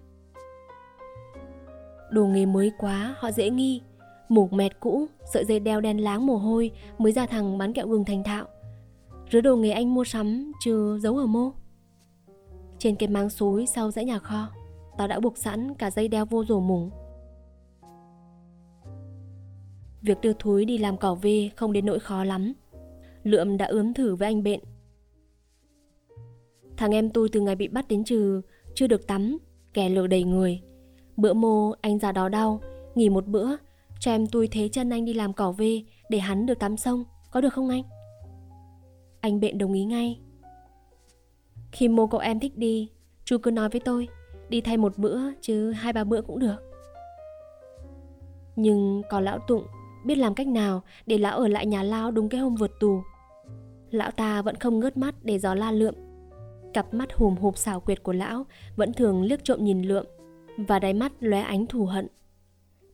Đồ 2.10 2.26
nghề 2.26 2.46
mới 2.46 2.72
quá, 2.78 3.14
họ 3.18 3.30
dễ 3.30 3.50
nghi. 3.50 3.82
Mủng 4.28 4.56
mẹt 4.56 4.80
cũ, 4.80 5.06
sợi 5.34 5.44
dây 5.44 5.60
đeo 5.60 5.80
đen 5.80 5.98
láng 5.98 6.26
mồ 6.26 6.36
hôi 6.36 6.70
mới 6.98 7.12
ra 7.12 7.26
thằng 7.26 7.58
bán 7.58 7.72
kẹo 7.72 7.88
gừng 7.88 8.04
thành 8.04 8.24
thạo. 8.24 8.46
Rứa 9.30 9.40
đồ 9.40 9.56
nghề 9.56 9.70
anh 9.70 9.94
mua 9.94 10.04
sắm 10.04 10.52
chưa 10.64 10.98
giấu 10.98 11.16
ở 11.16 11.26
mô. 11.26 11.50
Trên 12.78 12.96
cái 12.96 13.08
máng 13.08 13.30
xối 13.30 13.66
sau 13.66 13.90
dãy 13.90 14.04
nhà 14.04 14.18
kho 14.18 14.48
Tao 14.98 15.08
đã 15.08 15.20
buộc 15.20 15.38
sẵn 15.38 15.74
cả 15.74 15.90
dây 15.90 16.08
đeo 16.08 16.24
vô 16.24 16.44
rổ 16.44 16.60
mủng 16.60 16.90
Việc 20.02 20.20
đưa 20.20 20.32
Thúi 20.32 20.64
đi 20.64 20.78
làm 20.78 20.96
cỏ 20.96 21.14
về 21.14 21.50
không 21.56 21.72
đến 21.72 21.86
nỗi 21.86 22.00
khó 22.00 22.24
lắm 22.24 22.52
Lượm 23.22 23.56
đã 23.56 23.66
ướm 23.66 23.94
thử 23.94 24.14
với 24.14 24.28
anh 24.28 24.42
bệnh 24.42 24.60
Thằng 26.76 26.90
em 26.90 27.10
tôi 27.10 27.28
từ 27.28 27.40
ngày 27.40 27.56
bị 27.56 27.68
bắt 27.68 27.88
đến 27.88 28.04
trừ 28.04 28.40
Chưa 28.74 28.86
được 28.86 29.06
tắm 29.06 29.38
Kẻ 29.72 29.88
lở 29.88 30.06
đầy 30.06 30.24
người 30.24 30.60
Bữa 31.18 31.32
mô, 31.32 31.72
anh 31.80 31.98
ra 31.98 32.12
đó 32.12 32.28
đau. 32.28 32.60
Nghỉ 32.94 33.08
một 33.08 33.26
bữa, 33.26 33.56
Cho 34.00 34.10
em 34.10 34.26
tôi 34.26 34.48
thế 34.48 34.68
chân 34.68 34.90
anh 34.90 35.04
đi 35.04 35.14
làm 35.14 35.32
cỏ 35.32 35.52
về, 35.52 35.82
Để 36.08 36.18
hắn 36.18 36.46
được 36.46 36.58
tắm 36.58 36.76
sông. 36.76 37.04
Có 37.30 37.40
được 37.40 37.52
không 37.52 37.68
anh? 37.68 37.82
Anh 39.20 39.40
bệnh 39.40 39.58
đồng 39.58 39.72
ý 39.72 39.84
ngay. 39.84 40.20
Khi 41.72 41.88
mô 41.88 42.06
cậu 42.06 42.20
em 42.20 42.40
thích 42.40 42.56
đi, 42.56 42.88
Chú 43.24 43.38
cứ 43.38 43.50
nói 43.50 43.68
với 43.68 43.80
tôi. 43.80 44.08
Đi 44.48 44.60
thay 44.60 44.76
một 44.76 44.98
bữa, 44.98 45.20
chứ 45.40 45.72
hai 45.72 45.92
ba 45.92 46.04
bữa 46.04 46.22
cũng 46.22 46.38
được. 46.38 46.56
Nhưng 48.56 49.02
có 49.10 49.20
lão 49.20 49.38
Tụng, 49.38 49.64
biết 50.04 50.14
làm 50.14 50.34
cách 50.34 50.46
nào 50.46 50.82
để 51.06 51.18
lão 51.18 51.38
ở 51.38 51.48
lại 51.48 51.66
nhà 51.66 51.82
Lao 51.82 52.10
đúng 52.10 52.28
cái 52.28 52.40
hôm 52.40 52.54
vượt 52.54 52.70
tù. 52.80 53.02
Lão 53.90 54.10
ta 54.10 54.42
vẫn 54.42 54.54
không 54.54 54.80
ngớt 54.80 54.96
mắt 54.96 55.14
để 55.22 55.38
gió 55.38 55.54
la 55.54 55.72
lượm. 55.72 55.94
Cặp 56.74 56.94
mắt 56.94 57.12
hùm 57.12 57.36
hụp 57.36 57.58
xảo 57.58 57.80
quyệt 57.80 58.02
của 58.02 58.12
lão 58.12 58.46
vẫn 58.76 58.92
thường 58.92 59.22
liếc 59.22 59.44
trộm 59.44 59.64
nhìn 59.64 59.82
lượm 59.82 60.06
và 60.66 60.78
đáy 60.78 60.94
mắt 60.94 61.12
lóe 61.20 61.40
ánh 61.40 61.66
thù 61.66 61.84
hận. 61.84 62.08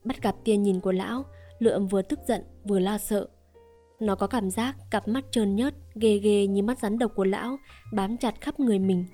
Bắt 0.05 0.23
gặp 0.23 0.37
tia 0.45 0.57
nhìn 0.57 0.81
của 0.81 0.93
lão, 0.93 1.25
lượm 1.59 1.87
vừa 1.87 2.03
tức 2.03 2.19
giận 2.27 2.43
vừa 2.65 2.79
lo 2.79 2.99
sợ. 2.99 3.29
Nó 4.01 4.15
có 4.15 4.27
cảm 4.27 4.51
giác 4.51 4.77
cặp 4.91 5.09
mắt 5.09 5.25
trơn 5.31 5.57
nhớt, 5.57 5.75
ghê 5.95 6.19
ghê 6.19 6.47
như 6.47 6.63
mắt 6.63 6.79
rắn 6.79 6.99
độc 6.99 7.13
của 7.15 7.25
lão 7.25 7.57
bám 7.93 8.17
chặt 8.17 8.41
khắp 8.41 8.61
người 8.61 8.79
mình. 8.79 9.05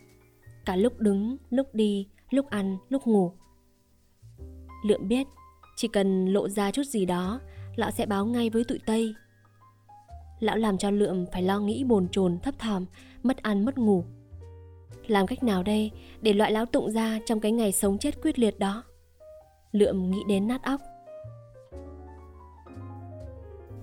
Cả 0.64 0.76
lúc 0.76 0.98
đứng, 0.98 1.36
lúc 1.50 1.74
đi, 1.74 2.08
lúc 2.30 2.46
ăn, 2.50 2.76
lúc 2.88 3.06
ngủ. 3.06 3.32
Lượm 4.86 5.08
biết, 5.08 5.26
chỉ 5.76 5.88
cần 5.88 6.26
lộ 6.26 6.48
ra 6.48 6.70
chút 6.70 6.86
gì 6.86 7.06
đó 7.06 7.40
lão 7.76 7.90
sẽ 7.90 8.06
báo 8.06 8.26
ngay 8.26 8.50
với 8.50 8.64
tụi 8.64 8.78
Tây. 8.86 9.14
Lão 10.40 10.56
làm 10.56 10.78
cho 10.78 10.90
Lượm 10.90 11.26
phải 11.32 11.42
lo 11.42 11.60
nghĩ 11.60 11.84
bồn 11.84 12.08
chồn 12.08 12.38
thấp 12.38 12.54
thỏm, 12.58 12.84
mất 13.22 13.36
ăn 13.42 13.64
mất 13.64 13.78
ngủ. 13.78 14.04
Làm 15.10 15.26
cách 15.26 15.42
nào 15.42 15.62
đây 15.62 15.90
để 16.20 16.32
loại 16.32 16.52
lão 16.52 16.66
tụng 16.66 16.90
ra 16.90 17.18
trong 17.26 17.40
cái 17.40 17.52
ngày 17.52 17.72
sống 17.72 17.98
chết 17.98 18.22
quyết 18.22 18.38
liệt 18.38 18.58
đó? 18.58 18.84
Lượm 19.72 20.10
nghĩ 20.10 20.18
đến 20.28 20.48
nát 20.48 20.62
óc. 20.62 20.80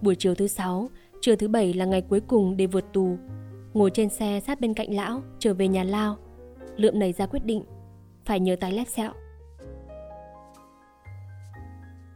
Buổi 0.01 0.15
chiều 0.15 0.35
thứ 0.35 0.47
sáu, 0.47 0.89
trưa 1.21 1.35
thứ 1.35 1.47
bảy 1.47 1.73
là 1.73 1.85
ngày 1.85 2.01
cuối 2.01 2.19
cùng 2.19 2.57
để 2.57 2.65
vượt 2.65 2.85
tù. 2.93 3.17
Ngồi 3.73 3.91
trên 3.93 4.09
xe 4.09 4.39
sát 4.39 4.59
bên 4.59 4.73
cạnh 4.73 4.95
lão, 4.95 5.21
trở 5.39 5.53
về 5.53 5.67
nhà 5.67 5.83
Lao. 5.83 6.17
Lượm 6.75 6.99
nảy 6.99 7.13
ra 7.13 7.25
quyết 7.25 7.45
định, 7.45 7.63
phải 8.25 8.39
nhờ 8.39 8.55
tái 8.59 8.71
lép 8.71 8.87
sẹo. 8.87 9.11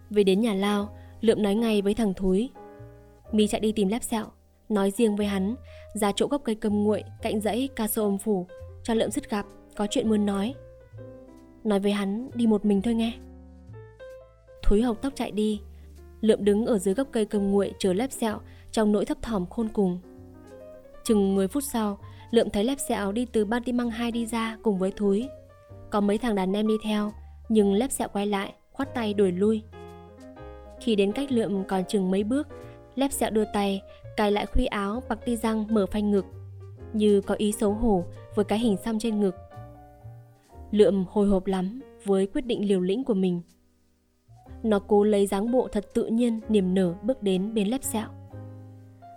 Về 0.10 0.24
đến 0.24 0.42
nhà 0.42 0.54
Lao, 0.54 0.98
Lượm 1.22 1.44
nói 1.44 1.56
ngay 1.56 1.82
với 1.82 1.94
thằng 1.94 2.14
Thúi 2.14 2.50
Mi 3.32 3.48
chạy 3.48 3.62
đi 3.62 3.72
tìm 3.72 3.88
lép 3.88 4.04
sẹo 4.04 4.26
Nói 4.70 4.92
riêng 4.92 5.16
với 5.16 5.26
hắn 5.26 5.56
Ra 5.94 6.12
chỗ 6.16 6.28
gốc 6.28 6.42
cây 6.46 6.56
cầm 6.56 6.84
nguội 6.84 7.04
cạnh 7.22 7.42
dãy 7.42 7.70
ca 7.76 7.88
sô 7.88 8.04
âm 8.04 8.18
phủ 8.18 8.48
cho 8.84 8.94
Lượm 8.94 9.12
dứt 9.12 9.30
gặp 9.30 9.46
Có 9.76 9.88
chuyện 9.90 10.10
muốn 10.10 10.26
nói. 10.26 10.54
Nói 11.64 11.80
với 11.80 11.92
hắn 11.92 12.30
đi 12.34 12.48
một 12.48 12.66
mình 12.66 12.82
thôi 12.82 12.94
nghe. 12.94 13.14
Thúi 14.64 14.82
hộc 14.82 15.02
tóc 15.02 15.14
chạy 15.16 15.32
đi 15.32 15.62
Lượm 16.22 16.46
đứng 16.46 16.66
ở 16.66 16.78
dưới 16.78 16.94
gốc 16.94 17.08
cây 17.12 17.26
cầm 17.26 17.52
nguội 17.52 17.74
chờ 17.80 17.94
lép 17.94 18.12
sẹo 18.12 18.40
Trong 18.72 18.92
nỗi 18.92 19.06
thấp 19.06 19.22
thỏm 19.22 19.46
khôn 19.46 19.70
cùng. 19.74 20.00
Chừng 21.04 21.36
10 21.36 21.48
phút 21.48 21.64
sau 21.74 21.98
Lượm 22.32 22.50
thấy 22.50 22.64
lép 22.64 22.78
sẹo 22.88 23.12
đi 23.12 23.26
từ 23.26 23.46
ban 23.46 23.62
măng 23.74 23.90
hai 23.90 24.12
đi 24.12 24.26
ra 24.26 24.58
cùng 24.64 24.78
với 24.78 24.92
Thúi. 24.92 25.30
Có 25.90 26.02
mấy 26.02 26.18
thằng 26.18 26.36
đàn 26.36 26.54
em 26.54 26.68
đi 26.68 26.76
theo 26.84 27.14
Nhưng 27.50 27.74
lép 27.74 27.92
sẹo 27.92 28.08
quay 28.14 28.28
lại 28.28 28.54
Khoát 28.72 28.94
tay 28.94 29.14
đuổi 29.14 29.32
lui. 29.32 29.64
Khi 30.80 30.96
đến 30.96 31.12
cách 31.12 31.32
lượm 31.32 31.64
còn 31.64 31.84
chừng 31.86 32.12
mấy 32.12 32.24
bước, 32.24 32.48
lép 32.96 33.12
sẹo 33.12 33.30
đưa 33.30 33.46
tay, 33.54 33.82
cài 34.18 34.32
lại 34.32 34.46
khuy 34.46 34.66
áo 34.66 35.04
bạc 35.10 35.20
ti 35.26 35.36
răng 35.36 35.66
mở 35.70 35.86
phanh 35.86 36.12
ngực, 36.12 36.26
như 36.94 37.22
có 37.22 37.36
ý 37.36 37.52
xấu 37.52 37.74
hổ 37.74 38.04
với 38.36 38.46
cái 38.46 38.60
hình 38.60 38.78
xăm 38.78 39.00
trên 39.00 39.20
ngực. 39.20 39.36
Lượm 40.72 41.06
hồi 41.10 41.28
hộp 41.28 41.48
lắm 41.48 41.82
với 42.06 42.28
quyết 42.28 42.46
định 42.46 42.68
liều 42.68 42.82
lĩnh 42.82 43.04
của 43.04 43.14
mình. 43.14 43.42
Nó 44.64 44.80
cố 44.80 45.04
lấy 45.04 45.28
dáng 45.28 45.52
bộ 45.52 45.68
thật 45.68 45.86
tự 45.94 46.06
nhiên, 46.06 46.40
niềm 46.50 46.74
nở 46.74 46.94
bước 47.04 47.24
đến 47.24 47.54
bên 47.54 47.68
lép 47.68 47.84
sẹo. 47.84 48.08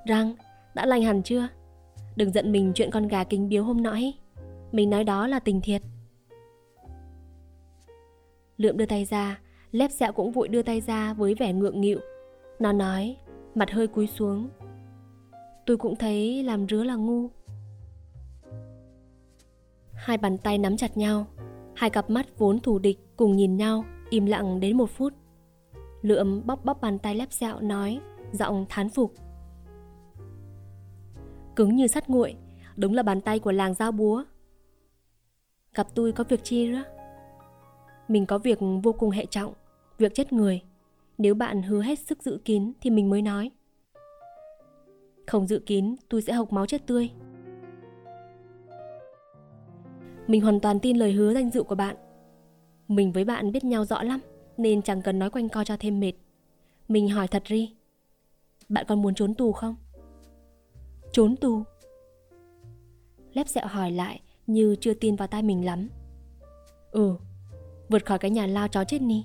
Răng, 0.06 0.34
đã 0.74 0.86
lành 0.86 1.02
hẳn 1.02 1.22
chưa? 1.22 1.48
Đừng 2.16 2.32
giận 2.32 2.52
mình 2.52 2.72
chuyện 2.74 2.90
con 2.90 3.08
gà 3.08 3.24
kính 3.24 3.48
biếu 3.48 3.64
hôm 3.64 3.82
nãy. 3.82 4.18
Mình 4.72 4.90
nói 4.90 5.04
đó 5.04 5.26
là 5.26 5.38
tình 5.38 5.60
thiệt. 5.60 5.82
Lượm 8.56 8.76
đưa 8.76 8.86
tay 8.86 9.04
ra, 9.04 9.40
Lép 9.74 9.90
sẹo 9.90 10.12
cũng 10.12 10.32
vội 10.32 10.48
đưa 10.48 10.62
tay 10.62 10.80
ra 10.80 11.14
với 11.14 11.34
vẻ 11.34 11.52
ngượng 11.52 11.80
nghịu. 11.80 11.98
Nó 12.58 12.72
nói, 12.72 13.16
mặt 13.54 13.70
hơi 13.70 13.86
cúi 13.86 14.06
xuống. 14.06 14.48
Tôi 15.66 15.76
cũng 15.76 15.96
thấy 15.96 16.42
làm 16.42 16.66
rứa 16.68 16.82
là 16.84 16.94
ngu. 16.94 17.28
Hai 20.04 20.18
bàn 20.18 20.38
tay 20.38 20.58
nắm 20.58 20.76
chặt 20.76 20.96
nhau, 20.96 21.26
hai 21.74 21.90
cặp 21.90 22.10
mắt 22.10 22.38
vốn 22.38 22.60
thù 22.60 22.78
địch 22.78 22.98
cùng 23.16 23.36
nhìn 23.36 23.56
nhau, 23.56 23.84
im 24.10 24.26
lặng 24.26 24.60
đến 24.60 24.76
một 24.76 24.90
phút. 24.90 25.12
Lượm 26.02 26.46
bóp 26.46 26.64
bóp 26.64 26.80
bàn 26.80 26.98
tay 26.98 27.14
lép 27.14 27.32
sẹo 27.32 27.60
nói, 27.60 28.00
giọng 28.32 28.66
thán 28.68 28.88
phục. 28.88 29.14
Cứng 31.56 31.76
như 31.76 31.86
sắt 31.86 32.10
nguội, 32.10 32.34
đúng 32.76 32.94
là 32.94 33.02
bàn 33.02 33.20
tay 33.20 33.38
của 33.38 33.52
làng 33.52 33.74
giao 33.74 33.92
búa. 33.92 34.24
Gặp 35.74 35.86
tôi 35.94 36.12
có 36.12 36.24
việc 36.24 36.40
chi 36.44 36.68
nữa? 36.68 36.82
Mình 38.08 38.26
có 38.26 38.38
việc 38.38 38.58
vô 38.82 38.92
cùng 38.92 39.10
hệ 39.10 39.26
trọng 39.26 39.52
việc 39.98 40.14
chết 40.14 40.32
người 40.32 40.62
nếu 41.18 41.34
bạn 41.34 41.62
hứa 41.62 41.82
hết 41.82 41.98
sức 41.98 42.22
giữ 42.22 42.40
kín 42.44 42.72
thì 42.80 42.90
mình 42.90 43.10
mới 43.10 43.22
nói 43.22 43.50
không 45.26 45.46
giữ 45.46 45.58
kín 45.66 45.96
tôi 46.08 46.22
sẽ 46.22 46.32
hộc 46.32 46.52
máu 46.52 46.66
chết 46.66 46.86
tươi 46.86 47.10
mình 50.26 50.40
hoàn 50.40 50.60
toàn 50.60 50.80
tin 50.80 50.96
lời 50.96 51.12
hứa 51.12 51.34
danh 51.34 51.50
dự 51.50 51.62
của 51.62 51.74
bạn. 51.74 51.96
Mình 52.88 53.12
với 53.12 53.24
bạn 53.24 53.52
biết 53.52 53.64
nhau 53.64 53.84
rõ 53.84 54.02
lắm, 54.02 54.20
nên 54.56 54.82
chẳng 54.82 55.02
cần 55.02 55.18
nói 55.18 55.30
quanh 55.30 55.48
co 55.48 55.64
cho 55.64 55.76
thêm 55.80 56.00
mệt. 56.00 56.12
Mình 56.88 57.08
hỏi 57.08 57.28
thật 57.28 57.42
ri, 57.48 57.74
bạn 58.68 58.84
còn 58.88 59.02
muốn 59.02 59.14
trốn 59.14 59.34
tù 59.34 59.52
không? 59.52 59.76
Trốn 61.12 61.36
tù? 61.36 61.62
Lép 63.32 63.48
sẹo 63.48 63.66
hỏi 63.66 63.90
lại 63.90 64.20
như 64.46 64.76
chưa 64.80 64.94
tin 64.94 65.16
vào 65.16 65.28
tai 65.28 65.42
mình 65.42 65.64
lắm. 65.64 65.88
Ừ 66.90 67.16
vượt 67.88 68.06
khỏi 68.06 68.18
cái 68.18 68.30
nhà 68.30 68.46
lao 68.46 68.68
chó 68.68 68.84
chết 68.84 69.02
ni. 69.02 69.24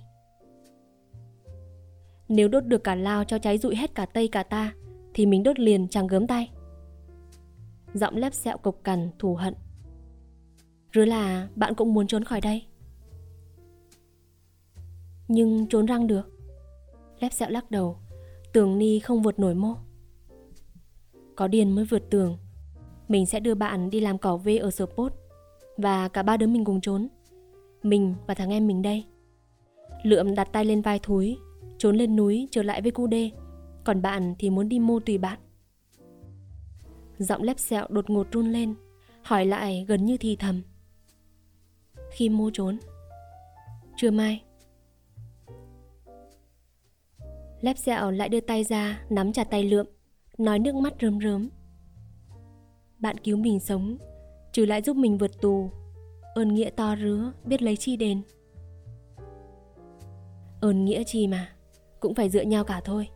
Nếu 2.27 2.47
đốt 2.47 2.65
được 2.65 2.83
cả 2.83 2.95
lao 2.95 3.23
cho 3.23 3.39
cháy 3.39 3.57
rụi 3.57 3.75
hết 3.75 3.95
cả 3.95 4.05
tây 4.05 4.27
cả 4.27 4.43
ta, 4.43 4.73
Thì 5.13 5.25
mình 5.25 5.43
đốt 5.43 5.59
liền 5.59 5.88
chẳng 5.88 6.07
gớm 6.07 6.27
tay 6.27 6.51
Giọng 7.93 8.15
lép 8.15 8.33
sẹo 8.33 8.57
cục 8.57 8.83
cằn 8.83 9.09
thù 9.19 9.35
hận. 9.35 9.53
Rứa 10.93 11.06
là 11.06 11.47
bạn 11.56 11.73
cũng 11.75 11.93
muốn 11.93 12.08
trốn 12.08 12.23
khỏi 12.23 12.41
đây. 12.41 12.63
Nhưng 15.28 15.67
trốn 15.67 15.86
răng 15.86 16.08
được. 16.08 16.30
Lép 17.19 17.34
sẹo 17.34 17.49
lắc 17.49 17.71
đầu. 17.71 17.97
Tường 18.54 18.78
ni 18.78 18.99
không 18.99 19.21
vượt 19.21 19.39
nổi 19.39 19.56
mô. 19.56 19.75
Có 21.36 21.47
điền 21.47 21.71
mới 21.71 21.86
vượt 21.86 22.10
tường 22.10 22.38
Mình 23.08 23.25
sẽ 23.25 23.39
đưa 23.39 23.56
bạn 23.56 23.89
đi 23.89 23.99
làm 23.99 24.17
cỏ 24.17 24.38
vê 24.38 24.58
ở 24.58 24.71
sở 24.71 24.86
post 24.86 25.13
Và 25.78 26.08
cả 26.08 26.23
ba 26.23 26.38
đứa 26.38 26.47
mình 26.47 26.65
cùng 26.65 26.82
trốn. 26.82 27.08
Mình 27.84 28.15
và 28.28 28.34
thằng 28.34 28.49
em 28.49 28.67
mình 28.67 28.82
đây. 28.82 29.06
Lượm 30.04 30.36
đặt 30.36 30.49
tay 30.52 30.65
lên 30.65 30.82
vai 30.82 30.99
thúi, 30.99 31.38
trốn 31.78 31.95
lên 31.95 32.15
núi 32.15 32.47
trở 32.52 32.63
lại 32.63 32.82
với 32.82 32.91
cu 32.91 33.08
đê. 33.08 33.32
Còn 33.84 34.02
bạn 34.02 34.36
thì 34.39 34.49
muốn 34.49 34.69
đi 34.69 34.80
mô 34.80 34.99
tùy 34.99 35.17
bạn. 35.17 35.39
Giọng 37.17 37.43
lép 37.43 37.60
sẹo 37.60 37.88
đột 37.89 38.10
ngột 38.10 38.32
run 38.32 38.52
lên, 38.52 38.75
hỏi 39.21 39.45
lại 39.45 39.86
gần 39.88 40.06
như 40.06 40.17
thì 40.17 40.36
thầm 40.36 40.62
khi 42.19 42.29
mô 42.29 42.49
trốn 42.53 42.77
Trưa 43.97 44.12
mai 44.12 44.43
lép 47.62 47.77
dẹo 47.77 48.12
lại 48.12 48.29
đưa 48.29 48.39
tay 48.39 48.63
ra, 48.63 49.01
nắm 49.10 49.34
chặt 49.34 49.43
tay 49.43 49.63
lượm, 49.63 49.86
nói 50.38 50.60
nước 50.60 50.75
mắt 50.75 50.93
rớm 51.01 51.19
rớm 51.19 51.49
bạn 52.99 53.17
cứu 53.17 53.38
mình 53.38 53.60
sống, 53.60 53.97
trừ 54.53 54.65
lại 54.65 54.82
giúp 54.82 54.97
mình 54.97 55.17
vượt 55.17 55.41
tù, 55.41 55.71
ơn 56.36 56.53
nghĩa 56.53 56.69
to 56.69 56.95
rứa, 56.95 57.32
biết 57.45 57.62
lấy 57.62 57.77
chi 57.77 57.95
đền 57.95 58.21
ơn 60.62 60.86
nghĩa 60.86 61.03
chi 61.03 61.27
mà, 61.27 61.49
cũng 61.99 62.15
phải 62.15 62.29
dựa 62.29 62.41
nhau 62.41 62.63
cả 62.63 62.82
thôi. 62.86 63.08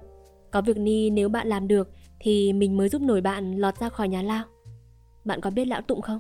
Có 0.52 0.62
việc 0.62 0.78
ni 0.78 1.10
nếu 1.10 1.30
bạn 1.30 1.48
làm 1.48 1.68
được, 1.68 1.90
thì 2.20 2.54
mình 2.54 2.78
mới 2.78 2.90
giúp 2.90 3.02
nổi 3.02 3.22
bạn 3.22 3.56
lọt 3.56 3.78
ra 3.78 3.90
khỏi 3.90 4.10
nhà 4.10 4.22
lao. 4.22 4.44
Bạn 5.26 5.42
có 5.42 5.50
biết 5.50 5.68
lão 5.68 5.82
Tụng 5.82 6.02
không? 6.02 6.20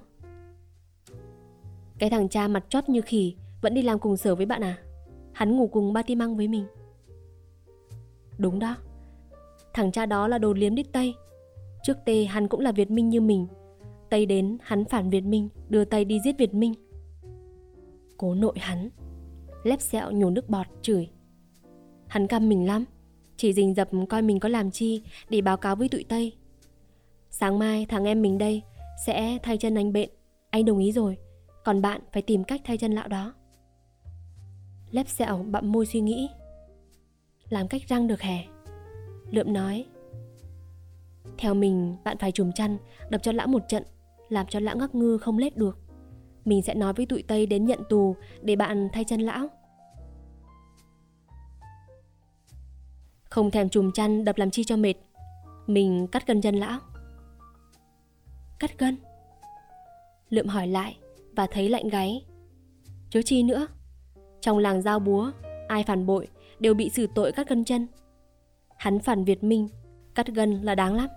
Cái 1.99 2.09
thằng 2.09 2.29
cha 2.29 2.47
mặt 2.47 2.65
chót 2.69 2.89
như 2.89 3.01
khỉ 3.01 3.35
vẫn 3.61 3.73
đi 3.73 3.81
làm 3.81 3.99
cùng 3.99 4.17
sở 4.17 4.35
với 4.35 4.45
bạn 4.45 4.63
à? 4.63 4.77
Hắn 5.33 5.57
ngủ 5.57 5.67
cùng 5.67 5.93
ba 5.93 6.01
ti 6.03 6.15
măng 6.15 6.37
với 6.37 6.47
mình. 6.47 6.65
Đúng 8.37 8.59
đó. 8.59 8.75
Thằng 9.73 9.91
cha 9.91 10.05
đó 10.05 10.27
là 10.27 10.37
đồ 10.37 10.53
liếm 10.53 10.75
đít 10.75 10.87
Tây. 10.91 11.13
Trước 11.83 11.97
tê 12.05 12.25
hắn 12.25 12.47
cũng 12.47 12.59
là 12.59 12.71
Việt 12.71 12.91
Minh 12.91 13.09
như 13.09 13.21
mình. 13.21 13.47
Tây 14.09 14.25
đến 14.25 14.57
hắn 14.61 14.85
phản 14.85 15.09
Việt 15.09 15.21
Minh, 15.21 15.49
đưa 15.69 15.85
Tây 15.85 16.05
đi 16.05 16.19
giết 16.25 16.37
Việt 16.37 16.53
Minh. 16.53 16.73
Cố 18.17 18.35
nội 18.35 18.55
hắn. 18.59 18.89
Lép 19.63 19.81
sẹo 19.81 20.11
nhổ 20.11 20.29
nước 20.29 20.49
bọt 20.49 20.67
chửi. 20.81 21.09
Hắn 22.13 22.27
căm 22.27 22.49
mình 22.49 22.67
lắm 22.67 22.85
Chỉ 23.37 23.53
rình 23.53 23.73
dập 23.75 23.89
coi 24.09 24.21
mình 24.21 24.39
có 24.39 24.49
làm 24.49 24.71
chi 24.71 25.03
Để 25.29 25.41
báo 25.41 25.57
cáo 25.57 25.75
với 25.75 25.89
tụi 25.89 26.03
Tây 26.03 26.33
Sáng 27.29 27.59
mai 27.59 27.85
thằng 27.85 28.05
em 28.05 28.21
mình 28.21 28.37
đây 28.37 28.61
Sẽ 29.05 29.37
thay 29.43 29.57
chân 29.57 29.75
anh 29.75 29.93
bệnh 29.93 30.09
Anh 30.49 30.65
đồng 30.65 30.77
ý 30.77 30.91
rồi 30.91 31.17
còn 31.63 31.81
bạn 31.81 32.01
phải 32.11 32.21
tìm 32.21 32.43
cách 32.43 32.61
thay 32.65 32.77
chân 32.77 32.91
lão 32.91 33.07
đó 33.07 33.33
Lép 34.91 35.07
sẹo 35.07 35.45
bặm 35.51 35.71
môi 35.71 35.85
suy 35.85 36.01
nghĩ 36.01 36.29
Làm 37.49 37.67
cách 37.67 37.81
răng 37.87 38.07
được 38.07 38.21
hè 38.21 38.45
Lượm 39.31 39.53
nói 39.53 39.85
Theo 41.37 41.53
mình, 41.53 41.97
bạn 42.03 42.17
phải 42.17 42.31
chùm 42.31 42.51
chăn, 42.51 42.77
đập 43.09 43.23
cho 43.23 43.31
lão 43.31 43.47
một 43.47 43.61
trận, 43.67 43.83
làm 44.29 44.47
cho 44.47 44.59
lão 44.59 44.77
ngắc 44.77 44.95
ngư 44.95 45.17
không 45.17 45.37
lết 45.37 45.57
được. 45.57 45.77
Mình 46.45 46.61
sẽ 46.61 46.73
nói 46.75 46.93
với 46.93 47.05
tụi 47.05 47.23
Tây 47.23 47.45
đến 47.45 47.65
nhận 47.65 47.79
tù 47.89 48.15
để 48.41 48.55
bạn 48.55 48.89
thay 48.93 49.03
chân 49.03 49.21
lão. 49.21 49.47
Không 53.29 53.51
thèm 53.51 53.69
chùm 53.69 53.91
chăn 53.91 54.25
đập 54.25 54.37
làm 54.37 54.51
chi 54.51 54.63
cho 54.63 54.77
mệt. 54.77 54.93
Mình 55.67 56.07
cắt 56.07 56.27
gân 56.27 56.41
chân 56.41 56.55
lão. 56.55 56.79
Cắt 58.59 58.79
gân? 58.79 58.97
Lượm 60.29 60.47
hỏi 60.47 60.67
lại 60.67 60.97
và 61.35 61.47
thấy 61.47 61.69
lạnh 61.69 61.89
gáy. 61.89 62.25
Chớ 63.09 63.21
chi 63.21 63.43
nữa. 63.43 63.67
Trong 64.41 64.57
làng 64.57 64.81
giao 64.81 64.99
búa, 64.99 65.31
ai 65.67 65.83
phản 65.83 66.05
bội 66.05 66.27
đều 66.59 66.73
bị 66.73 66.89
xử 66.89 67.07
tội 67.15 67.31
cắt 67.31 67.49
gân 67.49 67.65
chân. 67.65 67.87
Hắn 68.77 68.99
phản 68.99 69.23
Việt 69.23 69.43
Minh, 69.43 69.67
cắt 70.15 70.27
gân 70.27 70.61
là 70.61 70.75
đáng 70.75 70.95
lắm. 70.95 71.09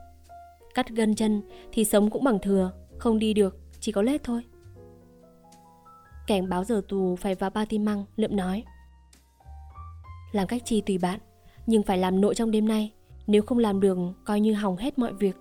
Cắt 0.75 0.89
gân 0.89 1.15
chân 1.15 1.43
thì 1.73 1.85
sống 1.85 2.11
cũng 2.11 2.25
bằng 2.25 2.39
thừa, 2.39 2.73
không 2.99 3.19
đi 3.19 3.35
được, 3.35 3.57
chỉ 3.81 3.93
có 3.93 4.03
lết 4.03 4.25
thôi. 4.25 4.43
Cảnh 6.27 6.49
báo 6.49 6.65
giờ 6.65 6.83
tù 6.89 7.17
phải 7.17 7.35
vào 7.35 7.51
ba 7.51 7.65
tim 7.65 7.85
măng, 7.85 8.05
lượm 8.17 8.37
nói. 8.37 8.65
Làm 10.33 10.47
cách 10.47 10.63
chi 10.65 10.81
tùy 10.81 10.99
bạn, 10.99 11.21
nhưng 11.67 11.83
phải 11.83 11.99
làm 11.99 12.21
nội 12.21 12.35
trong 12.35 12.51
đêm 12.51 12.69
nay, 12.69 12.93
nếu 13.27 13.43
không 13.43 13.59
làm 13.59 13.81
được 13.81 13.99
coi 14.25 14.41
như 14.41 14.55
hỏng 14.55 14.77
hết 14.77 14.99
mọi 14.99 15.13
việc. 15.13 15.37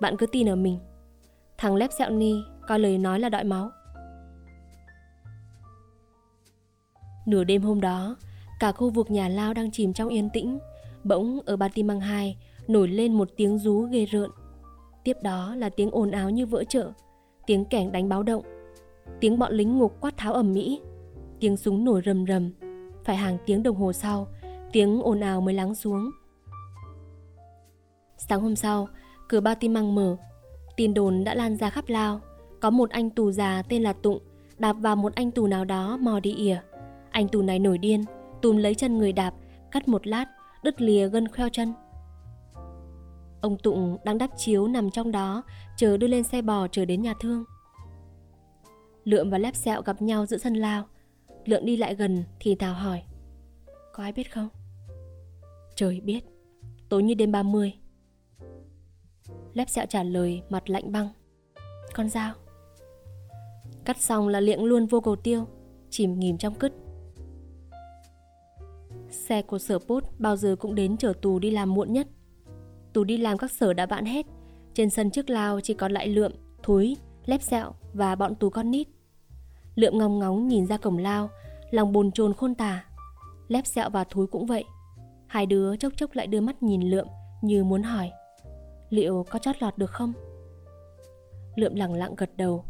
Bạn 0.00 0.16
cứ 0.16 0.26
tin 0.26 0.48
ở 0.48 0.56
mình. 0.56 0.78
Thằng 1.58 1.76
Lép 1.76 1.90
Sẹo 1.98 2.10
Ni 2.10 2.34
coi 2.68 2.78
lời 2.78 2.98
nói 2.98 3.20
là 3.20 3.28
đọi 3.28 3.44
máu. 3.44 3.70
Nửa 7.26 7.44
đêm 7.44 7.62
hôm 7.62 7.80
đó, 7.80 8.16
cả 8.60 8.72
khu 8.72 8.90
vực 8.90 9.10
nhà 9.10 9.28
lao 9.28 9.54
đang 9.54 9.70
chìm 9.70 9.92
trong 9.92 10.08
yên 10.08 10.30
tĩnh. 10.30 10.58
Bỗng 11.04 11.40
ở 11.46 11.56
Ba 11.56 11.68
Tim 11.68 11.86
Măng 11.86 12.00
2 12.00 12.36
nổi 12.68 12.88
lên 12.88 13.14
một 13.14 13.28
tiếng 13.36 13.58
rú 13.58 13.80
ghê 13.82 14.04
rợn. 14.04 14.30
Tiếp 15.04 15.16
đó 15.22 15.54
là 15.54 15.68
tiếng 15.68 15.90
ồn 15.90 16.10
áo 16.10 16.30
như 16.30 16.46
vỡ 16.46 16.64
chợ, 16.68 16.92
tiếng 17.46 17.64
kẻng 17.64 17.92
đánh 17.92 18.08
báo 18.08 18.22
động, 18.22 18.42
tiếng 19.20 19.38
bọn 19.38 19.52
lính 19.52 19.78
ngục 19.78 19.96
quát 20.00 20.16
tháo 20.16 20.32
ầm 20.32 20.52
mỹ, 20.52 20.80
tiếng 21.40 21.56
súng 21.56 21.84
nổi 21.84 22.02
rầm 22.06 22.26
rầm. 22.26 22.50
Phải 23.04 23.16
hàng 23.16 23.38
tiếng 23.46 23.62
đồng 23.62 23.76
hồ 23.76 23.92
sau, 23.92 24.28
tiếng 24.72 25.02
ồn 25.02 25.20
ào 25.20 25.40
mới 25.40 25.54
lắng 25.54 25.74
xuống. 25.74 26.10
Sáng 28.16 28.40
hôm 28.40 28.56
sau, 28.56 28.88
cửa 29.28 29.40
Ba 29.40 29.54
Tim 29.54 29.74
Măng 29.74 29.94
mở, 29.94 30.16
tin 30.76 30.94
đồn 30.94 31.24
đã 31.24 31.34
lan 31.34 31.56
ra 31.56 31.70
khắp 31.70 31.84
lao. 31.88 32.20
Có 32.60 32.70
một 32.70 32.90
anh 32.90 33.10
tù 33.10 33.32
già 33.32 33.62
tên 33.68 33.82
là 33.82 33.92
Tụng 33.92 34.18
đạp 34.58 34.72
vào 34.72 34.96
một 34.96 35.14
anh 35.14 35.30
tù 35.30 35.46
nào 35.46 35.64
đó 35.64 35.96
mò 35.96 36.20
đi 36.20 36.34
ỉa. 36.34 36.58
Anh 37.10 37.28
tù 37.28 37.42
này 37.42 37.58
nổi 37.58 37.78
điên, 37.78 38.04
tùm 38.42 38.56
lấy 38.56 38.74
chân 38.74 38.98
người 38.98 39.12
đạp, 39.12 39.34
cắt 39.70 39.88
một 39.88 40.06
lát, 40.06 40.24
đứt 40.62 40.80
lìa 40.80 41.08
gân 41.08 41.28
khoeo 41.28 41.48
chân. 41.48 41.72
Ông 43.40 43.58
Tụng 43.62 43.96
đang 44.04 44.18
đắp 44.18 44.30
chiếu 44.36 44.68
nằm 44.68 44.90
trong 44.90 45.10
đó, 45.10 45.42
chờ 45.76 45.96
đưa 45.96 46.06
lên 46.06 46.24
xe 46.24 46.42
bò 46.42 46.68
chờ 46.68 46.84
đến 46.84 47.02
nhà 47.02 47.14
thương. 47.20 47.44
Lượm 49.04 49.30
và 49.30 49.38
Lép 49.38 49.56
Sẹo 49.56 49.82
gặp 49.82 50.02
nhau 50.02 50.26
giữa 50.26 50.38
sân 50.38 50.54
lao. 50.54 50.84
Lượm 51.44 51.64
đi 51.64 51.76
lại 51.76 51.94
gần 51.94 52.24
thì 52.40 52.54
Thảo 52.54 52.74
hỏi. 52.74 53.02
Có 53.92 54.02
ai 54.02 54.12
biết 54.12 54.32
không? 54.32 54.48
Trời 55.74 56.00
biết. 56.00 56.24
Tối 56.88 57.02
như 57.02 57.14
đêm 57.14 57.32
30. 57.32 57.74
Lép 59.54 59.68
Sẹo 59.68 59.86
trả 59.86 60.02
lời 60.02 60.42
mặt 60.50 60.70
lạnh 60.70 60.92
băng. 60.92 61.08
Con 61.94 62.08
dao. 62.08 62.34
Cắt 63.90 64.00
xong 64.00 64.28
là 64.28 64.40
liệng 64.40 64.64
luôn 64.64 64.86
vô 64.86 65.00
cầu 65.00 65.16
tiêu, 65.16 65.46
chìm 65.90 66.18
nghỉm 66.18 66.38
trong 66.38 66.54
cứt. 66.54 66.72
Xe 69.10 69.42
của 69.42 69.58
sở 69.58 69.78
post 69.78 70.04
bao 70.18 70.36
giờ 70.36 70.56
cũng 70.60 70.74
đến 70.74 70.96
chở 70.96 71.12
tù 71.22 71.38
đi 71.38 71.50
làm 71.50 71.74
muộn 71.74 71.92
nhất. 71.92 72.08
Tù 72.92 73.04
đi 73.04 73.16
làm 73.16 73.38
các 73.38 73.50
sở 73.50 73.72
đã 73.72 73.86
bạn 73.86 74.04
hết. 74.04 74.26
Trên 74.74 74.90
sân 74.90 75.10
trước 75.10 75.30
lao 75.30 75.60
chỉ 75.60 75.74
còn 75.74 75.92
lại 75.92 76.08
lượm, 76.08 76.32
thúi, 76.62 76.96
lép 77.26 77.42
sẹo 77.42 77.72
và 77.92 78.14
bọn 78.14 78.34
tù 78.34 78.50
con 78.50 78.70
nít. 78.70 78.88
Lượm 79.74 79.98
ngóng 79.98 80.18
ngóng 80.18 80.48
nhìn 80.48 80.66
ra 80.66 80.76
cổng 80.76 80.98
lao, 80.98 81.30
lòng 81.70 81.92
bồn 81.92 82.12
chồn 82.12 82.34
khôn 82.34 82.54
tả. 82.54 82.84
Lép 83.48 83.66
sẹo 83.66 83.90
và 83.90 84.04
thúi 84.04 84.26
cũng 84.26 84.46
vậy. 84.46 84.64
Hai 85.26 85.46
đứa 85.46 85.76
chốc 85.76 85.92
chốc 85.96 86.14
lại 86.14 86.26
đưa 86.26 86.40
mắt 86.40 86.62
nhìn 86.62 86.82
lượm 86.82 87.06
như 87.42 87.64
muốn 87.64 87.82
hỏi. 87.82 88.10
Liệu 88.90 89.26
có 89.30 89.38
chót 89.38 89.62
lọt 89.62 89.78
được 89.78 89.90
không? 89.90 90.12
Lượm 91.56 91.74
lặng 91.74 91.94
lặng 91.94 92.14
gật 92.16 92.36
đầu. 92.36 92.64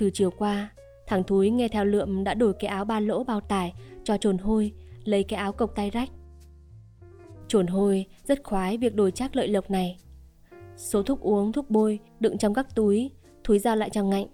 Từ 0.00 0.10
chiều 0.10 0.30
qua, 0.30 0.70
thằng 1.06 1.24
thúi 1.24 1.50
nghe 1.50 1.68
theo 1.68 1.84
lượm 1.84 2.24
đã 2.24 2.34
đổi 2.34 2.52
cái 2.54 2.68
áo 2.68 2.84
ba 2.84 3.00
lỗ 3.00 3.24
bao 3.24 3.40
tải 3.40 3.74
cho 4.04 4.16
trồn 4.16 4.38
hôi 4.38 4.72
lấy 5.04 5.24
cái 5.24 5.38
áo 5.38 5.52
cộc 5.52 5.74
tay 5.74 5.90
rách. 5.90 6.10
Trồn 7.48 7.66
hôi 7.66 8.06
rất 8.24 8.44
khoái 8.44 8.78
việc 8.78 8.94
đổi 8.94 9.10
trác 9.10 9.36
lợi 9.36 9.48
lộc 9.48 9.70
này. 9.70 9.98
Số 10.76 11.02
thuốc 11.02 11.20
uống, 11.20 11.52
thuốc 11.52 11.70
bôi 11.70 11.98
đựng 12.20 12.38
trong 12.38 12.54
các 12.54 12.74
túi, 12.74 13.10
thúi 13.44 13.58
giao 13.58 13.76
lại 13.76 13.90
cho 13.90 14.04
ngạnh. 14.04 14.26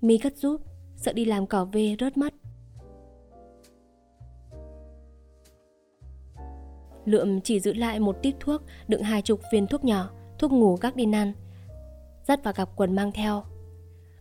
Mi 0.00 0.18
cất 0.18 0.36
giúp, 0.36 0.60
sợ 0.96 1.12
đi 1.12 1.24
làm 1.24 1.46
cỏ 1.46 1.64
về 1.64 1.96
rớt 2.00 2.16
mất. 2.16 2.34
Lượm 7.04 7.40
chỉ 7.40 7.60
giữ 7.60 7.74
lại 7.74 8.00
một 8.00 8.16
tít 8.22 8.34
thuốc 8.40 8.62
đựng 8.88 9.02
hai 9.02 9.22
chục 9.22 9.40
viên 9.52 9.66
thuốc 9.66 9.84
nhỏ, 9.84 10.10
thuốc 10.38 10.52
ngủ 10.52 10.76
các 10.76 10.96
đi 10.96 11.06
năn. 11.06 11.32
Dắt 12.28 12.44
vào 12.44 12.54
cặp 12.54 12.76
quần 12.76 12.94
mang 12.94 13.12
theo. 13.12 13.44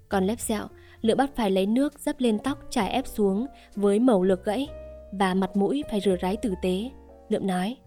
Còn 0.10 0.26
lép 0.26 0.40
sẹo, 0.40 0.68
lượm 1.02 1.18
bắt 1.18 1.30
phải 1.36 1.52
lấy 1.52 1.66
nước 1.66 2.00
dấp 2.00 2.20
lên 2.20 2.40
tóc 2.40 2.60
trải 2.70 2.90
ép 2.90 3.08
xuống 3.08 3.46
với 3.76 4.00
mẩu 4.00 4.24
lược 4.24 4.46
gãy 4.46 4.68
và 5.12 5.34
mặt 5.34 5.56
mũi 5.56 5.84
phải 5.90 6.02
rửa 6.02 6.16
ráy 6.22 6.38
tử 6.38 6.54
tế. 6.62 6.90
Lượm 7.30 7.48
nói, 7.48 7.78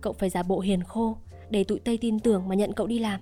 cậu 0.00 0.12
phải 0.12 0.30
giả 0.30 0.42
bộ 0.42 0.60
hiền 0.60 0.82
khô 0.82 1.16
để 1.50 1.64
tụi 1.64 1.78
Tây 1.78 1.98
tin 1.98 2.20
tưởng 2.20 2.48
mà 2.48 2.54
nhận 2.54 2.72
cậu 2.72 2.86
đi 2.86 2.98
làm. 2.98 3.20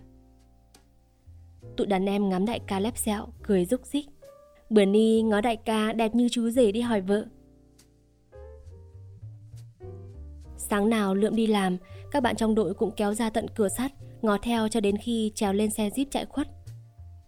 Tụi 1.76 1.86
đàn 1.86 2.06
em 2.06 2.28
ngắm 2.28 2.46
đại 2.46 2.60
ca 2.66 2.80
lép 2.80 2.96
sẹo, 2.96 3.26
cười 3.42 3.64
rúc 3.64 3.86
rích. 3.86 4.06
Bữa 4.70 4.84
ni 4.84 5.22
ngó 5.22 5.40
đại 5.40 5.56
ca 5.56 5.92
đẹp 5.92 6.14
như 6.14 6.28
chú 6.28 6.50
rể 6.50 6.72
đi 6.72 6.80
hỏi 6.80 7.00
vợ. 7.00 7.24
Sáng 10.56 10.90
nào 10.90 11.14
lượm 11.14 11.36
đi 11.36 11.46
làm, 11.46 11.76
các 12.10 12.22
bạn 12.22 12.36
trong 12.36 12.54
đội 12.54 12.74
cũng 12.74 12.90
kéo 12.96 13.14
ra 13.14 13.30
tận 13.30 13.46
cửa 13.54 13.68
sắt, 13.68 13.92
ngó 14.22 14.38
theo 14.42 14.68
cho 14.68 14.80
đến 14.80 14.96
khi 14.96 15.32
trèo 15.34 15.52
lên 15.52 15.70
xe 15.70 15.88
jeep 15.88 16.04
chạy 16.10 16.26
khuất. 16.26 16.48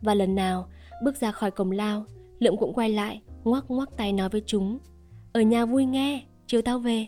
Và 0.00 0.14
lần 0.14 0.34
nào 0.34 0.68
bước 1.02 1.16
ra 1.16 1.32
khỏi 1.32 1.50
cổng 1.50 1.70
lao, 1.70 2.04
lượm 2.38 2.56
cũng 2.58 2.74
quay 2.74 2.90
lại, 2.90 3.22
ngoắc 3.44 3.64
ngoắc 3.68 3.96
tay 3.96 4.12
nói 4.12 4.28
với 4.28 4.42
chúng 4.46 4.78
ở 5.32 5.40
nhà 5.40 5.66
vui 5.66 5.84
nghe, 5.86 6.24
chiều 6.46 6.62
tao 6.62 6.78
về. 6.78 7.06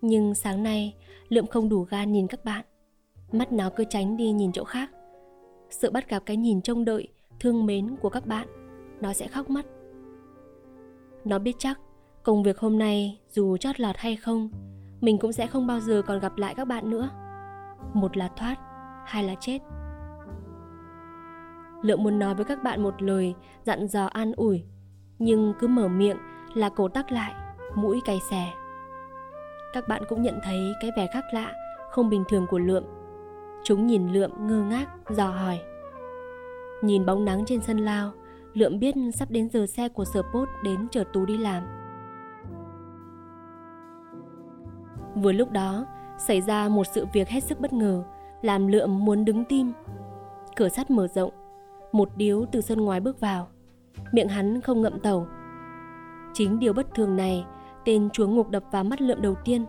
Nhưng 0.00 0.34
sáng 0.34 0.62
nay, 0.62 0.94
Lượm 1.32 1.46
không 1.46 1.68
đủ 1.68 1.82
gan 1.82 2.12
nhìn 2.12 2.26
các 2.26 2.44
bạn. 2.44 2.64
Mắt 3.32 3.52
nó 3.52 3.70
cứ 3.76 3.84
tránh 3.84 4.16
đi 4.16 4.32
nhìn 4.32 4.52
chỗ 4.52 4.64
khác. 4.64 4.90
Sợ 5.70 5.90
bắt 5.90 6.08
gặp 6.08 6.22
cái 6.26 6.36
nhìn 6.36 6.62
trông 6.62 6.84
đợi, 6.84 7.08
thương 7.40 7.66
mến 7.66 7.96
của 7.96 8.08
các 8.08 8.26
bạn, 8.26 8.48
nó 9.00 9.12
sẽ 9.12 9.28
khóc 9.28 9.50
mất. 9.50 9.66
Nó 11.24 11.38
biết 11.38 11.56
chắc, 11.58 11.80
công 12.22 12.42
việc 12.42 12.58
hôm 12.58 12.78
nay 12.78 13.20
dù 13.28 13.56
chót 13.56 13.80
lọt 13.80 13.96
hay 13.98 14.16
không, 14.16 14.50
mình 15.00 15.18
cũng 15.18 15.32
sẽ 15.32 15.46
không 15.46 15.66
bao 15.66 15.80
giờ 15.80 16.02
còn 16.06 16.20
gặp 16.20 16.36
lại 16.36 16.54
các 16.54 16.64
bạn 16.64 16.90
nữa. 16.90 17.10
Một 17.94 18.16
là 18.16 18.28
thoát, 18.36 18.56
hai 19.06 19.24
là 19.24 19.34
chết. 19.40 19.58
Lượm 21.82 22.02
muốn 22.02 22.18
nói 22.18 22.34
với 22.34 22.44
các 22.44 22.62
bạn 22.62 22.82
một 22.82 23.02
lời 23.02 23.34
dặn 23.64 23.86
dò 23.86 24.06
an 24.06 24.32
ủi, 24.36 24.64
nhưng 25.18 25.54
cứ 25.58 25.68
mở 25.68 25.88
miệng 25.88 26.16
là 26.54 26.68
cổ 26.68 26.88
tắc 26.88 27.12
lại, 27.12 27.34
mũi 27.74 28.00
cay 28.04 28.20
xè. 28.30 28.52
Các 29.72 29.88
bạn 29.88 30.02
cũng 30.08 30.22
nhận 30.22 30.38
thấy 30.44 30.72
cái 30.80 30.90
vẻ 30.96 31.06
khác 31.12 31.24
lạ, 31.32 31.52
không 31.90 32.10
bình 32.10 32.24
thường 32.28 32.46
của 32.50 32.58
Lượm. 32.58 32.84
Chúng 33.64 33.86
nhìn 33.86 34.12
Lượm 34.12 34.30
ngơ 34.46 34.62
ngác, 34.62 34.88
dò 35.10 35.26
hỏi. 35.26 35.60
Nhìn 36.82 37.06
bóng 37.06 37.24
nắng 37.24 37.44
trên 37.46 37.60
sân 37.60 37.78
lao, 37.78 38.12
Lượm 38.54 38.78
biết 38.78 38.94
sắp 39.14 39.30
đến 39.30 39.48
giờ 39.50 39.66
xe 39.66 39.88
của 39.88 40.04
sở 40.04 40.22
Bốt 40.34 40.48
đến 40.64 40.88
chở 40.90 41.04
Tú 41.12 41.26
đi 41.26 41.36
làm. 41.36 41.62
Vừa 45.14 45.32
lúc 45.32 45.50
đó, 45.50 45.86
xảy 46.18 46.40
ra 46.40 46.68
một 46.68 46.84
sự 46.84 47.06
việc 47.12 47.28
hết 47.28 47.44
sức 47.44 47.60
bất 47.60 47.72
ngờ, 47.72 48.04
làm 48.42 48.66
Lượm 48.66 49.04
muốn 49.04 49.24
đứng 49.24 49.44
tim. 49.44 49.72
Cửa 50.56 50.68
sắt 50.68 50.90
mở 50.90 51.08
rộng, 51.08 51.32
một 51.92 52.08
điếu 52.16 52.44
từ 52.52 52.60
sân 52.60 52.80
ngoài 52.80 53.00
bước 53.00 53.20
vào. 53.20 53.48
Miệng 54.12 54.28
hắn 54.28 54.60
không 54.60 54.82
ngậm 54.82 55.00
tàu, 55.00 55.26
Chính 56.34 56.58
điều 56.58 56.72
bất 56.72 56.94
thường 56.94 57.16
này, 57.16 57.44
tên 57.84 58.08
chúa 58.12 58.26
ngục 58.26 58.50
đập 58.50 58.62
vào 58.70 58.84
mắt 58.84 59.00
lượm 59.00 59.22
đầu 59.22 59.34
tiên 59.44 59.66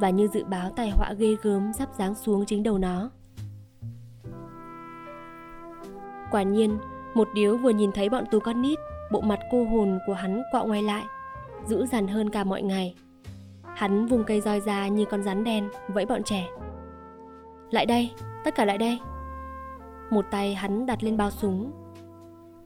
và 0.00 0.10
như 0.10 0.28
dự 0.28 0.44
báo 0.44 0.70
tai 0.70 0.90
họa 0.90 1.12
ghê 1.18 1.36
gớm 1.42 1.72
sắp 1.72 1.88
giáng 1.98 2.14
xuống 2.14 2.46
chính 2.46 2.62
đầu 2.62 2.78
nó. 2.78 3.10
Quả 6.30 6.42
nhiên, 6.42 6.78
một 7.14 7.28
điếu 7.34 7.56
vừa 7.56 7.70
nhìn 7.70 7.92
thấy 7.92 8.08
bọn 8.08 8.24
tù 8.30 8.40
con 8.40 8.62
nít, 8.62 8.78
bộ 9.12 9.20
mặt 9.20 9.38
cô 9.50 9.64
hồn 9.64 9.98
của 10.06 10.14
hắn 10.14 10.42
quạo 10.52 10.66
ngoay 10.66 10.82
lại, 10.82 11.04
dữ 11.66 11.86
dằn 11.86 12.08
hơn 12.08 12.30
cả 12.30 12.44
mọi 12.44 12.62
ngày. 12.62 12.94
Hắn 13.74 14.06
vùng 14.06 14.24
cây 14.24 14.40
roi 14.40 14.60
ra 14.60 14.88
như 14.88 15.04
con 15.04 15.22
rắn 15.22 15.44
đen, 15.44 15.68
vẫy 15.88 16.06
bọn 16.06 16.22
trẻ. 16.22 16.48
Lại 17.70 17.86
đây, 17.86 18.10
tất 18.44 18.54
cả 18.54 18.64
lại 18.64 18.78
đây. 18.78 18.98
Một 20.10 20.24
tay 20.30 20.54
hắn 20.54 20.86
đặt 20.86 21.02
lên 21.02 21.16
bao 21.16 21.30
súng. 21.30 21.72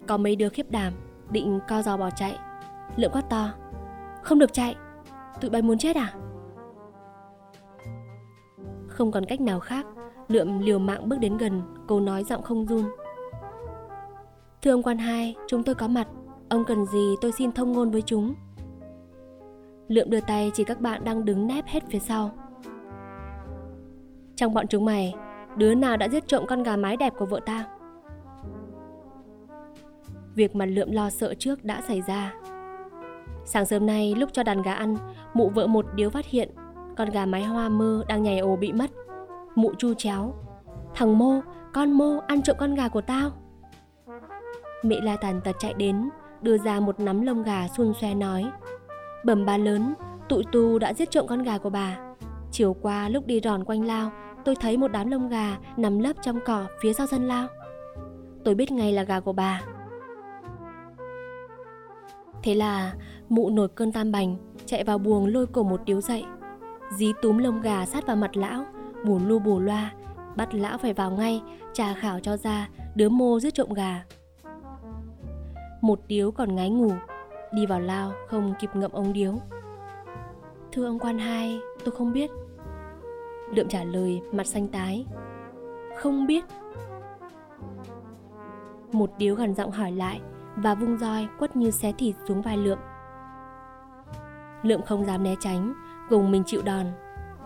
Có 0.06 0.16
mấy 0.16 0.36
đứa 0.36 0.48
khiếp 0.48 0.70
đảm, 0.70 0.92
định 1.30 1.60
co 1.68 1.82
giò 1.82 1.96
bỏ 1.96 2.10
chạy, 2.10 2.38
Lượm 2.96 3.12
quát 3.12 3.30
to 3.30 3.50
Không 4.22 4.38
được 4.38 4.52
chạy 4.52 4.76
Tụi 5.40 5.50
bay 5.50 5.62
muốn 5.62 5.78
chết 5.78 5.96
à 5.96 6.12
Không 8.88 9.12
còn 9.12 9.24
cách 9.24 9.40
nào 9.40 9.60
khác, 9.60 9.86
Lượm 10.28 10.58
liều 10.58 10.78
mạng 10.78 11.08
bước 11.08 11.18
đến 11.18 11.36
gần, 11.36 11.62
cô 11.86 12.00
nói 12.00 12.24
giọng 12.24 12.42
không 12.42 12.66
run. 12.66 12.84
Thưa 14.62 14.70
ông 14.70 14.82
quan 14.82 14.98
hai, 14.98 15.34
chúng 15.48 15.62
tôi 15.62 15.74
có 15.74 15.88
mặt, 15.88 16.08
ông 16.48 16.64
cần 16.64 16.86
gì 16.86 17.14
tôi 17.20 17.32
xin 17.32 17.52
thông 17.52 17.72
ngôn 17.72 17.90
với 17.90 18.02
chúng. 18.02 18.34
Lượm 19.88 20.10
đưa 20.10 20.20
tay 20.20 20.50
chỉ 20.54 20.64
các 20.64 20.80
bạn 20.80 21.04
đang 21.04 21.24
đứng 21.24 21.46
nép 21.46 21.66
hết 21.66 21.82
phía 21.88 21.98
sau. 21.98 22.30
Trong 24.36 24.54
bọn 24.54 24.66
chúng 24.66 24.84
mày, 24.84 25.14
đứa 25.56 25.74
nào 25.74 25.96
đã 25.96 26.08
giết 26.08 26.28
trộm 26.28 26.44
con 26.48 26.62
gà 26.62 26.76
mái 26.76 26.96
đẹp 26.96 27.12
của 27.18 27.26
vợ 27.26 27.40
ta? 27.46 27.64
Việc 30.34 30.56
mà 30.56 30.66
Lượm 30.66 30.92
lo 30.92 31.10
sợ 31.10 31.34
trước 31.38 31.64
đã 31.64 31.80
xảy 31.80 32.02
ra. 32.06 32.34
Sáng 33.44 33.66
sớm 33.66 33.86
nay 33.86 34.14
lúc 34.14 34.30
cho 34.32 34.42
đàn 34.42 34.62
gà 34.62 34.72
ăn, 34.72 34.96
mụ 35.34 35.48
vợ 35.48 35.66
một 35.66 35.86
điếu 35.94 36.10
phát 36.10 36.26
hiện 36.26 36.50
con 36.96 37.10
gà 37.10 37.26
mái 37.26 37.44
hoa 37.44 37.68
mơ 37.68 38.04
đang 38.08 38.22
nhảy 38.22 38.38
ồ 38.38 38.56
bị 38.56 38.72
mất. 38.72 38.90
Mụ 39.54 39.72
chu 39.78 39.94
chéo. 39.94 40.34
Thằng 40.94 41.18
Mô, 41.18 41.40
con 41.72 41.92
Mô 41.92 42.18
ăn 42.26 42.42
trộm 42.42 42.56
con 42.58 42.74
gà 42.74 42.88
của 42.88 43.00
tao. 43.00 43.30
Mẹ 44.82 44.96
la 45.02 45.16
tàn 45.16 45.40
tật 45.44 45.56
chạy 45.58 45.74
đến, 45.74 46.10
đưa 46.42 46.58
ra 46.58 46.80
một 46.80 47.00
nắm 47.00 47.22
lông 47.22 47.42
gà 47.42 47.68
xun 47.68 47.92
xoe 48.00 48.14
nói. 48.14 48.50
Bẩm 49.24 49.46
bà 49.46 49.56
lớn, 49.56 49.94
tụi 50.28 50.44
tu 50.52 50.78
đã 50.78 50.94
giết 50.94 51.10
trộm 51.10 51.26
con 51.26 51.42
gà 51.42 51.58
của 51.58 51.70
bà. 51.70 51.98
Chiều 52.50 52.76
qua 52.82 53.08
lúc 53.08 53.26
đi 53.26 53.40
ròn 53.40 53.64
quanh 53.64 53.84
lao, 53.84 54.10
tôi 54.44 54.56
thấy 54.56 54.76
một 54.76 54.88
đám 54.88 55.10
lông 55.10 55.28
gà 55.28 55.56
nằm 55.76 55.98
lấp 55.98 56.16
trong 56.22 56.38
cỏ 56.46 56.66
phía 56.82 56.92
sau 56.92 57.06
sân 57.06 57.28
lao. 57.28 57.48
Tôi 58.44 58.54
biết 58.54 58.72
ngay 58.72 58.92
là 58.92 59.02
gà 59.02 59.20
của 59.20 59.32
bà. 59.32 59.62
Thế 62.42 62.54
là 62.54 62.94
mụ 63.28 63.50
nổi 63.50 63.68
cơn 63.68 63.92
tam 63.92 64.12
bành, 64.12 64.36
chạy 64.66 64.84
vào 64.84 64.98
buồng 64.98 65.26
lôi 65.26 65.46
cổ 65.46 65.62
một 65.62 65.80
điếu 65.84 66.00
dậy. 66.00 66.24
Dí 66.96 67.12
túm 67.22 67.38
lông 67.38 67.60
gà 67.60 67.86
sát 67.86 68.06
vào 68.06 68.16
mặt 68.16 68.36
lão, 68.36 68.64
bù 69.04 69.18
lu 69.26 69.38
bù 69.38 69.60
loa, 69.60 69.92
bắt 70.36 70.54
lão 70.54 70.78
phải 70.78 70.92
vào 70.92 71.10
ngay, 71.10 71.42
trà 71.72 71.94
khảo 71.94 72.20
cho 72.20 72.36
ra 72.36 72.68
đứa 72.94 73.08
mô 73.08 73.40
giết 73.40 73.54
trộm 73.54 73.72
gà. 73.72 74.04
Một 75.80 76.00
điếu 76.06 76.30
còn 76.30 76.56
ngái 76.56 76.70
ngủ, 76.70 76.92
đi 77.52 77.66
vào 77.66 77.80
lao 77.80 78.12
không 78.28 78.54
kịp 78.60 78.70
ngậm 78.74 78.92
ông 78.92 79.12
điếu. 79.12 79.34
Thưa 80.72 80.86
ông 80.86 80.98
quan 80.98 81.18
hai, 81.18 81.60
tôi 81.84 81.94
không 81.94 82.12
biết. 82.12 82.30
Lượm 83.54 83.68
trả 83.68 83.84
lời 83.84 84.20
mặt 84.32 84.46
xanh 84.46 84.68
tái. 84.68 85.06
Không 85.96 86.26
biết. 86.26 86.44
Một 88.92 89.10
điếu 89.18 89.34
gần 89.34 89.54
giọng 89.54 89.70
hỏi 89.70 89.92
lại 89.92 90.20
và 90.56 90.74
vung 90.74 90.98
roi 90.98 91.28
quất 91.38 91.56
như 91.56 91.70
xé 91.70 91.92
thịt 91.98 92.14
xuống 92.28 92.42
vai 92.42 92.56
Lượm. 92.56 92.78
Lượm 94.62 94.82
không 94.82 95.06
dám 95.06 95.22
né 95.22 95.34
tránh, 95.40 95.74
gồng 96.08 96.30
mình 96.30 96.42
chịu 96.46 96.62
đòn, 96.62 96.86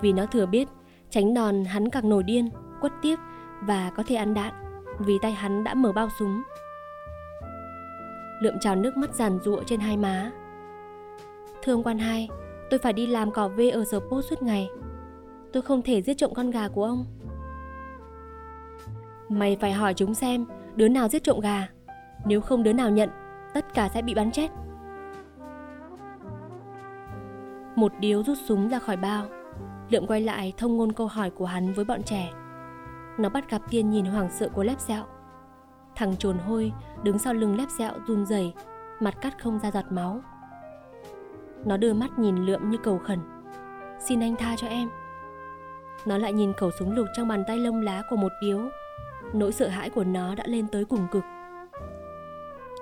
vì 0.00 0.12
nó 0.12 0.26
thừa 0.26 0.46
biết 0.46 0.68
tránh 1.11 1.34
đòn 1.34 1.64
hắn 1.64 1.90
càng 1.90 2.09
nổi 2.09 2.22
điên, 2.22 2.50
quất 2.80 2.92
tiếp 3.02 3.16
và 3.61 3.90
có 3.96 4.02
thể 4.07 4.14
ăn 4.14 4.34
đạn, 4.34 4.52
vì 4.98 5.18
tay 5.22 5.32
hắn 5.32 5.64
đã 5.64 5.74
mở 5.74 5.92
bao 5.92 6.09
súng. 6.18 6.42
Lượm 8.40 8.55
trào 8.61 8.76
nước 8.76 8.96
mắt 8.96 9.14
giàn 9.14 9.38
rụa 9.44 9.62
trên 9.62 9.80
hai 9.80 9.96
má. 9.96 10.30
Thưa 11.62 11.72
ông 11.72 11.82
quan 11.82 11.98
hai, 11.98 12.28
tôi 12.70 12.78
phải 12.78 12.92
đi 12.92 13.07
làm 13.07 13.30
cỏ 13.30 13.48
vê 13.48 13.70
ở 13.70 13.84
sở 13.84 14.00
post 14.00 14.30
suốt 14.30 14.42
ngày. 14.42 14.68
Tôi 15.55 15.62
không 15.62 15.82
thể 15.82 16.02
giết 16.02 16.14
trộm 16.14 16.34
con 16.34 16.50
gà 16.50 16.68
của 16.68 16.84
ông. 16.84 17.07
Mày 19.28 19.57
phải 19.61 19.72
hỏi 19.72 19.94
chúng 19.94 20.14
xem 20.14 20.46
đứa 20.76 20.88
nào 20.88 21.09
giết 21.09 21.24
trộm 21.24 21.40
gà. 21.40 21.68
Nếu 22.26 22.40
không 22.40 22.62
đứa 22.62 22.72
nào 22.72 22.90
nhận, 22.90 23.11
tất 23.55 23.74
cả 23.74 23.88
sẽ 23.94 24.02
bị 24.02 24.14
bắn 24.14 24.30
chết. 24.30 24.50
Một 27.76 27.92
điếu 28.00 28.22
rút 28.22 28.38
súng 28.44 28.68
ra 28.68 28.78
khỏi 28.78 28.96
bao. 28.96 29.26
Lượm 29.90 30.07
quay 30.07 30.20
lại 30.20 30.52
thông 30.57 30.76
ngôn 30.76 30.92
câu 30.92 31.07
hỏi 31.07 31.30
của 31.30 31.46
hắn 31.46 31.72
với 31.72 31.84
bọn 31.84 32.02
trẻ. 32.02 32.32
Nó 33.18 33.28
bắt 33.28 33.50
gặp 33.50 33.62
tiên 33.70 33.90
nhìn 33.90 34.05
hoảng 34.05 34.30
sợ 34.30 34.48
của 34.48 34.64
lép 34.64 34.80
dẹo. 34.80 35.05
Thằng 35.94 36.16
trồn 36.16 36.38
hôi 36.38 36.72
đứng 37.02 37.18
sau 37.18 37.34
lưng 37.34 37.57
lép 37.57 37.68
dẹo 37.68 37.92
run 38.07 38.26
rẩy, 38.26 38.52
mặt 39.00 39.14
cắt 39.20 39.42
không 39.42 39.59
ra 39.59 39.70
giọt 39.70 39.84
máu. 39.90 40.20
Nó 41.64 41.76
đưa 41.76 41.92
mắt 41.92 42.18
nhìn 42.18 42.36
lượm 42.36 42.70
như 42.70 42.78
cầu 42.78 42.98
khẩn. 42.98 43.18
Xin 44.00 44.20
anh 44.20 44.36
tha 44.36 44.57
cho 44.57 44.66
em. 44.66 44.88
Nó 46.07 46.18
lại 46.18 46.32
nhìn 46.32 46.53
khẩu 46.53 46.70
súng 46.70 46.95
lục 46.95 47.07
trong 47.16 47.28
bàn 47.28 47.45
tay 47.47 47.59
lông 47.59 47.82
lá 47.82 48.03
của 48.11 48.16
một 48.16 48.32
điếu. 48.40 48.61
Nỗi 49.32 49.53
sợ 49.53 49.68
hãi 49.68 49.90
của 49.90 50.05
nó 50.05 50.34
đã 50.34 50.45
lên 50.47 50.66
tới 50.68 50.84
cùng 50.84 51.07
cực. 51.12 51.22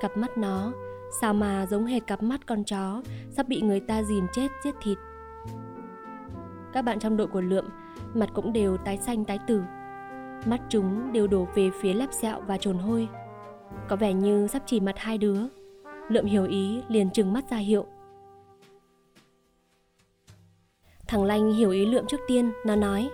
Cặp 0.01 0.17
mắt 0.17 0.39
nó, 0.39 0.73
sao 1.21 1.35
mà 1.35 1.67
giống 1.67 1.87
hệt 1.87 2.07
cặp 2.07 2.23
mắt 2.23 2.47
con 2.47 2.65
chó, 2.65 3.03
sắp 3.31 3.49
bị 3.49 3.61
người 3.61 3.81
ta 3.81 4.03
dìm 4.03 4.27
chết, 4.33 4.49
giết 4.65 4.75
thịt. 4.83 4.99
Các 6.73 6.83
bạn 6.83 6.99
trong 6.99 7.17
đội 7.17 7.27
của 7.27 7.41
Lượm, 7.41 7.65
mặt 8.15 8.31
cũng 8.35 8.53
đều 8.53 8.77
tái 8.77 8.99
xanh, 8.99 9.25
tái 9.25 9.39
tử. 9.47 9.63
Mắt 10.47 10.61
chúng 10.69 11.13
đều 11.13 11.27
đổ 11.27 11.49
về 11.55 11.71
phía 11.81 11.93
lép 11.93 12.13
sẹo 12.13 12.41
và 12.41 12.59
trồn 12.59 12.79
hôi. 12.79 13.09
Có 13.89 13.97
vẻ 13.97 14.13
như 14.13 14.47
sắp 14.47 14.63
chỉ 14.67 14.81
mặt 14.81 14.99
hai 14.99 15.19
đứa. 15.19 15.41
Lượm 16.09 16.25
hiểu 16.25 16.45
ý, 16.45 16.83
liền 16.89 17.11
trừng 17.11 17.33
mắt 17.33 17.45
ra 17.51 17.57
hiệu. 17.57 17.87
Thằng 21.13 21.25
Lanh 21.25 21.53
hiểu 21.53 21.71
ý 21.71 21.87
Lượm 21.87 22.07
trước 22.07 22.21
tiên, 22.29 22.53
nó 22.67 22.77
nói 22.77 23.11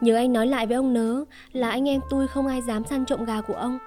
Nhớ 0.00 0.16
anh 0.16 0.32
nói 0.32 0.46
lại 0.46 0.66
với 0.66 0.76
ông 0.76 0.92
nớ 0.92 1.24
là 1.52 1.70
anh 1.70 1.88
em 1.88 2.00
tôi 2.10 2.28
không 2.28 2.46
ai 2.46 2.62
dám 2.62 2.84
săn 2.84 3.04
trộm 3.04 3.24
gà 3.24 3.40
của 3.40 3.54
ông 3.54 3.78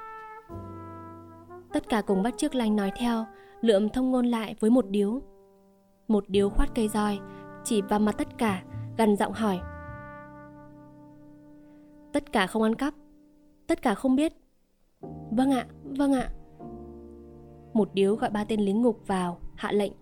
Tất 1.73 1.89
cả 1.89 2.01
cùng 2.01 2.23
bắt 2.23 2.33
chiếc 2.37 2.55
lanh 2.55 2.75
nói 2.75 2.91
theo, 2.97 3.25
lượm 3.61 3.89
thông 3.89 4.11
ngôn 4.11 4.25
lại 4.25 4.55
với 4.59 4.69
một 4.69 4.85
điếu. 4.89 5.21
Một 6.07 6.23
điếu 6.27 6.49
khoát 6.49 6.69
cây 6.75 6.87
roi, 6.87 7.19
chỉ 7.63 7.81
vào 7.81 7.99
mặt 7.99 8.15
tất 8.17 8.27
cả, 8.37 8.63
gần 8.97 9.15
giọng 9.15 9.33
hỏi. 9.33 9.59
Tất 12.13 12.31
cả 12.31 12.47
không 12.47 12.63
ăn 12.63 12.75
cắp, 12.75 12.93
tất 13.67 13.81
cả 13.81 13.95
không 13.95 14.15
biết. 14.15 14.33
Vâng 15.31 15.51
ạ, 15.51 15.65
vâng 15.83 16.13
ạ. 16.13 16.29
Một 17.73 17.89
điếu 17.93 18.15
gọi 18.15 18.29
ba 18.29 18.43
tên 18.43 18.61
lính 18.61 18.81
ngục 18.81 18.99
vào, 19.07 19.39
hạ 19.55 19.71
lệnh. 19.71 19.93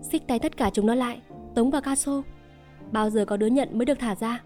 Xích 0.00 0.22
tay 0.28 0.38
tất 0.38 0.56
cả 0.56 0.70
chúng 0.70 0.86
nó 0.86 0.94
lại, 0.94 1.20
tống 1.56 1.70
và 1.70 1.80
Caso. 1.80 2.22
Bao 2.92 3.10
giờ 3.10 3.24
có 3.24 3.36
đứa 3.36 3.46
nhận 3.46 3.78
mới 3.78 3.86
được 3.86 3.98
thả 3.98 4.14
ra. 4.14 4.42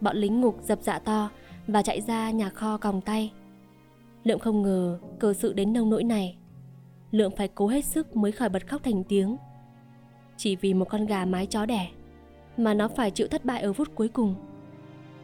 Bọn 0.00 0.16
lính 0.16 0.40
ngục 0.40 0.58
dập 0.62 0.78
dạ 0.82 0.98
to, 0.98 1.30
và 1.66 1.82
chạy 1.82 2.00
ra 2.00 2.30
nhà 2.30 2.50
kho 2.50 2.76
còng 2.76 3.00
tay. 3.00 3.32
Lượng 4.24 4.38
không 4.38 4.62
ngờ 4.62 4.98
cờ 5.18 5.32
sự 5.32 5.52
đến 5.52 5.72
nông 5.72 5.90
nỗi 5.90 6.04
này. 6.04 6.36
Lượng 7.10 7.36
phải 7.36 7.48
cố 7.48 7.68
hết 7.68 7.84
sức 7.84 8.16
mới 8.16 8.32
khỏi 8.32 8.48
bật 8.48 8.68
khóc 8.68 8.82
thành 8.84 9.04
tiếng. 9.04 9.36
Chỉ 10.36 10.56
vì 10.56 10.74
một 10.74 10.88
con 10.88 11.06
gà 11.06 11.24
mái 11.24 11.46
chó 11.46 11.66
đẻ 11.66 11.88
mà 12.56 12.74
nó 12.74 12.88
phải 12.88 13.10
chịu 13.10 13.26
thất 13.28 13.44
bại 13.44 13.62
ở 13.62 13.72
phút 13.72 13.88
cuối 13.94 14.08
cùng. 14.08 14.34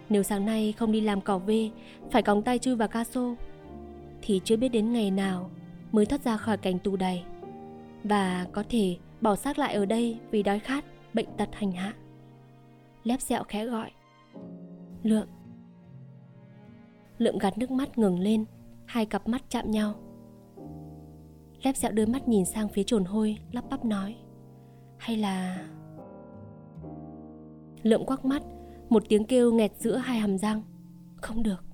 Nếu 0.09 0.23
sáng 0.23 0.47
nay 0.47 0.73
không 0.73 0.93
đi 0.93 1.01
làm 1.01 1.21
cỏ 1.21 1.39
vê, 1.39 1.71
phải 2.11 2.23
còng 2.23 2.43
tay 2.43 2.59
chui 2.59 2.77
vào 2.77 2.89
ca 2.89 3.05
sô, 3.05 3.35
thì 4.23 4.41
chưa 4.45 4.57
biết 4.57 4.69
đến 4.69 4.93
ngày 4.93 5.11
nào 5.11 5.51
mới 5.93 6.07
thoát 6.07 6.25
ra 6.25 6.37
khỏi 6.37 6.57
cảnh 6.57 6.79
tù 6.79 6.97
đầy. 6.97 7.23
Và 8.05 8.47
có 8.53 8.65
thể 8.69 8.97
bỏ 9.27 9.37
xác 9.37 9.59
lại 9.59 9.75
ở 9.75 9.87
đây 9.87 10.21
vì 10.31 10.43
đói 10.43 10.59
khát, 10.59 10.85
bệnh 11.15 11.27
tật 11.37 11.49
hành 11.53 11.73
hạ. 11.73 11.95
Lép 13.05 13.21
sẹo 13.21 13.45
khẽ 13.45 13.67
gọi. 13.67 13.91
Lượng, 15.03 15.29
Lượm 17.19 17.39
gạt 17.39 17.59
nước 17.59 17.71
mắt 17.71 17.99
ngừng 17.99 18.19
lên 18.19 18.45
Hai 18.87 19.07
cặp 19.07 19.29
mắt 19.29 19.43
chạm 19.49 19.71
nhau 19.71 19.95
Lép 21.63 21.77
dẹo 21.77 21.93
đưa 21.93 22.07
mắt 22.07 22.29
nhìn 22.29 22.45
sang 22.45 22.69
phía 22.69 22.83
trồn 22.83 23.05
hôi 23.05 23.39
Lắp 23.53 23.65
bắp 23.71 23.85
nói 23.85 24.17
Hay 24.99 25.17
là... 25.17 25.67
Lượm 27.83 28.05
quắc 28.05 28.25
mắt 28.25 28.43
Một 28.89 29.03
tiếng 29.09 29.25
kêu 29.25 29.53
nghẹt 29.53 29.73
giữa 29.79 29.97
hai 29.97 30.19
hàm 30.19 30.39
răng 30.39 30.63
Không 31.17 31.43
được 31.43 31.65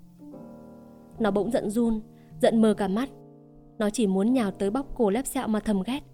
Nó 1.18 1.30
bỗng 1.30 1.50
giận 1.50 1.70
run 1.70 2.00
Giận 2.42 2.62
mờ 2.62 2.74
cả 2.74 2.88
mắt 2.88 3.08
Nó 3.78 3.90
chỉ 3.90 4.06
muốn 4.06 4.32
nhào 4.32 4.50
tới 4.50 4.70
bóc 4.70 4.86
cổ 4.94 5.10
lép 5.10 5.26
sẹo 5.26 5.48
mà 5.48 5.60
thầm 5.60 5.82
ghét 5.82 6.11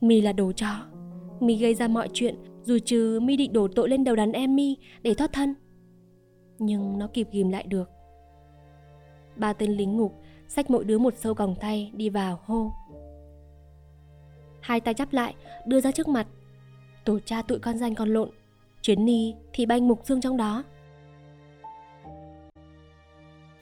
Mi 0.00 0.20
là 0.20 0.32
đồ 0.32 0.52
chó. 0.52 0.68
Mi 1.40 1.56
gây 1.56 1.74
ra 1.74 1.88
mọi 1.88 2.08
chuyện, 2.12 2.34
Dù 2.62 2.78
trừ 2.84 3.20
Mi 3.22 3.36
định 3.36 3.52
đổ 3.52 3.68
tội 3.68 3.88
lên 3.88 4.04
đầu 4.04 4.16
đàn 4.16 4.32
em 4.32 4.56
Mi 4.56 4.76
Để 5.02 5.14
thoát 5.14 5.32
thân. 5.32 5.54
Nhưng 6.58 6.98
nó 6.98 7.06
kịp 7.06 7.28
ghim 7.32 7.48
lại 7.48 7.64
được. 7.68 7.90
Ba 9.36 9.52
tên 9.52 9.70
lính 9.70 9.96
ngục 9.96 10.14
xách 10.48 10.70
mỗi 10.70 10.84
đứa 10.84 10.98
một 10.98 11.14
sâu 11.16 11.34
còng 11.34 11.54
tay 11.60 11.92
đi 11.94 12.08
vào 12.08 12.40
hô. 12.44 12.72
Hai 14.60 14.80
tay 14.80 14.94
chắp 14.94 15.12
lại, 15.12 15.34
đưa 15.66 15.80
ra 15.80 15.92
trước 15.92 16.08
mặt. 16.08 16.26
Tổ 17.04 17.18
cha 17.24 17.42
tụi 17.42 17.58
con 17.58 17.78
danh 17.78 17.94
con 17.94 18.08
lộn, 18.08 18.30
chuyến 18.82 19.04
ni 19.04 19.34
thì 19.52 19.66
banh 19.66 19.88
mục 19.88 20.00
xương 20.04 20.20
trong 20.20 20.36
đó. 20.36 20.64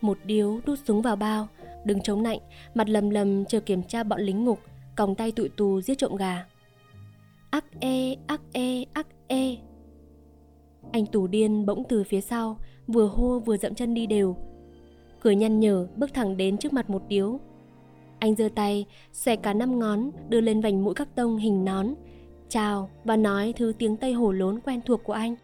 Một 0.00 0.18
điếu 0.24 0.60
đút 0.66 0.78
súng 0.84 1.02
vào 1.02 1.16
bao, 1.16 1.48
đứng 1.84 2.00
chống 2.00 2.22
nạnh, 2.22 2.38
mặt 2.74 2.88
lầm 2.88 3.10
lầm 3.10 3.44
chờ 3.44 3.60
kiểm 3.60 3.82
tra 3.82 4.02
bọn 4.02 4.20
lính 4.20 4.44
ngục 4.44 4.58
còng 4.96 5.14
tay 5.14 5.32
tụi 5.32 5.48
tù 5.48 5.80
giết 5.80 5.98
trộm 5.98 6.16
gà. 6.16 6.46
Ắc 7.50 7.64
e 7.80 8.14
ắc 8.26 8.40
e 8.52 8.84
ắc 8.92 9.06
e. 9.26 9.56
Anh 10.92 11.06
tù 11.06 11.26
điên 11.26 11.66
bỗng 11.66 11.84
từ 11.88 12.04
phía 12.04 12.20
sau 12.20 12.58
vừa 12.86 13.06
hô 13.06 13.38
vừa 13.38 13.56
dậm 13.56 13.74
chân 13.74 13.94
đi 13.94 14.06
đều. 14.06 14.36
Cười 15.20 15.36
nhăn 15.36 15.60
nhở 15.60 15.88
bước 15.96 16.14
thẳng 16.14 16.36
đến 16.36 16.58
trước 16.58 16.72
mặt 16.72 16.90
một 16.90 17.02
điếu. 17.08 17.40
Anh 18.18 18.34
giơ 18.34 18.48
tay, 18.54 18.86
xòe 19.12 19.36
cả 19.36 19.54
năm 19.54 19.78
ngón, 19.78 20.10
đưa 20.28 20.40
lên 20.40 20.60
vành 20.60 20.84
mũi 20.84 20.94
các 20.94 21.08
tông 21.14 21.36
hình 21.36 21.64
nón, 21.64 21.94
chào 22.48 22.90
và 23.04 23.16
nói 23.16 23.54
thứ 23.56 23.72
tiếng 23.78 23.96
Tây 23.96 24.12
hổ 24.12 24.32
lốn 24.32 24.60
quen 24.60 24.80
thuộc 24.86 25.04
của 25.04 25.12
anh. 25.12 25.34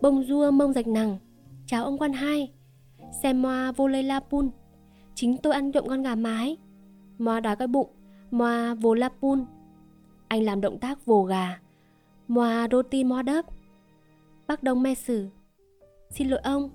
Bông 0.00 0.22
dua 0.22 0.50
mông 0.50 0.72
rạch 0.72 0.86
nằng, 0.86 1.18
chào 1.66 1.84
ông 1.84 1.98
quan 1.98 2.12
hai, 2.12 2.52
xem 3.22 3.42
moa 3.42 3.72
vô 3.72 3.88
lây 3.88 4.02
la 4.02 4.20
pun, 4.20 4.50
chính 5.16 5.36
tôi 5.36 5.52
ăn 5.52 5.72
trộm 5.72 5.84
con 5.88 6.02
gà 6.02 6.14
mái, 6.14 6.56
moa 7.18 7.40
đói 7.40 7.56
cái 7.56 7.68
bụng, 7.68 7.88
moa 8.30 8.74
vô 8.74 8.94
la 8.94 9.08
pun. 9.08 9.44
Anh 10.28 10.42
làm 10.42 10.60
động 10.60 10.78
tác 10.78 11.06
vồ 11.06 11.22
gà, 11.22 11.60
moa 12.28 12.68
roti 12.70 13.04
moa 13.04 13.22
đớp. 13.22 13.44
Bác 14.46 14.62
Đông 14.62 14.82
me 14.82 14.94
xử, 14.94 15.28
xin 16.10 16.28
lỗi 16.28 16.40
ông. 16.40 16.70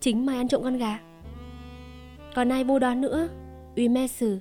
Chính 0.00 0.26
mày 0.26 0.36
ăn 0.36 0.48
trộm 0.48 0.62
con 0.62 0.78
gà. 0.78 1.00
Còn 2.34 2.48
ai 2.48 2.64
vô 2.64 2.78
đó 2.78 2.94
nữa, 2.94 3.28
uy 3.76 3.88
me 3.88 4.06
xử, 4.06 4.38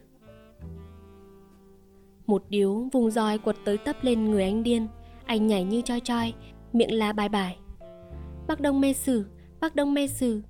Một 2.26 2.43
điếu 2.49 2.89
vùng 2.91 3.11
roi 3.11 3.38
quật 3.38 3.55
tới 3.66 3.78
tấp 3.78 3.95
lên 4.01 4.32
người 4.32 4.43
anh 4.43 4.64
điên 4.64 4.88
Anh 5.26 5.47
nhảy 5.47 5.64
như 5.64 5.82
choi 5.82 5.99
choi 5.99 6.34
Miệng 6.74 6.93
la 6.93 7.14
bài 7.14 7.30
bài 7.30 7.57
Bác 8.47 8.61
Đông 8.61 8.82
me 8.82 8.93
xử, 8.93 9.26
Bác 9.59 9.76
Đông 9.76 9.93
me 9.93 10.07
xử. 10.07 10.41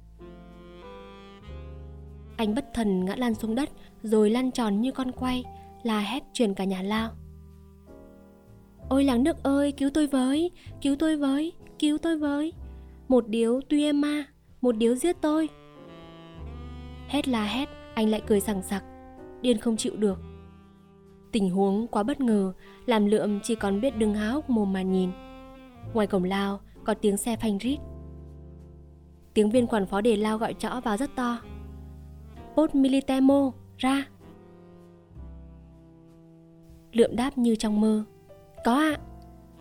Anh 2.37 2.55
bất 2.55 2.65
thần 2.73 3.05
ngã 3.05 3.15
lăn 3.15 3.33
xuống 3.33 3.55
đất 3.55 3.69
Rồi 4.03 4.29
lăn 4.29 4.51
tròn 4.51 4.81
như 4.81 4.91
con 4.91 5.11
quay 5.11 5.43
La 5.83 5.99
hét 5.99 6.23
truyền 6.33 6.53
cả 6.53 6.63
nhà 6.63 6.81
lao 6.81 7.11
Ôi 8.89 9.03
làng 9.03 9.23
nước 9.23 9.43
ơi 9.43 9.71
cứu 9.71 9.89
tôi 9.93 10.07
với 10.07 10.51
Cứu 10.81 10.95
tôi 10.99 11.17
với 11.17 11.53
Cứu 11.79 11.97
tôi 11.97 12.17
với 12.17 12.53
Một 13.07 13.27
điếu 13.27 13.61
tuy 13.69 13.83
em 13.83 14.01
ma 14.01 14.25
Một 14.61 14.77
điếu 14.77 14.95
giết 14.95 15.15
tôi 15.21 15.49
Hét 17.07 17.27
la 17.27 17.45
hét 17.45 17.69
Anh 17.95 18.09
lại 18.09 18.21
cười 18.27 18.39
sằng 18.39 18.61
sặc 18.61 18.83
Điên 19.41 19.57
không 19.57 19.77
chịu 19.77 19.95
được 19.95 20.19
Tình 21.33 21.49
huống 21.49 21.87
quá 21.87 22.03
bất 22.03 22.21
ngờ, 22.21 22.53
làm 22.85 23.05
lượm 23.05 23.39
chỉ 23.43 23.55
còn 23.55 23.81
biết 23.81 23.97
đứng 23.97 24.13
há 24.13 24.29
hốc 24.29 24.49
mồm 24.49 24.73
mà 24.73 24.81
nhìn. 24.81 25.11
Ngoài 25.93 26.07
cổng 26.07 26.23
lao, 26.23 26.59
có 26.83 26.93
tiếng 26.93 27.17
xe 27.17 27.35
phanh 27.35 27.57
rít. 27.57 27.77
Tiếng 29.33 29.49
viên 29.49 29.67
quản 29.67 29.85
phó 29.85 30.01
đề 30.01 30.15
lao 30.15 30.37
gọi 30.37 30.53
trõ 30.53 30.79
vào 30.79 30.97
rất 30.97 31.15
to. 31.15 31.39
Post 32.55 32.75
Militemo, 32.75 33.51
ra! 33.77 34.07
Lượm 36.91 37.15
đáp 37.15 37.37
như 37.37 37.55
trong 37.55 37.81
mơ. 37.81 38.03
Có 38.65 38.73
ạ! 38.73 38.97
À. 38.97 39.01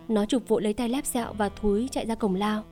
Nó 0.07 0.25
chụp 0.25 0.47
vội 0.47 0.61
lấy 0.61 0.73
tay 0.73 0.89
lép 0.89 1.05
sẹo 1.05 1.33
và 1.33 1.49
thúi 1.49 1.87
chạy 1.91 2.05
ra 2.05 2.15
cổng 2.15 2.35
lao. 2.35 2.63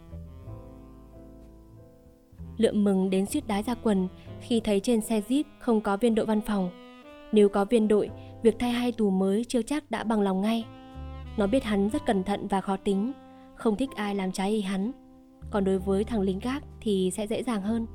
Lượm 2.58 2.84
mừng 2.84 3.10
đến 3.10 3.26
suýt 3.26 3.48
đái 3.48 3.64
ra 3.64 3.76
quần 3.76 4.08
khi 4.42 4.60
thấy 4.60 4.80
trên 4.80 5.02
xe 5.02 5.22
jeep 5.22 5.44
không 5.60 5.82
có 5.82 5.98
viên 5.98 6.16
đội 6.16 6.26
văn 6.26 6.42
phòng. 6.42 6.70
Nếu 7.32 7.50
có 7.50 7.66
viên 7.66 7.88
đội 7.88 8.10
việc 8.44 8.56
thay 8.60 8.72
hai 8.72 8.92
tù 8.92 9.10
mới 9.10 9.46
chưa 9.46 9.62
chắc 9.62 9.92
đã 9.92 10.04
bằng 10.04 10.22
lòng 10.22 10.42
ngay. 10.42 10.66
Nó 11.38 11.48
biết 11.48 11.64
hắn 11.64 11.90
rất 11.90 12.06
cẩn 12.06 12.24
thận 12.24 12.48
và 12.48 12.62
khó 12.62 12.78
tính, 12.78 13.12
không 13.56 13.76
thích 13.76 13.90
ai 13.96 14.16
làm 14.16 14.32
trái 14.32 14.52
ý 14.52 14.62
hắn. 14.62 14.92
Còn 15.52 15.64
đối 15.64 15.80
với 15.80 16.04
thằng 16.04 16.22
lính 16.22 16.40
gác 16.40 16.64
thì 16.82 17.12
sẽ 17.14 17.28
dễ 17.28 17.44
dàng 17.44 17.62
hơn. 17.62 17.86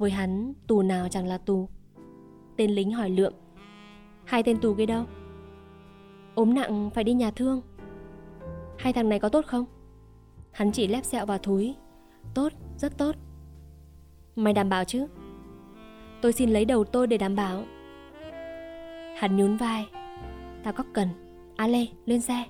Với 0.00 0.10
hắn, 0.10 0.52
tù 0.66 0.82
nào 0.82 1.08
chẳng 1.08 1.26
là 1.26 1.38
tù. 1.38 1.68
Tên 2.56 2.70
lính 2.70 2.92
hỏi 2.92 3.10
lượm. 3.10 3.32
Hai 4.24 4.42
tên 4.42 4.60
tù 4.60 4.74
kia 4.74 4.86
đâu? 4.86 5.04
Ốm 6.34 6.54
nặng 6.54 6.90
phải 6.94 7.04
đi 7.04 7.12
nhà 7.12 7.30
thương. 7.30 7.62
Hai 8.78 8.92
thằng 8.92 9.08
này 9.08 9.18
có 9.18 9.28
tốt 9.28 9.46
không? 9.46 9.64
Hắn 10.52 10.72
chỉ 10.72 10.86
lép 10.86 11.04
sẹo 11.04 11.26
vào 11.26 11.38
thúi. 11.38 11.74
Tốt, 12.34 12.52
rất 12.78 12.98
tốt. 12.98 13.16
Mày 14.36 14.52
đảm 14.52 14.68
bảo 14.68 14.84
chứ? 14.84 15.06
Tôi 16.22 16.32
xin 16.32 16.50
lấy 16.50 16.64
đầu 16.64 16.84
tôi 16.84 17.06
để 17.06 17.18
đảm 17.18 17.36
bảo 17.36 17.64
Hắn 19.16 19.36
nhún 19.36 19.56
vai 19.56 19.86
Tao 20.62 20.72
có 20.72 20.84
cần 20.92 21.08
A 21.56 21.66
Lê 21.66 21.86
lên 22.06 22.20
xe 22.20 22.44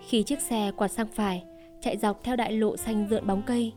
Khi 0.00 0.22
chiếc 0.22 0.40
xe 0.40 0.72
quạt 0.76 0.88
sang 0.88 1.06
phải 1.06 1.44
Chạy 1.80 1.96
dọc 1.96 2.24
theo 2.24 2.36
đại 2.36 2.52
lộ 2.52 2.76
xanh 2.76 3.06
rượn 3.10 3.26
bóng 3.26 3.42
cây 3.46 3.72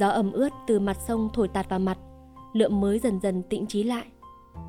Gió 0.00 0.08
ẩm 0.08 0.32
ướt 0.32 0.48
từ 0.66 0.80
mặt 0.80 0.96
sông 1.06 1.28
thổi 1.32 1.48
tạt 1.48 1.68
vào 1.68 1.78
mặt, 1.78 1.98
Lượm 2.52 2.80
mới 2.80 2.98
dần 2.98 3.20
dần 3.20 3.42
tĩnh 3.42 3.66
trí 3.66 3.82
lại. 3.82 4.06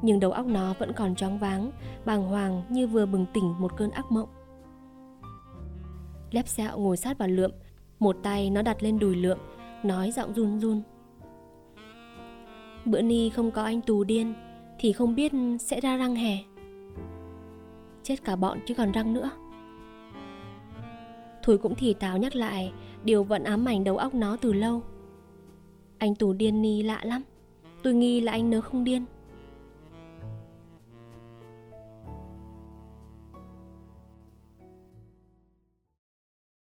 Nhưng 0.01 0.19
đầu 0.19 0.31
óc 0.31 0.45
nó 0.45 0.73
vẫn 0.79 0.93
còn 0.93 1.15
choáng 1.15 1.39
váng, 1.39 1.71
Bàng 2.05 2.23
hoàng 2.23 2.61
như 2.69 2.87
vừa 2.87 3.05
bừng 3.05 3.25
tỉnh 3.33 3.53
một 3.59 3.77
cơn 3.77 3.91
ác 3.91 4.11
mộng. 4.11 4.29
Lép 6.31 6.47
xẹo 6.47 6.77
ngồi 6.77 6.97
sát 6.97 7.17
vào 7.17 7.27
lượm, 7.27 7.51
Một 7.99 8.15
tay 8.23 8.49
nó 8.49 8.61
đặt 8.61 8.83
lên 8.83 8.99
đùi 8.99 9.15
lượm, 9.15 9.37
Nói 9.83 10.11
giọng 10.11 10.33
run 10.33 10.59
run. 10.59 10.81
Bữa 12.85 13.01
ni 13.01 13.29
không 13.29 13.51
có 13.51 13.63
anh 13.63 13.81
tù 13.81 14.03
điên, 14.03 14.33
thì 14.79 14.93
không 14.93 15.15
biết 15.15 15.31
sẽ 15.59 15.79
ra 15.79 15.97
răng 15.97 16.15
hè. 16.15 16.37
Chết 18.03 18.23
cả 18.23 18.35
bọn 18.35 18.59
chứ 18.65 18.73
còn 18.73 18.91
răng 18.91 19.13
nữa. 19.13 19.29
Thùi 21.43 21.57
cũng 21.57 21.75
thì 21.75 21.93
táo 21.93 22.17
nhắc 22.17 22.35
lại, 22.35 22.71
điều 23.03 23.23
vẫn 23.23 23.43
ám 23.43 23.65
ảnh 23.65 23.83
đầu 23.83 23.97
óc 23.97 24.13
nó 24.13 24.37
từ 24.41 24.53
lâu 24.53 24.81
anh 25.97 26.15
tù 26.15 26.33
điên 26.33 26.61
ni 26.61 26.83
lạ 26.83 27.01
lắm. 27.03 27.23
Tôi 27.83 27.93
nghi 27.93 28.21
là 28.21 28.31
anh 28.31 28.49
nớ 28.49 28.61
không 28.61 28.83
điên. 28.83 29.05